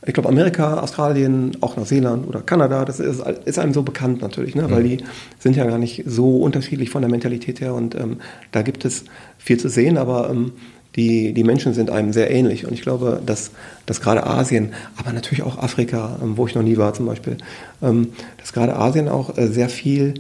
ich 0.06 0.14
glaube, 0.14 0.28
Amerika, 0.30 0.80
Australien, 0.82 1.58
auch 1.62 1.78
Neuseeland 1.78 2.28
oder 2.28 2.42
Kanada, 2.42 2.84
das 2.84 3.00
ist, 3.00 3.22
ist 3.46 3.58
einem 3.58 3.74
so 3.74 3.84
bekannt 3.84 4.22
natürlich, 4.22 4.54
ne? 4.54 4.64
Mhm. 4.64 4.72
weil 4.72 4.84
die 4.84 4.98
sind 5.40 5.56
ja 5.56 5.66
gar 5.66 5.78
nicht 5.78 6.04
so 6.06 6.42
unterschiedlich 6.42 6.90
von 6.90 7.02
der 7.02 7.10
Mentalität 7.10 7.62
her 7.62 7.74
und 7.74 7.96
ähm, 7.96 8.18
da 8.52 8.62
gibt 8.62 8.84
es 8.84 9.06
viel 9.38 9.58
zu 9.58 9.70
sehen, 9.70 9.98
aber 9.98 10.30
ähm, 10.30 10.52
die, 10.96 11.34
die 11.34 11.44
Menschen 11.44 11.74
sind 11.74 11.90
einem 11.90 12.14
sehr 12.14 12.32
ähnlich. 12.32 12.66
Und 12.66 12.74
ich 12.74 12.82
glaube, 12.82 13.22
dass, 13.26 13.52
dass 13.86 14.02
gerade 14.02 14.26
Asien, 14.26 14.74
aber 14.98 15.14
natürlich 15.14 15.44
auch 15.44 15.58
Afrika, 15.58 16.20
ähm, 16.22 16.38
wo 16.38 16.48
ich 16.48 16.56
noch 16.56 16.64
nie 16.64 16.78
war 16.78 16.94
zum 16.94 17.06
Beispiel, 17.06 17.38
ähm, 17.82 18.10
dass 18.38 18.54
gerade 18.54 18.76
Asien 18.76 19.08
auch 19.08 19.38
äh, 19.38 19.48
sehr 19.48 19.70
viel 19.70 20.16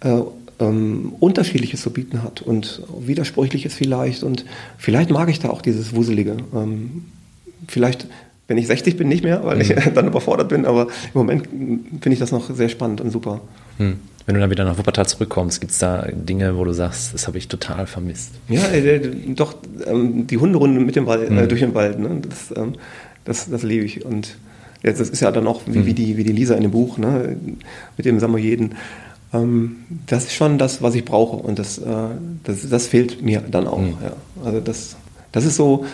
äh, 0.00 0.20
ähm, 0.58 1.12
Unterschiedliches 1.20 1.82
zu 1.82 1.90
bieten 1.90 2.22
hat 2.22 2.42
und 2.42 2.82
Widersprüchliches 2.98 3.74
vielleicht. 3.74 4.22
Und 4.22 4.44
vielleicht 4.78 5.10
mag 5.10 5.28
ich 5.28 5.38
da 5.38 5.50
auch 5.50 5.60
dieses 5.60 5.94
Wuselige. 5.94 6.38
Vielleicht, 7.68 8.06
wenn 8.48 8.58
ich 8.58 8.66
60 8.66 8.96
bin, 8.96 9.08
nicht 9.08 9.24
mehr, 9.24 9.44
weil 9.44 9.56
mhm. 9.56 9.62
ich 9.62 9.74
dann 9.94 10.06
überfordert 10.06 10.48
bin, 10.48 10.64
aber 10.66 10.82
im 10.82 11.14
Moment 11.14 11.48
finde 11.48 12.12
ich 12.12 12.18
das 12.18 12.32
noch 12.32 12.50
sehr 12.54 12.68
spannend 12.68 13.00
und 13.00 13.10
super. 13.10 13.40
Mhm. 13.78 13.98
Wenn 14.26 14.34
du 14.34 14.40
dann 14.40 14.50
wieder 14.50 14.64
nach 14.64 14.76
Wuppertal 14.76 15.06
zurückkommst, 15.06 15.60
gibt 15.60 15.72
es 15.72 15.78
da 15.78 16.08
Dinge, 16.10 16.56
wo 16.56 16.64
du 16.64 16.72
sagst, 16.72 17.14
das 17.14 17.28
habe 17.28 17.38
ich 17.38 17.46
total 17.46 17.86
vermisst? 17.86 18.32
Ja, 18.48 18.66
äh, 18.72 19.00
doch, 19.28 19.54
ähm, 19.86 20.26
die 20.26 20.36
Hunderunde 20.36 20.80
mit 20.80 20.96
dem 20.96 21.06
Wald, 21.06 21.30
mhm. 21.30 21.38
äh, 21.38 21.46
durch 21.46 21.60
den 21.60 21.74
Wald, 21.74 22.00
ne? 22.00 22.22
das, 22.28 22.52
ähm, 22.56 22.74
das, 23.24 23.48
das 23.48 23.62
liebe 23.62 23.84
ich. 23.84 24.04
Und 24.04 24.36
ja, 24.82 24.90
das 24.90 25.08
ist 25.08 25.20
ja 25.20 25.30
dann 25.30 25.46
auch 25.46 25.62
wie, 25.66 25.86
wie, 25.86 25.94
die, 25.94 26.16
wie 26.16 26.24
die 26.24 26.32
Lisa 26.32 26.56
in 26.56 26.62
dem 26.62 26.72
Buch, 26.72 26.98
ne? 26.98 27.36
mit 27.96 28.04
dem 28.04 28.18
Samoyeden. 28.18 28.74
ähm, 29.32 29.76
das 30.06 30.24
ist 30.24 30.32
schon 30.32 30.58
das, 30.58 30.82
was 30.82 30.96
ich 30.96 31.04
brauche 31.04 31.36
und 31.36 31.60
das, 31.60 31.78
äh, 31.78 31.84
das, 32.42 32.68
das 32.68 32.88
fehlt 32.88 33.22
mir 33.22 33.44
dann 33.48 33.68
auch. 33.68 33.78
Mhm. 33.78 33.94
Ja. 34.02 34.44
Also 34.44 34.58
das, 34.58 34.96
das 35.30 35.44
ist 35.44 35.54
so, 35.54 35.84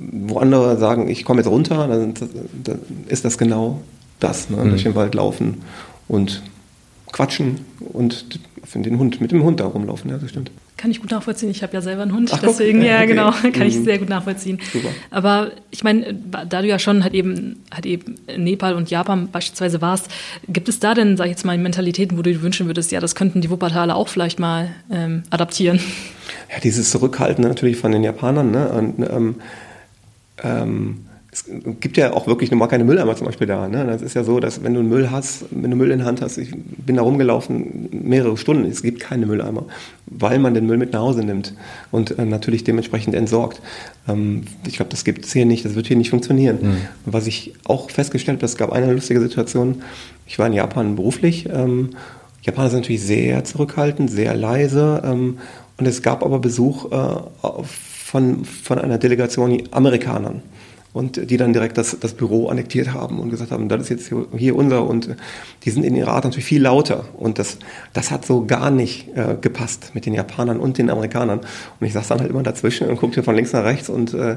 wo 0.00 0.38
andere 0.38 0.78
sagen, 0.78 1.08
ich 1.08 1.24
komme 1.24 1.40
jetzt 1.40 1.50
runter, 1.50 1.86
dann, 1.86 2.14
dann, 2.64 2.78
ist 3.06 3.24
das 3.24 3.38
genau 3.38 3.80
das, 4.18 4.50
ne? 4.50 4.56
Mhm. 4.56 4.70
durch 4.70 4.82
den 4.82 4.94
Wald 4.94 5.14
laufen 5.14 5.62
und 6.08 6.42
quatschen 7.12 7.60
und 7.92 8.38
den 8.74 8.98
Hund, 8.98 9.20
mit 9.20 9.32
dem 9.32 9.42
Hund 9.42 9.60
da 9.60 9.66
rumlaufen, 9.66 10.10
ja, 10.10 10.18
das 10.18 10.30
stimmt. 10.30 10.50
Kann 10.76 10.90
ich 10.90 11.00
gut 11.00 11.10
nachvollziehen. 11.10 11.50
Ich 11.50 11.62
habe 11.62 11.74
ja 11.74 11.82
selber 11.82 12.02
einen 12.02 12.14
Hund, 12.14 12.30
Ach, 12.32 12.38
deswegen, 12.38 12.82
ja, 12.82 12.98
okay. 12.98 13.08
genau, 13.08 13.30
kann 13.52 13.66
ich 13.66 13.76
mhm. 13.76 13.84
sehr 13.84 13.98
gut 13.98 14.08
nachvollziehen. 14.08 14.58
Super. 14.72 14.88
Aber 15.10 15.50
ich 15.70 15.82
meine, 15.82 16.14
da 16.14 16.62
du 16.62 16.68
ja 16.68 16.78
schon 16.78 17.02
halt 17.02 17.12
eben, 17.12 17.62
halt 17.70 17.84
eben 17.84 18.14
in 18.26 18.44
Nepal 18.44 18.74
und 18.74 18.90
Japan 18.90 19.28
beispielsweise 19.30 19.82
warst, 19.82 20.08
gibt 20.48 20.68
es 20.68 20.78
da 20.78 20.94
denn, 20.94 21.16
sag 21.16 21.26
ich 21.26 21.32
jetzt 21.32 21.44
mal, 21.44 21.58
Mentalitäten, 21.58 22.16
wo 22.16 22.22
du 22.22 22.32
dir 22.32 22.42
wünschen 22.42 22.66
würdest, 22.66 22.92
ja, 22.92 23.00
das 23.00 23.14
könnten 23.14 23.40
die 23.40 23.50
Wuppertaler 23.50 23.96
auch 23.96 24.08
vielleicht 24.08 24.38
mal 24.38 24.70
ähm, 24.90 25.24
adaptieren? 25.30 25.80
Ja, 26.50 26.60
dieses 26.60 26.90
Zurückhalten 26.90 27.44
natürlich 27.44 27.76
von 27.76 27.92
den 27.92 28.04
Japanern, 28.04 28.50
ne? 28.50 28.68
Und, 28.70 29.00
ähm, 29.00 29.34
ähm, 30.42 31.06
es 31.32 31.44
gibt 31.78 31.96
ja 31.96 32.12
auch 32.12 32.26
wirklich 32.26 32.50
mal 32.50 32.66
keine 32.66 32.82
Mülleimer 32.82 33.14
zum 33.14 33.26
Beispiel 33.26 33.46
da. 33.46 33.68
Ne? 33.68 33.86
Das 33.86 34.02
ist 34.02 34.14
ja 34.14 34.24
so, 34.24 34.40
dass 34.40 34.64
wenn 34.64 34.74
du 34.74 34.82
Müll 34.82 35.12
hast, 35.12 35.44
wenn 35.50 35.70
du 35.70 35.76
Müll 35.76 35.92
in 35.92 35.98
der 35.98 36.06
Hand 36.08 36.22
hast, 36.22 36.38
ich 36.38 36.50
bin 36.50 36.96
da 36.96 37.02
rumgelaufen 37.02 37.88
mehrere 37.92 38.36
Stunden, 38.36 38.68
es 38.68 38.82
gibt 38.82 38.98
keine 38.98 39.26
Mülleimer, 39.26 39.66
weil 40.06 40.40
man 40.40 40.54
den 40.54 40.66
Müll 40.66 40.76
mit 40.76 40.92
nach 40.92 41.00
Hause 41.00 41.22
nimmt 41.22 41.54
und 41.92 42.18
äh, 42.18 42.24
natürlich 42.24 42.64
dementsprechend 42.64 43.14
entsorgt. 43.14 43.62
Ähm, 44.08 44.42
ich 44.66 44.76
glaube, 44.76 44.90
das 44.90 45.04
gibt 45.04 45.24
es 45.24 45.32
hier 45.32 45.46
nicht, 45.46 45.64
das 45.64 45.76
wird 45.76 45.86
hier 45.86 45.96
nicht 45.96 46.10
funktionieren. 46.10 46.58
Mhm. 46.60 46.76
Was 47.04 47.28
ich 47.28 47.54
auch 47.64 47.90
festgestellt 47.90 48.38
habe, 48.38 48.46
es 48.46 48.56
gab 48.56 48.72
eine 48.72 48.92
lustige 48.92 49.20
Situation, 49.20 49.82
ich 50.26 50.38
war 50.40 50.48
in 50.48 50.52
Japan 50.52 50.96
beruflich, 50.96 51.48
ähm, 51.52 51.90
Japaner 52.42 52.70
sind 52.70 52.80
natürlich 52.80 53.02
sehr 53.02 53.44
zurückhaltend, 53.44 54.10
sehr 54.10 54.34
leise 54.34 55.02
ähm, 55.04 55.38
und 55.76 55.86
es 55.86 56.02
gab 56.02 56.24
aber 56.24 56.40
Besuch 56.40 56.90
äh, 56.90 57.20
von, 58.10 58.44
von 58.44 58.80
einer 58.80 58.98
Delegation 58.98 59.62
Amerikanern 59.70 60.42
und 60.92 61.30
die 61.30 61.36
dann 61.36 61.52
direkt 61.52 61.78
das, 61.78 61.96
das 62.00 62.14
Büro 62.14 62.48
annektiert 62.48 62.92
haben 62.92 63.20
und 63.20 63.30
gesagt 63.30 63.52
haben, 63.52 63.68
das 63.68 63.82
ist 63.82 63.88
jetzt 63.90 64.12
hier 64.36 64.56
unser 64.56 64.84
und 64.84 65.10
die 65.64 65.70
sind 65.70 65.84
in 65.84 65.94
Irak 65.94 66.24
natürlich 66.24 66.44
viel 66.44 66.62
lauter. 66.62 67.04
Und 67.16 67.38
das, 67.38 67.58
das 67.92 68.10
hat 68.10 68.26
so 68.26 68.46
gar 68.46 68.72
nicht 68.72 69.16
äh, 69.16 69.36
gepasst 69.40 69.92
mit 69.94 70.06
den 70.06 70.14
Japanern 70.14 70.58
und 70.58 70.78
den 70.78 70.90
Amerikanern. 70.90 71.38
Und 71.78 71.86
ich 71.86 71.92
saß 71.92 72.08
dann 72.08 72.18
halt 72.18 72.30
immer 72.30 72.42
dazwischen 72.42 72.88
und 72.88 72.96
guckte 72.96 73.22
von 73.22 73.36
links 73.36 73.52
nach 73.52 73.62
rechts 73.62 73.88
und, 73.88 74.12
äh, 74.14 74.36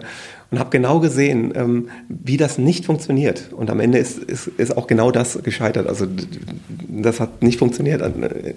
und 0.51 0.59
habe 0.59 0.69
genau 0.69 0.99
gesehen, 0.99 1.51
ähm, 1.55 1.89
wie 2.07 2.37
das 2.37 2.59
nicht 2.59 2.85
funktioniert. 2.85 3.51
Und 3.51 3.71
am 3.71 3.79
Ende 3.79 3.97
ist, 3.97 4.19
ist, 4.19 4.45
ist 4.45 4.77
auch 4.77 4.85
genau 4.85 5.09
das 5.09 5.41
gescheitert, 5.41 5.87
also 5.87 6.05
das 7.01 7.19
hat 7.19 7.41
nicht 7.41 7.59
funktioniert 7.59 8.01
äh, 8.01 8.53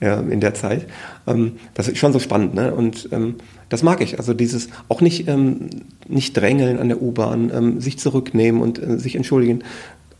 ja, 0.00 0.20
in 0.20 0.40
der 0.40 0.54
Zeit. 0.54 0.86
Ähm, 1.26 1.52
das 1.74 1.88
ist 1.88 1.98
schon 1.98 2.12
so 2.12 2.18
spannend 2.18 2.54
ne? 2.54 2.74
und 2.74 3.08
ähm, 3.12 3.36
das 3.68 3.82
mag 3.82 4.00
ich. 4.00 4.18
Also 4.18 4.34
dieses 4.34 4.68
auch 4.88 5.00
nicht, 5.00 5.28
ähm, 5.28 5.70
nicht 6.08 6.36
drängeln 6.36 6.78
an 6.78 6.88
der 6.88 7.00
U-Bahn, 7.02 7.50
ähm, 7.54 7.80
sich 7.80 7.98
zurücknehmen 7.98 8.60
und 8.60 8.82
äh, 8.82 8.98
sich 8.98 9.14
entschuldigen. 9.14 9.62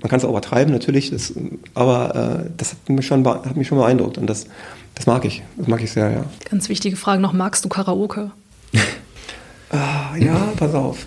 Man 0.01 0.09
kann 0.09 0.19
es 0.19 0.25
auch 0.25 0.31
übertreiben 0.31 0.73
natürlich, 0.73 1.11
das, 1.11 1.33
aber 1.75 2.45
äh, 2.45 2.51
das 2.57 2.73
hat 2.73 2.89
mich, 2.89 3.07
schon, 3.07 3.27
hat 3.27 3.57
mich 3.57 3.67
schon 3.67 3.79
beeindruckt 3.79 4.17
und 4.19 4.29
das, 4.29 4.47
das 4.95 5.07
mag 5.07 5.25
ich. 5.25 5.43
Das 5.57 5.67
mag 5.67 5.83
ich 5.83 5.91
sehr, 5.91 6.11
ja. 6.11 6.25
Ganz 6.49 6.69
wichtige 6.69 6.97
Frage 6.97 7.21
noch, 7.21 7.33
magst 7.33 7.65
du 7.65 7.69
Karaoke? 7.69 8.31
ah, 9.71 10.17
ja, 10.17 10.53
pass 10.57 10.75
auf. 10.75 11.07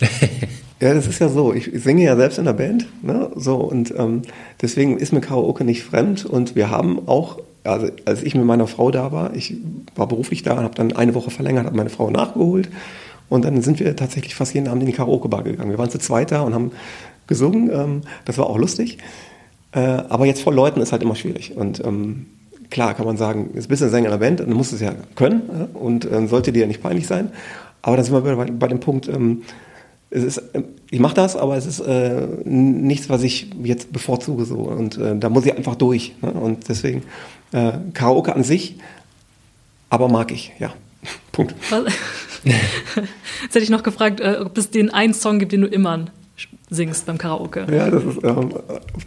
Ja, 0.82 0.92
das 0.94 1.06
ist 1.06 1.20
ja 1.20 1.28
so. 1.28 1.54
Ich, 1.54 1.70
singe 1.74 2.02
ja 2.02 2.16
selbst 2.16 2.38
in 2.38 2.44
der 2.44 2.54
Band, 2.54 2.88
ne? 3.04 3.30
So 3.36 3.54
und 3.54 3.94
ähm, 3.96 4.22
deswegen 4.60 4.98
ist 4.98 5.12
mir 5.12 5.20
Karaoke 5.20 5.62
nicht 5.62 5.84
fremd. 5.84 6.24
Und 6.24 6.56
wir 6.56 6.70
haben 6.70 7.06
auch 7.06 7.38
also 7.62 7.86
als 8.04 8.24
ich 8.24 8.34
mit 8.34 8.44
meiner 8.44 8.66
Frau 8.66 8.90
da 8.90 9.12
war, 9.12 9.32
ich 9.36 9.54
war 9.94 10.08
beruflich 10.08 10.42
da 10.42 10.54
und 10.54 10.64
habe 10.64 10.74
dann 10.74 10.96
eine 10.96 11.14
Woche 11.14 11.30
verlängert, 11.30 11.66
habe 11.66 11.76
meine 11.76 11.88
Frau 11.88 12.10
nachgeholt. 12.10 12.68
Und 13.28 13.44
dann 13.44 13.62
sind 13.62 13.78
wir 13.78 13.94
tatsächlich 13.94 14.34
fast 14.34 14.54
jeden 14.54 14.66
Abend 14.66 14.82
in 14.82 14.88
die 14.88 14.92
Karaoke-Bar 14.92 15.44
gegangen. 15.44 15.70
Wir 15.70 15.78
waren 15.78 15.88
zu 15.88 16.00
zweit 16.00 16.32
da 16.32 16.40
und 16.40 16.52
haben 16.52 16.72
gesungen, 17.28 17.70
ähm, 17.72 18.00
das 18.24 18.36
war 18.38 18.46
auch 18.46 18.58
lustig, 18.58 18.98
äh, 19.70 19.78
aber 19.78 20.26
jetzt 20.26 20.42
vor 20.42 20.52
Leuten 20.52 20.80
ist 20.80 20.90
halt 20.90 21.04
immer 21.04 21.14
schwierig. 21.14 21.56
Und 21.56 21.80
ähm, 21.84 22.26
klar 22.70 22.94
kann 22.94 23.06
man 23.06 23.16
sagen, 23.16 23.50
jetzt 23.54 23.68
bist 23.68 23.82
du 23.82 23.86
ein 23.86 23.92
Sänger 23.92 24.06
in 24.06 24.10
der 24.10 24.18
Band, 24.18 24.40
dann 24.40 24.52
musst 24.52 24.72
du 24.72 24.76
es 24.76 24.82
ja 24.82 24.94
können 25.14 25.68
und 25.74 26.10
äh, 26.10 26.26
sollte 26.26 26.50
dir 26.50 26.62
ja 26.62 26.66
nicht 26.66 26.82
peinlich 26.82 27.06
sein, 27.06 27.30
aber 27.82 27.94
dann 27.94 28.04
sind 28.04 28.14
wir 28.14 28.36
bei, 28.36 28.46
bei 28.46 28.66
dem 28.66 28.80
Punkt, 28.80 29.06
ähm, 29.06 29.42
es 30.12 30.24
ist, 30.24 30.42
ich 30.90 31.00
mache 31.00 31.14
das, 31.14 31.36
aber 31.36 31.56
es 31.56 31.66
ist 31.66 31.80
äh, 31.80 32.26
nichts, 32.44 33.08
was 33.08 33.22
ich 33.22 33.50
jetzt 33.62 33.92
bevorzuge 33.92 34.44
so 34.44 34.56
und 34.56 34.98
äh, 34.98 35.16
da 35.16 35.28
muss 35.28 35.46
ich 35.46 35.56
einfach 35.56 35.74
durch 35.74 36.14
ne? 36.20 36.30
und 36.32 36.68
deswegen 36.68 37.02
äh, 37.52 37.72
Karaoke 37.94 38.34
an 38.34 38.44
sich, 38.44 38.76
aber 39.90 40.08
mag 40.08 40.30
ich, 40.32 40.52
ja. 40.58 40.72
Punkt. 41.32 41.54
Jetzt 42.44 43.54
hätte 43.54 43.60
ich 43.60 43.70
noch 43.70 43.82
gefragt, 43.82 44.20
äh, 44.20 44.38
ob 44.44 44.58
es 44.58 44.70
den 44.70 44.90
einen 44.90 45.14
Song 45.14 45.38
gibt, 45.38 45.52
den 45.52 45.62
du 45.62 45.68
immer 45.68 46.06
singst 46.70 47.06
beim 47.06 47.18
Karaoke. 47.18 47.66
Ja, 47.70 47.90
das 47.90 48.04
ist 48.04 48.24
ähm, 48.24 48.52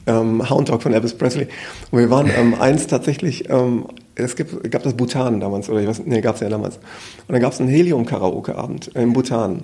ähm, 0.08 0.50
Hound 0.50 0.70
Dog 0.70 0.84
von 0.84 0.94
Elvis 0.94 1.14
Presley. 1.14 1.48
Und 1.92 2.00
wir 2.00 2.10
waren 2.10 2.30
ähm, 2.36 2.56
eins 2.60 2.88
tatsächlich, 2.88 3.50
ähm, 3.50 3.88
es 4.16 4.36
gibt, 4.36 4.72
gab 4.72 4.84
das 4.84 4.96
Bhutan 4.96 5.40
damals, 5.40 5.70
oder 5.70 5.82
ich 5.82 5.88
weiß, 5.88 6.04
nee, 6.06 6.22
gab 6.22 6.36
es 6.36 6.42
ja 6.42 6.50
damals. 6.50 6.78
Und 6.78 7.34
dann 7.34 7.42
gab 7.42 7.54
es 7.54 7.60
einen 7.60 7.70
Helium-Karaoke-Abend 7.70 8.88
in 8.90 9.14
Bhutan. 9.14 9.64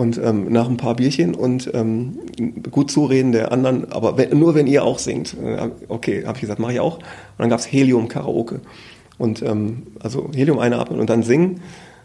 Und 0.00 0.16
ähm, 0.16 0.50
nach 0.50 0.66
ein 0.66 0.78
paar 0.78 0.96
Bierchen 0.96 1.34
und 1.34 1.70
ähm, 1.74 2.20
gut 2.70 2.90
zureden 2.90 3.32
der 3.32 3.52
anderen, 3.52 3.92
aber 3.92 4.16
wenn, 4.16 4.38
nur 4.38 4.54
wenn 4.54 4.66
ihr 4.66 4.82
auch 4.82 4.98
singt. 4.98 5.36
Äh, 5.38 5.68
okay, 5.88 6.24
habe 6.24 6.36
ich 6.36 6.40
gesagt, 6.40 6.58
mache 6.58 6.72
ich 6.72 6.80
auch. 6.80 6.96
Und 6.96 7.04
dann 7.36 7.50
gab 7.50 7.58
es 7.58 7.70
Helium-Karaoke. 7.70 8.62
Und 9.18 9.42
ähm, 9.42 9.88
also 10.02 10.30
Helium 10.34 10.58
einatmen 10.58 11.00
und 11.00 11.10
dann 11.10 11.22
singen. 11.22 11.60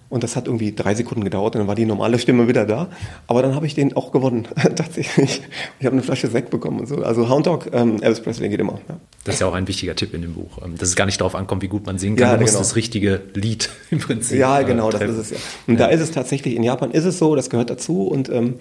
Und 0.07 0.23
das 0.23 0.35
hat 0.35 0.45
irgendwie 0.45 0.71
drei 0.71 0.93
Sekunden 0.93 1.23
gedauert 1.23 1.55
und 1.55 1.61
dann 1.61 1.67
war 1.67 1.75
die 1.75 1.85
normale 1.85 2.19
Stimme 2.19 2.47
wieder 2.47 2.65
da. 2.65 2.89
Aber 3.27 3.41
dann 3.41 3.55
habe 3.55 3.65
ich 3.65 3.73
den 3.73 3.95
auch 3.95 4.11
gewonnen, 4.11 4.47
tatsächlich. 4.75 5.41
Ich 5.79 5.85
habe 5.85 5.93
eine 5.93 6.03
Flasche 6.03 6.27
Sekt 6.27 6.51
bekommen 6.51 6.79
und 6.79 6.87
so. 6.87 6.97
Also 6.97 7.27
Hound 7.29 7.47
Dog, 7.47 7.69
ähm, 7.73 8.01
Elvis 8.01 8.21
Presley 8.21 8.49
geht 8.49 8.59
immer. 8.59 8.79
Ja. 8.87 8.97
Das 9.23 9.35
ist 9.35 9.41
ja 9.41 9.47
auch 9.47 9.53
ein 9.53 9.67
wichtiger 9.67 9.95
Tipp 9.95 10.13
in 10.13 10.21
dem 10.21 10.35
Buch, 10.35 10.59
ähm, 10.63 10.77
dass 10.77 10.89
es 10.89 10.95
gar 10.95 11.05
nicht 11.05 11.19
darauf 11.19 11.33
ankommt, 11.33 11.63
wie 11.63 11.67
gut 11.67 11.85
man 11.87 11.97
singen 11.97 12.15
kann. 12.15 12.27
Ja, 12.27 12.31
man 12.33 12.41
muss 12.41 12.51
genau. 12.51 12.59
das 12.59 12.75
richtige 12.75 13.21
Lied 13.33 13.69
im 13.91 13.99
Prinzip. 13.99 14.37
Ja, 14.37 14.59
äh, 14.59 14.65
genau, 14.65 14.91
das 14.91 15.01
ist 15.01 15.17
es 15.17 15.29
ja. 15.31 15.37
Und 15.67 15.79
ja. 15.79 15.87
da 15.87 15.87
ist 15.87 16.01
es 16.01 16.11
tatsächlich, 16.11 16.55
in 16.55 16.63
Japan 16.63 16.91
ist 16.91 17.05
es 17.05 17.17
so, 17.17 17.35
das 17.35 17.49
gehört 17.49 17.71
dazu 17.71 18.03
und 18.03 18.29
ähm, 18.29 18.55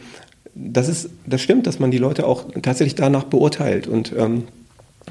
das 0.54 0.88
ist, 0.88 1.10
das 1.26 1.42
stimmt, 1.42 1.66
dass 1.66 1.78
man 1.78 1.90
die 1.90 1.98
Leute 1.98 2.26
auch 2.26 2.44
tatsächlich 2.62 2.94
danach 2.94 3.24
beurteilt 3.24 3.86
und 3.86 4.12
ähm, 4.16 4.44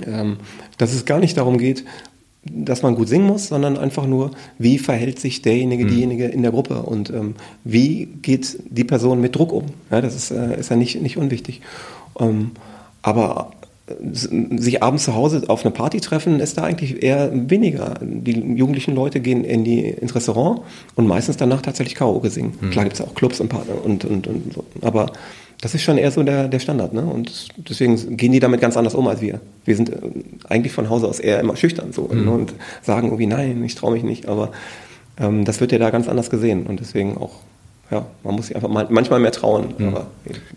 ähm, 0.06 0.38
dass 0.78 0.94
es 0.94 1.06
gar 1.06 1.20
nicht 1.20 1.38
darum 1.38 1.58
geht, 1.58 1.84
dass 2.46 2.82
man 2.82 2.96
gut 2.96 3.08
singen 3.08 3.28
muss, 3.28 3.48
sondern 3.48 3.78
einfach 3.78 4.06
nur, 4.06 4.32
wie 4.58 4.78
verhält 4.78 5.20
sich 5.20 5.42
derjenige, 5.42 5.86
mhm. 5.86 5.90
diejenige 5.90 6.26
in 6.26 6.42
der 6.42 6.52
Gruppe 6.52 6.84
und 6.84 7.10
ähm, 7.10 7.36
wie 7.64 8.08
geht 8.22 8.60
die 8.70 8.84
Person 8.84 9.22
mit 9.22 9.36
Druck 9.36 9.54
um. 9.54 9.66
Ja, 9.92 10.02
das 10.02 10.16
ist, 10.16 10.32
äh, 10.32 10.60
ist 10.60 10.70
ja 10.70 10.76
nicht, 10.76 11.02
nicht 11.02 11.18
unwichtig. 11.18 11.62
Ähm, 12.20 12.52
aber 13.02 13.52
sich 14.12 14.82
abends 14.82 15.04
zu 15.04 15.14
Hause 15.14 15.44
auf 15.48 15.66
eine 15.66 15.72
Party 15.72 16.00
treffen, 16.00 16.40
ist 16.40 16.58
da 16.58 16.64
eigentlich 16.64 17.04
eher 17.04 17.32
weniger. 17.50 17.96
Die 18.02 18.32
jugendlichen 18.32 18.96
Leute 18.96 19.20
gehen 19.20 19.44
in 19.44 19.66
die, 19.66 19.82
ins 19.82 20.16
Restaurant 20.16 20.62
und 20.96 21.06
meistens 21.06 21.36
danach 21.36 21.62
tatsächlich 21.62 21.96
Karaoke 21.96 22.30
singen. 22.30 22.54
Mhm. 22.62 22.70
Klar 22.72 22.86
gibt 22.86 22.96
es 22.96 23.02
auch 23.02 23.14
Clubs 23.14 23.42
und, 23.42 23.54
und, 23.84 24.06
und, 24.06 24.28
und 24.28 24.54
so. 24.54 24.64
Aber 24.82 25.12
das 25.64 25.74
ist 25.74 25.84
schon 25.84 25.98
eher 25.98 26.12
so 26.12 26.24
der, 26.24 26.50
der 26.50 26.60
Standard. 26.60 26.92
Ne? 26.92 27.04
Und 27.04 27.48
deswegen 27.70 28.18
gehen 28.18 28.34
die 28.34 28.42
damit 28.42 28.60
ganz 28.60 28.76
anders 28.76 28.96
um 28.96 29.08
als 29.08 29.22
wir. 29.22 29.40
Wir 29.64 29.78
sind 29.78 29.90
äh, 29.90 29.96
eigentlich 30.50 30.74
von 30.74 30.90
Hause 30.90 31.08
aus 31.08 31.22
eher 31.22 31.40
immer 31.40 31.56
schüchtern 31.56 31.94
so 31.94 32.10
mhm. 32.12 32.26
ne? 32.26 32.32
und 32.32 32.54
sagen 32.82 33.08
irgendwie, 33.08 33.28
nein, 33.28 33.64
ich 33.64 33.76
traue 33.76 33.94
mich 33.94 34.04
nicht. 34.04 34.28
Aber 34.28 34.52
ähm, 35.18 35.46
das 35.46 35.62
wird 35.62 35.72
ja 35.72 35.80
da 35.80 35.90
ganz 35.90 36.10
anders 36.10 36.30
gesehen. 36.30 36.66
Und 36.66 36.82
deswegen 36.82 37.16
auch, 37.16 37.32
ja, 37.92 38.06
man 38.26 38.36
muss 38.36 38.48
sich 38.48 38.58
einfach 38.58 38.68
mal, 38.68 38.88
manchmal 38.90 39.22
mehr 39.22 39.32
trauen. 39.32 39.74
Mhm. 39.78 39.88
Aber 39.88 40.08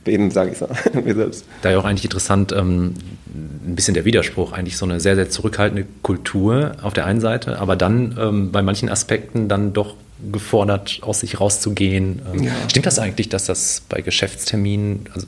eben 0.07 0.33
sage 0.33 0.51
ich 0.51 0.61
es 0.61 0.95
mir 1.05 1.15
selbst. 1.15 1.45
Da 1.63 1.71
ja 1.71 1.79
auch 1.79 1.85
eigentlich 1.85 2.05
interessant, 2.05 2.51
ähm, 2.51 2.95
ein 3.33 3.77
bisschen 3.77 3.95
der 3.95 4.07
Widerspruch, 4.07 4.51
eigentlich 4.51 4.77
so 4.77 4.87
eine 4.87 4.99
sehr, 4.99 5.15
sehr 5.15 5.31
zurückhaltende 5.31 5.87
Kultur 6.03 6.73
auf 6.83 6.95
der 6.95 7.07
einen 7.07 7.21
Seite, 7.21 7.61
aber 7.61 7.77
dann 7.77 8.19
ähm, 8.21 8.51
bei 8.51 8.63
manchen 8.63 8.89
Aspekten 8.89 9.47
dann 9.47 9.73
doch 9.73 9.95
gefordert, 10.33 11.01
aus 11.03 11.21
sich 11.21 11.41
rauszugehen. 11.41 12.23
Ähm, 12.33 12.45
ja. 12.45 12.53
Stimmt 12.69 12.87
das 12.87 12.99
eigentlich, 12.99 13.29
dass 13.29 13.47
das 13.47 13.83
bei 13.89 14.01
Geschäftsterminen, 14.01 15.07
also 15.15 15.27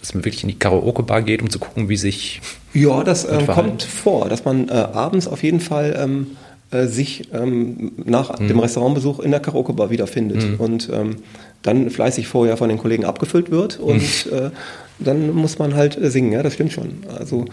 dass 0.00 0.14
man 0.14 0.24
wirklich 0.24 0.42
in 0.42 0.48
die 0.48 0.58
Karaoke-Bar 0.58 1.22
geht, 1.22 1.42
um 1.42 1.50
zu 1.50 1.58
gucken, 1.58 1.88
wie 1.88 1.96
sich. 1.96 2.40
Ja, 2.74 3.04
das 3.04 3.24
ähm, 3.24 3.46
kommt 3.46 3.82
vor, 3.82 4.28
dass 4.28 4.44
man 4.44 4.68
äh, 4.68 4.72
abends 4.72 5.28
auf 5.28 5.42
jeden 5.42 5.60
Fall 5.60 5.96
ähm, 5.96 6.36
äh, 6.70 6.86
sich 6.86 7.28
ähm, 7.32 7.92
nach 8.04 8.38
mhm. 8.38 8.48
dem 8.48 8.58
Restaurantbesuch 8.58 9.20
in 9.20 9.30
der 9.30 9.40
Karaoke-Bar 9.40 9.90
wiederfindet 9.90 10.42
mhm. 10.42 10.56
und 10.56 10.88
ähm, 10.92 11.16
dann 11.62 11.90
fleißig 11.90 12.26
vorher 12.26 12.56
von 12.56 12.68
den 12.68 12.78
Kollegen 12.78 13.04
abgefüllt 13.04 13.50
wird 13.50 13.78
und 13.78 14.26
mhm. 14.26 14.32
äh, 14.36 14.50
dann 14.98 15.32
muss 15.32 15.58
man 15.58 15.74
halt 15.74 15.96
äh, 15.96 16.10
singen, 16.10 16.32
ja, 16.32 16.42
das 16.42 16.54
stimmt 16.54 16.72
schon. 16.72 17.04
Also 17.18 17.44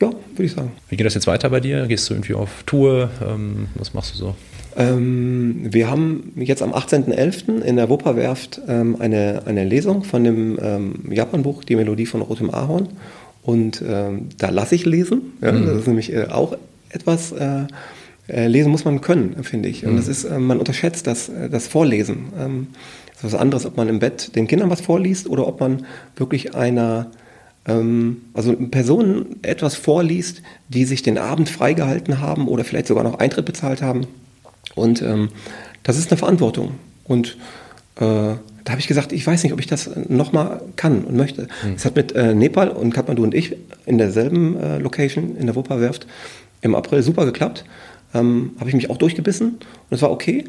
ja, 0.00 0.10
würde 0.10 0.44
ich 0.44 0.52
sagen. 0.52 0.72
Wie 0.88 0.96
geht 0.96 1.06
das 1.06 1.14
jetzt 1.14 1.26
weiter 1.26 1.50
bei 1.50 1.60
dir? 1.60 1.86
Gehst 1.86 2.08
du 2.08 2.14
irgendwie 2.14 2.34
auf 2.34 2.62
Tour? 2.66 3.10
Ähm, 3.26 3.68
was 3.74 3.94
machst 3.94 4.14
du 4.14 4.18
so? 4.18 4.36
Ähm, 4.78 5.56
wir 5.64 5.90
haben 5.90 6.32
jetzt 6.36 6.62
am 6.62 6.72
18.11. 6.72 7.62
in 7.62 7.76
der 7.76 7.90
Wupperwerft 7.90 8.60
ähm, 8.68 8.96
eine, 9.00 9.42
eine 9.44 9.64
Lesung 9.64 10.04
von 10.04 10.22
dem 10.22 10.56
ähm, 10.62 10.94
Japan-Buch 11.10 11.64
Die 11.64 11.74
Melodie 11.74 12.06
von 12.06 12.22
Rotem 12.22 12.54
Ahorn. 12.54 12.88
Und 13.42 13.82
ähm, 13.86 14.28
da 14.38 14.50
lasse 14.50 14.76
ich 14.76 14.86
lesen. 14.86 15.32
Ja, 15.42 15.50
mhm. 15.50 15.66
Das 15.66 15.78
ist 15.78 15.86
nämlich 15.88 16.12
äh, 16.12 16.26
auch 16.26 16.56
etwas 16.90 17.32
äh, 17.32 17.64
äh, 18.28 18.46
lesen 18.46 18.70
muss 18.70 18.84
man 18.84 19.00
können, 19.00 19.42
finde 19.42 19.68
ich. 19.68 19.84
Und 19.84 19.96
das 19.96 20.06
ist, 20.06 20.24
äh, 20.24 20.38
man 20.38 20.58
unterschätzt 20.58 21.08
das, 21.08 21.28
äh, 21.28 21.48
das 21.48 21.66
Vorlesen. 21.66 22.26
Ähm, 22.38 22.66
das 23.14 23.24
ist 23.24 23.32
was 23.32 23.40
anderes, 23.40 23.66
ob 23.66 23.76
man 23.76 23.88
im 23.88 23.98
Bett 23.98 24.36
den 24.36 24.46
Kindern 24.46 24.70
was 24.70 24.80
vorliest 24.80 25.28
oder 25.28 25.48
ob 25.48 25.58
man 25.58 25.86
wirklich 26.14 26.54
einer, 26.54 27.10
ähm, 27.66 28.18
also 28.32 28.54
Personen 28.54 29.42
etwas 29.42 29.74
vorliest, 29.74 30.42
die 30.68 30.84
sich 30.84 31.02
den 31.02 31.18
Abend 31.18 31.48
freigehalten 31.48 32.20
haben 32.20 32.46
oder 32.46 32.62
vielleicht 32.64 32.86
sogar 32.86 33.02
noch 33.02 33.18
Eintritt 33.18 33.46
bezahlt 33.46 33.82
haben. 33.82 34.06
Und 34.74 35.02
ähm, 35.02 35.30
das 35.82 35.98
ist 35.98 36.10
eine 36.10 36.18
Verantwortung. 36.18 36.72
Und 37.04 37.36
äh, 37.96 38.00
da 38.00 38.72
habe 38.72 38.80
ich 38.80 38.88
gesagt, 38.88 39.12
ich 39.12 39.26
weiß 39.26 39.42
nicht, 39.42 39.52
ob 39.52 39.60
ich 39.60 39.66
das 39.66 39.90
nochmal 40.08 40.60
kann 40.76 41.04
und 41.04 41.16
möchte. 41.16 41.48
Mhm. 41.64 41.74
Es 41.76 41.84
hat 41.84 41.96
mit 41.96 42.12
äh, 42.12 42.34
Nepal 42.34 42.68
und 42.68 42.92
Kathmandu 42.92 43.22
und 43.22 43.34
ich 43.34 43.56
in 43.86 43.98
derselben 43.98 44.58
äh, 44.60 44.78
Location 44.78 45.36
in 45.36 45.46
der 45.46 45.56
Wupperwerft 45.56 46.06
im 46.60 46.74
April 46.74 47.02
super 47.02 47.24
geklappt 47.24 47.64
ähm, 48.14 48.52
habe 48.58 48.68
ich 48.68 48.74
mich 48.74 48.90
auch 48.90 48.96
durchgebissen 48.96 49.48
und 49.50 49.94
es 49.94 50.02
war 50.02 50.10
okay. 50.10 50.44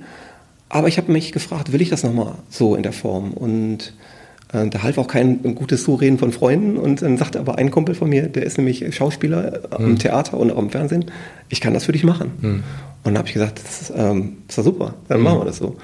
Aber 0.69 0.87
ich 0.87 0.97
habe 0.97 1.11
mich 1.11 1.31
gefragt, 1.31 1.71
will 1.71 1.81
ich 1.81 1.89
das 1.89 2.03
nochmal 2.03 2.35
so 2.49 2.75
in 2.75 2.83
der 2.83 2.93
Form? 2.93 3.33
Und 3.33 3.93
da 4.51 4.81
half 4.81 4.97
auch 4.97 5.07
kein 5.07 5.55
gutes 5.55 5.83
Zureden 5.83 6.17
von 6.17 6.31
Freunden. 6.31 6.77
Und 6.77 7.01
dann 7.01 7.17
sagte 7.17 7.39
aber 7.39 7.57
ein 7.57 7.69
Kumpel 7.69 7.93
von 7.93 8.09
mir, 8.09 8.27
der 8.27 8.43
ist 8.43 8.57
nämlich 8.57 8.95
Schauspieler 8.95 9.61
am 9.69 9.91
mhm. 9.91 9.99
Theater 9.99 10.37
und 10.37 10.51
auch 10.51 10.57
im 10.57 10.71
Fernsehen, 10.71 11.05
ich 11.49 11.61
kann 11.61 11.73
das 11.73 11.85
für 11.85 11.91
dich 11.91 12.03
machen. 12.03 12.31
Mhm. 12.41 12.49
Und 12.49 12.63
dann 13.03 13.17
habe 13.17 13.27
ich 13.27 13.33
gesagt, 13.33 13.61
das 13.63 13.81
ist, 13.81 13.93
ähm, 13.95 14.37
ist 14.47 14.55
super, 14.55 14.95
dann 15.07 15.19
mhm. 15.19 15.23
machen 15.25 15.39
wir 15.39 15.45
das 15.45 15.57
so. 15.57 15.77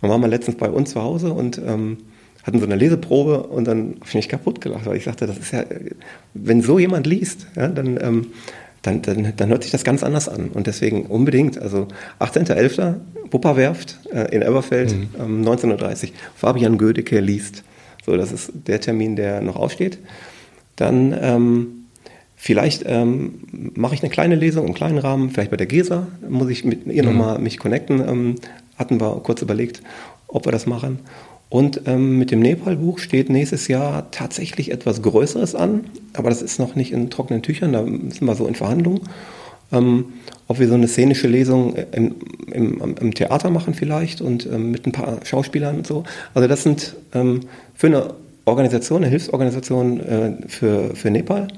Dann 0.00 0.10
waren 0.10 0.20
wir 0.20 0.28
letztens 0.28 0.56
bei 0.58 0.68
uns 0.68 0.90
zu 0.90 1.02
Hause 1.02 1.32
und 1.32 1.60
ähm, 1.66 1.98
hatten 2.42 2.58
so 2.58 2.66
eine 2.66 2.76
Leseprobe 2.76 3.42
und 3.44 3.66
dann 3.66 3.94
habe 3.96 4.06
ich 4.06 4.14
mich 4.14 4.28
kaputt 4.28 4.60
gelacht, 4.60 4.86
weil 4.86 4.96
ich 4.96 5.04
sagte, 5.04 5.26
das 5.26 5.38
ist 5.38 5.52
ja, 5.52 5.64
wenn 6.34 6.62
so 6.62 6.78
jemand 6.78 7.06
liest, 7.06 7.46
ja, 7.56 7.68
dann 7.68 7.98
ähm, 8.00 8.26
dann, 8.82 9.02
dann, 9.02 9.34
dann 9.36 9.48
hört 9.50 9.62
sich 9.62 9.72
das 9.72 9.84
ganz 9.84 10.02
anders 10.02 10.28
an. 10.28 10.48
Und 10.54 10.66
deswegen 10.66 11.06
unbedingt, 11.06 11.60
also 11.60 11.88
18.11. 12.18 12.94
Wupperwerft 13.30 14.00
äh, 14.12 14.34
in 14.34 14.42
Elberfeld, 14.42 14.92
mhm. 14.92 15.08
ähm, 15.18 15.44
19.30 15.44 16.12
Fabian 16.34 16.78
Gödecke 16.78 17.20
liest. 17.20 17.62
So, 18.04 18.16
das 18.16 18.32
ist 18.32 18.52
der 18.66 18.80
Termin, 18.80 19.16
der 19.16 19.40
noch 19.40 19.56
aussteht. 19.56 19.98
Dann 20.76 21.14
ähm, 21.20 21.86
vielleicht 22.36 22.84
ähm, 22.86 23.42
mache 23.74 23.94
ich 23.94 24.02
eine 24.02 24.10
kleine 24.10 24.34
Lesung 24.34 24.66
im 24.66 24.74
kleinen 24.74 24.98
Rahmen, 24.98 25.30
vielleicht 25.30 25.50
bei 25.50 25.56
der 25.56 25.66
GESA, 25.66 26.06
muss 26.28 26.48
ich 26.48 26.64
mit 26.64 26.86
ihr 26.86 27.02
mhm. 27.02 27.10
nochmal 27.10 27.38
mich 27.38 27.58
connecten. 27.58 28.00
Ähm, 28.00 28.34
hatten 28.76 29.00
wir 29.00 29.20
kurz 29.22 29.42
überlegt, 29.42 29.82
ob 30.26 30.46
wir 30.46 30.52
das 30.52 30.66
machen. 30.66 31.00
Und 31.50 31.82
ähm, 31.86 32.16
mit 32.16 32.30
dem 32.30 32.40
Nepal-Buch 32.40 33.00
steht 33.00 33.28
nächstes 33.28 33.66
Jahr 33.66 34.10
tatsächlich 34.12 34.70
etwas 34.70 35.02
Größeres 35.02 35.56
an, 35.56 35.84
aber 36.12 36.30
das 36.30 36.42
ist 36.42 36.60
noch 36.60 36.76
nicht 36.76 36.92
in 36.92 37.10
trockenen 37.10 37.42
Tüchern, 37.42 37.72
da 37.72 37.84
sind 37.84 38.22
wir 38.22 38.36
so 38.36 38.46
in 38.46 38.54
Verhandlungen. 38.54 39.00
Ähm, 39.72 40.06
ob 40.48 40.58
wir 40.58 40.66
so 40.66 40.74
eine 40.74 40.88
szenische 40.88 41.28
Lesung 41.28 41.76
im, 41.92 42.16
im, 42.50 42.96
im 43.00 43.14
Theater 43.14 43.50
machen 43.50 43.74
vielleicht 43.74 44.20
und 44.20 44.46
ähm, 44.46 44.72
mit 44.72 44.86
ein 44.86 44.92
paar 44.92 45.24
Schauspielern 45.24 45.76
und 45.78 45.86
so. 45.86 46.02
Also 46.34 46.48
das 46.48 46.64
sind 46.64 46.96
ähm, 47.14 47.40
für 47.74 47.86
eine 47.86 48.14
Organisation, 48.46 48.98
eine 48.98 49.10
Hilfsorganisation 49.10 50.00
äh, 50.00 50.32
für, 50.48 50.96
für 50.96 51.10
Nepal 51.10 51.48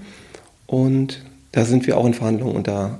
und 0.66 1.22
da 1.52 1.64
sind 1.64 1.86
wir 1.86 1.96
auch 1.96 2.04
in 2.04 2.14
Verhandlungen 2.14 2.56
und 2.56 2.68
da 2.68 2.98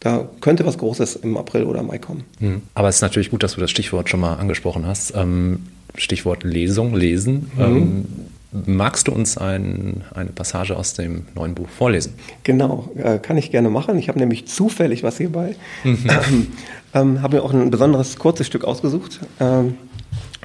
da 0.00 0.28
könnte 0.40 0.66
was 0.66 0.78
Großes 0.78 1.14
im 1.16 1.36
April 1.36 1.62
oder 1.62 1.84
Mai 1.84 1.98
kommen. 1.98 2.24
Hm. 2.40 2.62
Aber 2.74 2.88
es 2.88 2.96
ist 2.96 3.02
natürlich 3.02 3.30
gut, 3.30 3.44
dass 3.44 3.54
du 3.54 3.60
das 3.60 3.70
Stichwort 3.70 4.08
schon 4.08 4.18
mal 4.18 4.34
angesprochen 4.34 4.84
hast. 4.84 5.14
Ähm, 5.14 5.60
Stichwort 5.96 6.42
Lesung, 6.42 6.94
Lesen. 6.94 7.50
Mhm. 7.56 8.04
Ähm, 8.52 8.76
magst 8.76 9.08
du 9.08 9.12
uns 9.12 9.38
ein, 9.38 10.02
eine 10.14 10.30
Passage 10.30 10.76
aus 10.76 10.94
dem 10.94 11.26
neuen 11.34 11.54
Buch 11.54 11.68
vorlesen? 11.68 12.14
Genau, 12.44 12.90
äh, 12.96 13.18
kann 13.18 13.36
ich 13.36 13.50
gerne 13.50 13.70
machen. 13.70 13.98
Ich 13.98 14.08
habe 14.08 14.18
nämlich 14.18 14.46
zufällig 14.46 15.02
was 15.02 15.18
hierbei. 15.18 15.56
Mhm. 15.84 16.06
Ähm, 16.08 16.46
ähm, 16.94 17.22
habe 17.22 17.36
mir 17.36 17.42
auch 17.42 17.52
ein 17.52 17.70
besonderes 17.70 18.18
kurzes 18.18 18.46
Stück 18.46 18.64
ausgesucht. 18.64 19.20
Ähm, 19.40 19.74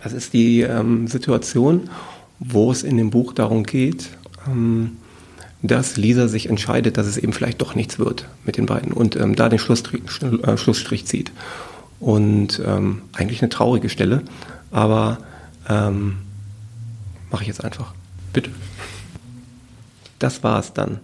das 0.04 0.14
ist 0.14 0.34
die 0.34 0.62
ähm, 0.62 1.08
Situation, 1.08 1.90
wo 2.40 2.72
es 2.72 2.84
in 2.84 2.98
dem 2.98 3.10
Buch 3.10 3.34
darum 3.34 3.64
geht, 3.64 4.10
ähm, 4.48 4.98
dass 5.64 5.98
Lisa 5.98 6.28
sich 6.28 6.50
entscheidet, 6.50 6.98
dass 6.98 7.08
es 7.08 7.18
eben 7.18 7.34
vielleicht 7.34 7.62
doch 7.62 7.74
nichts 7.74 7.98
wird 7.98 8.28
mit 8.46 8.58
den 8.58 8.68
beiden 8.68 8.94
und 8.94 9.18
da 9.36 9.50
den 9.50 9.58
Schlussstrich, 9.58 10.04
äh, 10.22 10.56
Schlussstrich 10.56 11.06
zieht. 11.08 11.32
Und 12.00 12.62
eigentlich 13.14 13.42
eine 13.42 13.50
traurige 13.50 13.90
Stelle, 13.90 14.22
aber 14.70 15.18
ähm, 15.68 16.18
Mache 17.32 17.44
ich 17.44 17.48
jetzt 17.48 17.64
einfach. 17.64 17.94
Bitte. 18.34 18.52
Das 20.20 20.44
war 20.44 20.60
es 20.60 20.74
dann. 20.74 21.00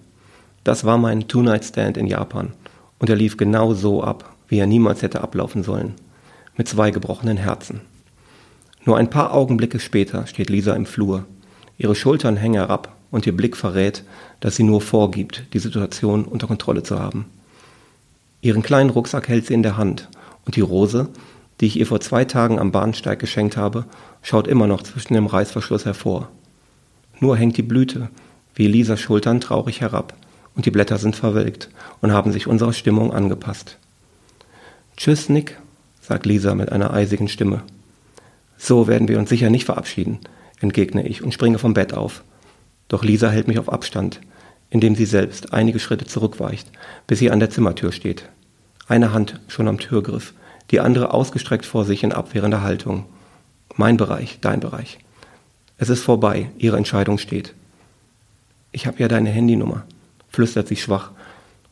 Das 0.64 0.86
war 0.86 0.98
mein 0.98 1.28
Two-Night-Stand 1.28 1.98
in 1.98 2.08
Japan. 2.08 2.54
Und 3.00 3.10
er 3.10 3.16
lief 3.16 3.38
genau 3.38 3.74
so 3.74 4.04
ab, 4.04 4.34
wie 4.48 4.60
er 4.60 4.68
niemals 4.68 5.02
hätte 5.02 5.22
ablaufen 5.22 5.64
sollen. 5.64 5.96
Mit 6.56 6.68
zwei 6.68 6.92
gebrochenen 6.92 7.38
Herzen. 7.38 7.82
Nur 8.86 8.98
ein 8.98 9.10
paar 9.10 9.34
Augenblicke 9.34 9.80
später 9.80 10.28
steht 10.28 10.50
Lisa 10.50 10.74
im 10.74 10.86
Flur. 10.86 11.26
Ihre 11.78 11.96
Schultern 11.96 12.38
hängen 12.38 12.56
herab 12.56 12.96
und 13.12 13.26
ihr 13.26 13.36
Blick 13.36 13.58
verrät, 13.58 14.04
dass 14.40 14.56
sie 14.56 14.64
nur 14.64 14.82
vorgibt, 14.82 15.44
die 15.54 15.60
Situation 15.60 16.26
unter 16.26 16.48
Kontrolle 16.48 16.84
zu 16.84 17.00
haben. 17.00 17.26
Ihren 18.42 18.62
kleinen 18.62 18.90
Rucksack 18.90 19.30
hält 19.30 19.48
sie 19.48 19.54
in 19.54 19.64
der 19.64 19.78
Hand 19.78 20.10
und 20.46 20.56
die 20.56 20.62
Rose, 20.62 21.10
die 21.60 21.68
ich 21.68 21.78
ihr 21.80 21.86
vor 21.86 22.00
zwei 22.00 22.26
Tagen 22.26 22.60
am 22.60 22.72
Bahnsteig 22.72 23.20
geschenkt 23.20 23.58
habe, 23.58 23.86
schaut 24.22 24.48
immer 24.48 24.68
noch 24.68 24.82
zwischen 24.82 25.14
dem 25.14 25.28
Reißverschluss 25.28 25.86
hervor. 25.86 26.30
Nur 27.20 27.38
hängt 27.38 27.58
die 27.58 27.64
Blüte, 27.64 28.10
wie 28.56 28.68
Lisas 28.68 29.00
Schultern 29.00 29.42
traurig 29.42 29.82
herab, 29.82 30.14
und 30.56 30.66
die 30.66 30.72
Blätter 30.72 30.98
sind 30.98 31.16
verwelkt 31.16 31.70
und 32.02 32.12
haben 32.12 32.32
sich 32.32 32.48
unserer 32.48 32.74
Stimmung 32.74 33.14
angepasst. 33.14 33.78
Tschüss, 34.98 35.30
Nick, 35.30 35.58
sagt 36.02 36.26
Lisa 36.26 36.54
mit 36.54 36.72
einer 36.72 36.94
eisigen 36.94 37.28
Stimme. 37.28 37.64
So 38.58 38.88
werden 38.88 39.08
wir 39.08 39.18
uns 39.18 39.30
sicher 39.30 39.50
nicht 39.50 39.66
verabschieden, 39.66 40.20
entgegne 40.60 41.08
ich 41.08 41.24
und 41.24 41.34
springe 41.34 41.58
vom 41.58 41.74
Bett 41.74 41.94
auf. 41.94 42.24
Doch 42.88 43.04
Lisa 43.04 43.30
hält 43.30 43.48
mich 43.48 43.58
auf 43.58 43.72
Abstand, 43.72 44.20
indem 44.70 44.96
sie 44.96 45.06
selbst 45.06 45.54
einige 45.54 45.80
Schritte 45.80 46.06
zurückweicht, 46.06 46.68
bis 47.08 47.20
sie 47.20 47.32
an 47.32 47.40
der 47.40 47.50
Zimmertür 47.50 47.92
steht. 47.92 48.30
Eine 48.88 49.14
Hand 49.14 49.40
schon 49.48 49.68
am 49.68 49.80
Türgriff, 49.80 50.34
die 50.72 50.80
andere 50.80 51.14
ausgestreckt 51.14 51.66
vor 51.66 51.86
sich 51.86 52.04
in 52.04 52.12
abwehrender 52.12 52.62
Haltung. 52.62 53.06
Mein 53.76 53.98
Bereich, 53.98 54.40
dein 54.42 54.60
Bereich. 54.60 55.00
Es 55.78 55.90
ist 55.90 56.04
vorbei, 56.04 56.50
ihre 56.58 56.78
Entscheidung 56.78 57.18
steht. 57.18 57.54
Ich 58.72 58.88
habe 58.88 59.00
ja 59.00 59.08
deine 59.08 59.30
Handynummer, 59.30 59.84
flüstert 60.30 60.68
sie 60.68 60.76
schwach, 60.76 61.12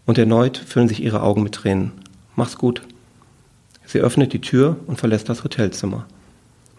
und 0.05 0.17
erneut 0.17 0.57
füllen 0.57 0.87
sich 0.87 1.01
ihre 1.01 1.21
Augen 1.21 1.43
mit 1.43 1.53
Tränen. 1.53 1.91
Mach's 2.35 2.57
gut. 2.57 2.81
Sie 3.85 3.99
öffnet 3.99 4.33
die 4.33 4.41
Tür 4.41 4.77
und 4.87 4.99
verlässt 4.99 5.29
das 5.29 5.43
Hotelzimmer. 5.43 6.05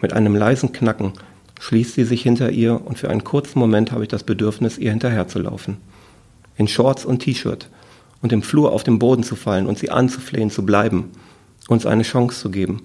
Mit 0.01 0.13
einem 0.13 0.35
leisen 0.35 0.73
Knacken 0.73 1.13
schließt 1.59 1.95
sie 1.95 2.03
sich 2.03 2.23
hinter 2.23 2.51
ihr 2.51 2.85
und 2.85 2.97
für 2.97 3.09
einen 3.09 3.23
kurzen 3.23 3.59
Moment 3.59 3.91
habe 3.91 4.03
ich 4.03 4.09
das 4.09 4.23
Bedürfnis, 4.23 4.77
ihr 4.77 4.91
hinterherzulaufen. 4.91 5.77
In 6.57 6.67
Shorts 6.67 7.05
und 7.05 7.19
T-Shirt 7.19 7.69
und 8.21 8.33
im 8.33 8.41
Flur 8.41 8.71
auf 8.71 8.83
den 8.83 8.99
Boden 8.99 9.23
zu 9.23 9.35
fallen 9.35 9.67
und 9.67 9.77
sie 9.77 9.89
anzuflehen 9.89 10.49
zu 10.49 10.65
bleiben, 10.65 11.11
uns 11.67 11.85
eine 11.85 12.03
Chance 12.03 12.39
zu 12.39 12.51
geben. 12.51 12.83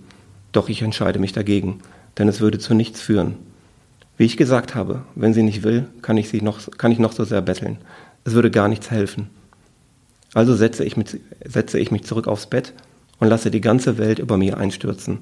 Doch 0.52 0.68
ich 0.68 0.82
entscheide 0.82 1.18
mich 1.18 1.32
dagegen 1.32 1.80
denn 2.18 2.28
es 2.28 2.40
würde 2.40 2.58
zu 2.58 2.74
nichts 2.74 3.00
führen. 3.00 3.36
Wie 4.16 4.24
ich 4.24 4.36
gesagt 4.36 4.74
habe, 4.74 5.02
wenn 5.14 5.32
sie 5.32 5.44
nicht 5.44 5.62
will, 5.62 5.86
kann 6.02 6.16
ich, 6.16 6.28
sie 6.28 6.42
noch, 6.42 6.58
kann 6.76 6.90
ich 6.90 6.98
noch 6.98 7.12
so 7.12 7.24
sehr 7.24 7.40
betteln. 7.40 7.78
Es 8.24 8.34
würde 8.34 8.50
gar 8.50 8.68
nichts 8.68 8.90
helfen. 8.90 9.30
Also 10.34 10.54
setze 10.54 10.84
ich, 10.84 10.96
mit, 10.96 11.20
setze 11.44 11.78
ich 11.78 11.90
mich 11.90 12.04
zurück 12.04 12.26
aufs 12.26 12.46
Bett 12.46 12.74
und 13.20 13.28
lasse 13.28 13.50
die 13.50 13.60
ganze 13.60 13.96
Welt 13.96 14.18
über 14.18 14.36
mir 14.36 14.58
einstürzen, 14.58 15.20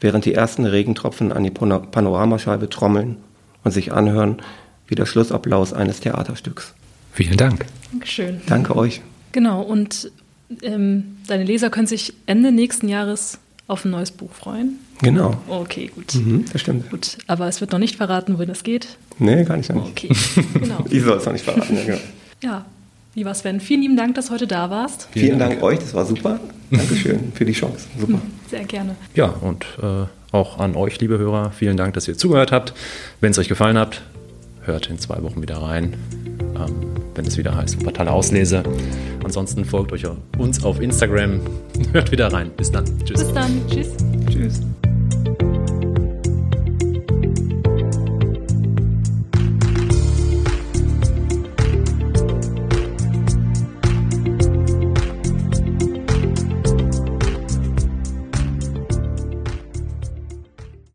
während 0.00 0.24
die 0.24 0.34
ersten 0.34 0.64
Regentropfen 0.64 1.32
an 1.32 1.44
die 1.44 1.50
Panoramascheibe 1.50 2.68
trommeln 2.68 3.18
und 3.62 3.70
sich 3.70 3.92
anhören 3.92 4.38
wie 4.88 4.94
der 4.94 5.06
Schlussapplaus 5.06 5.72
eines 5.72 6.00
Theaterstücks. 6.00 6.74
Vielen 7.12 7.36
Dank. 7.36 7.66
Dankeschön. 7.90 8.40
Danke 8.46 8.74
euch. 8.74 9.02
Genau, 9.32 9.62
und 9.62 10.10
ähm, 10.62 11.16
deine 11.26 11.44
Leser 11.44 11.70
können 11.70 11.86
sich 11.86 12.12
Ende 12.26 12.52
nächsten 12.52 12.88
Jahres 12.88 13.38
auf 13.68 13.84
ein 13.84 13.90
neues 13.90 14.10
Buch 14.10 14.32
freuen. 14.32 14.78
Genau. 15.02 15.36
Okay, 15.48 15.90
gut. 15.94 16.14
Mhm, 16.14 16.44
das 16.52 16.60
stimmt. 16.60 16.90
Gut, 16.90 17.18
aber 17.26 17.48
es 17.48 17.60
wird 17.60 17.72
noch 17.72 17.78
nicht 17.78 17.96
verraten, 17.96 18.36
wohin 18.36 18.50
es 18.50 18.62
geht. 18.62 18.88
Nee, 19.18 19.44
gar 19.44 19.56
nicht. 19.56 19.70
Okay, 19.70 20.10
genau. 20.54 20.84
ich 20.90 21.02
soll 21.02 21.18
es 21.18 21.24
noch 21.24 21.32
nicht 21.32 21.44
verraten, 21.44 21.76
ja, 21.76 21.84
genau. 21.84 21.98
Ja, 22.42 22.66
lieber 23.14 23.34
Sven, 23.34 23.60
vielen 23.60 23.82
lieben 23.82 23.96
Dank, 23.96 24.14
dass 24.14 24.26
du 24.26 24.32
heute 24.32 24.46
da 24.46 24.70
warst. 24.70 25.08
Vielen, 25.12 25.26
vielen 25.26 25.38
Dank. 25.38 25.52
Dank 25.52 25.62
euch, 25.62 25.78
das 25.78 25.94
war 25.94 26.04
super. 26.04 26.40
Dankeschön 26.70 27.32
für 27.34 27.44
die 27.44 27.52
Chance. 27.52 27.86
Super. 27.98 28.20
Sehr 28.50 28.64
gerne. 28.64 28.96
Ja, 29.14 29.26
und 29.26 29.64
äh, 29.82 30.06
auch 30.32 30.58
an 30.58 30.74
euch, 30.76 30.98
liebe 31.00 31.18
Hörer, 31.18 31.50
vielen 31.52 31.76
Dank, 31.76 31.94
dass 31.94 32.08
ihr 32.08 32.16
zugehört 32.16 32.52
habt. 32.52 32.72
Wenn 33.20 33.32
es 33.32 33.38
euch 33.38 33.48
gefallen 33.48 33.78
hat, 33.78 34.02
hört 34.62 34.88
in 34.88 34.98
zwei 34.98 35.22
Wochen 35.22 35.42
wieder 35.42 35.58
rein, 35.58 35.94
wenn 37.14 37.26
es 37.26 37.36
wieder 37.36 37.56
heißt 37.56 37.80
Wuppertaler 37.80 38.12
Auslese. 38.12 38.62
Ansonsten 39.24 39.64
folgt 39.64 39.92
euch 39.92 40.04
uns 40.38 40.64
auf 40.64 40.80
Instagram. 40.80 41.40
Hört 41.92 42.10
wieder 42.10 42.32
rein. 42.32 42.50
Bis 42.56 42.70
dann. 42.70 42.84
Tschüss. 43.04 43.24
Bis 43.24 43.32
dann. 43.32 43.60
Tschüss. 43.68 43.88
Tschüss. 44.30 44.60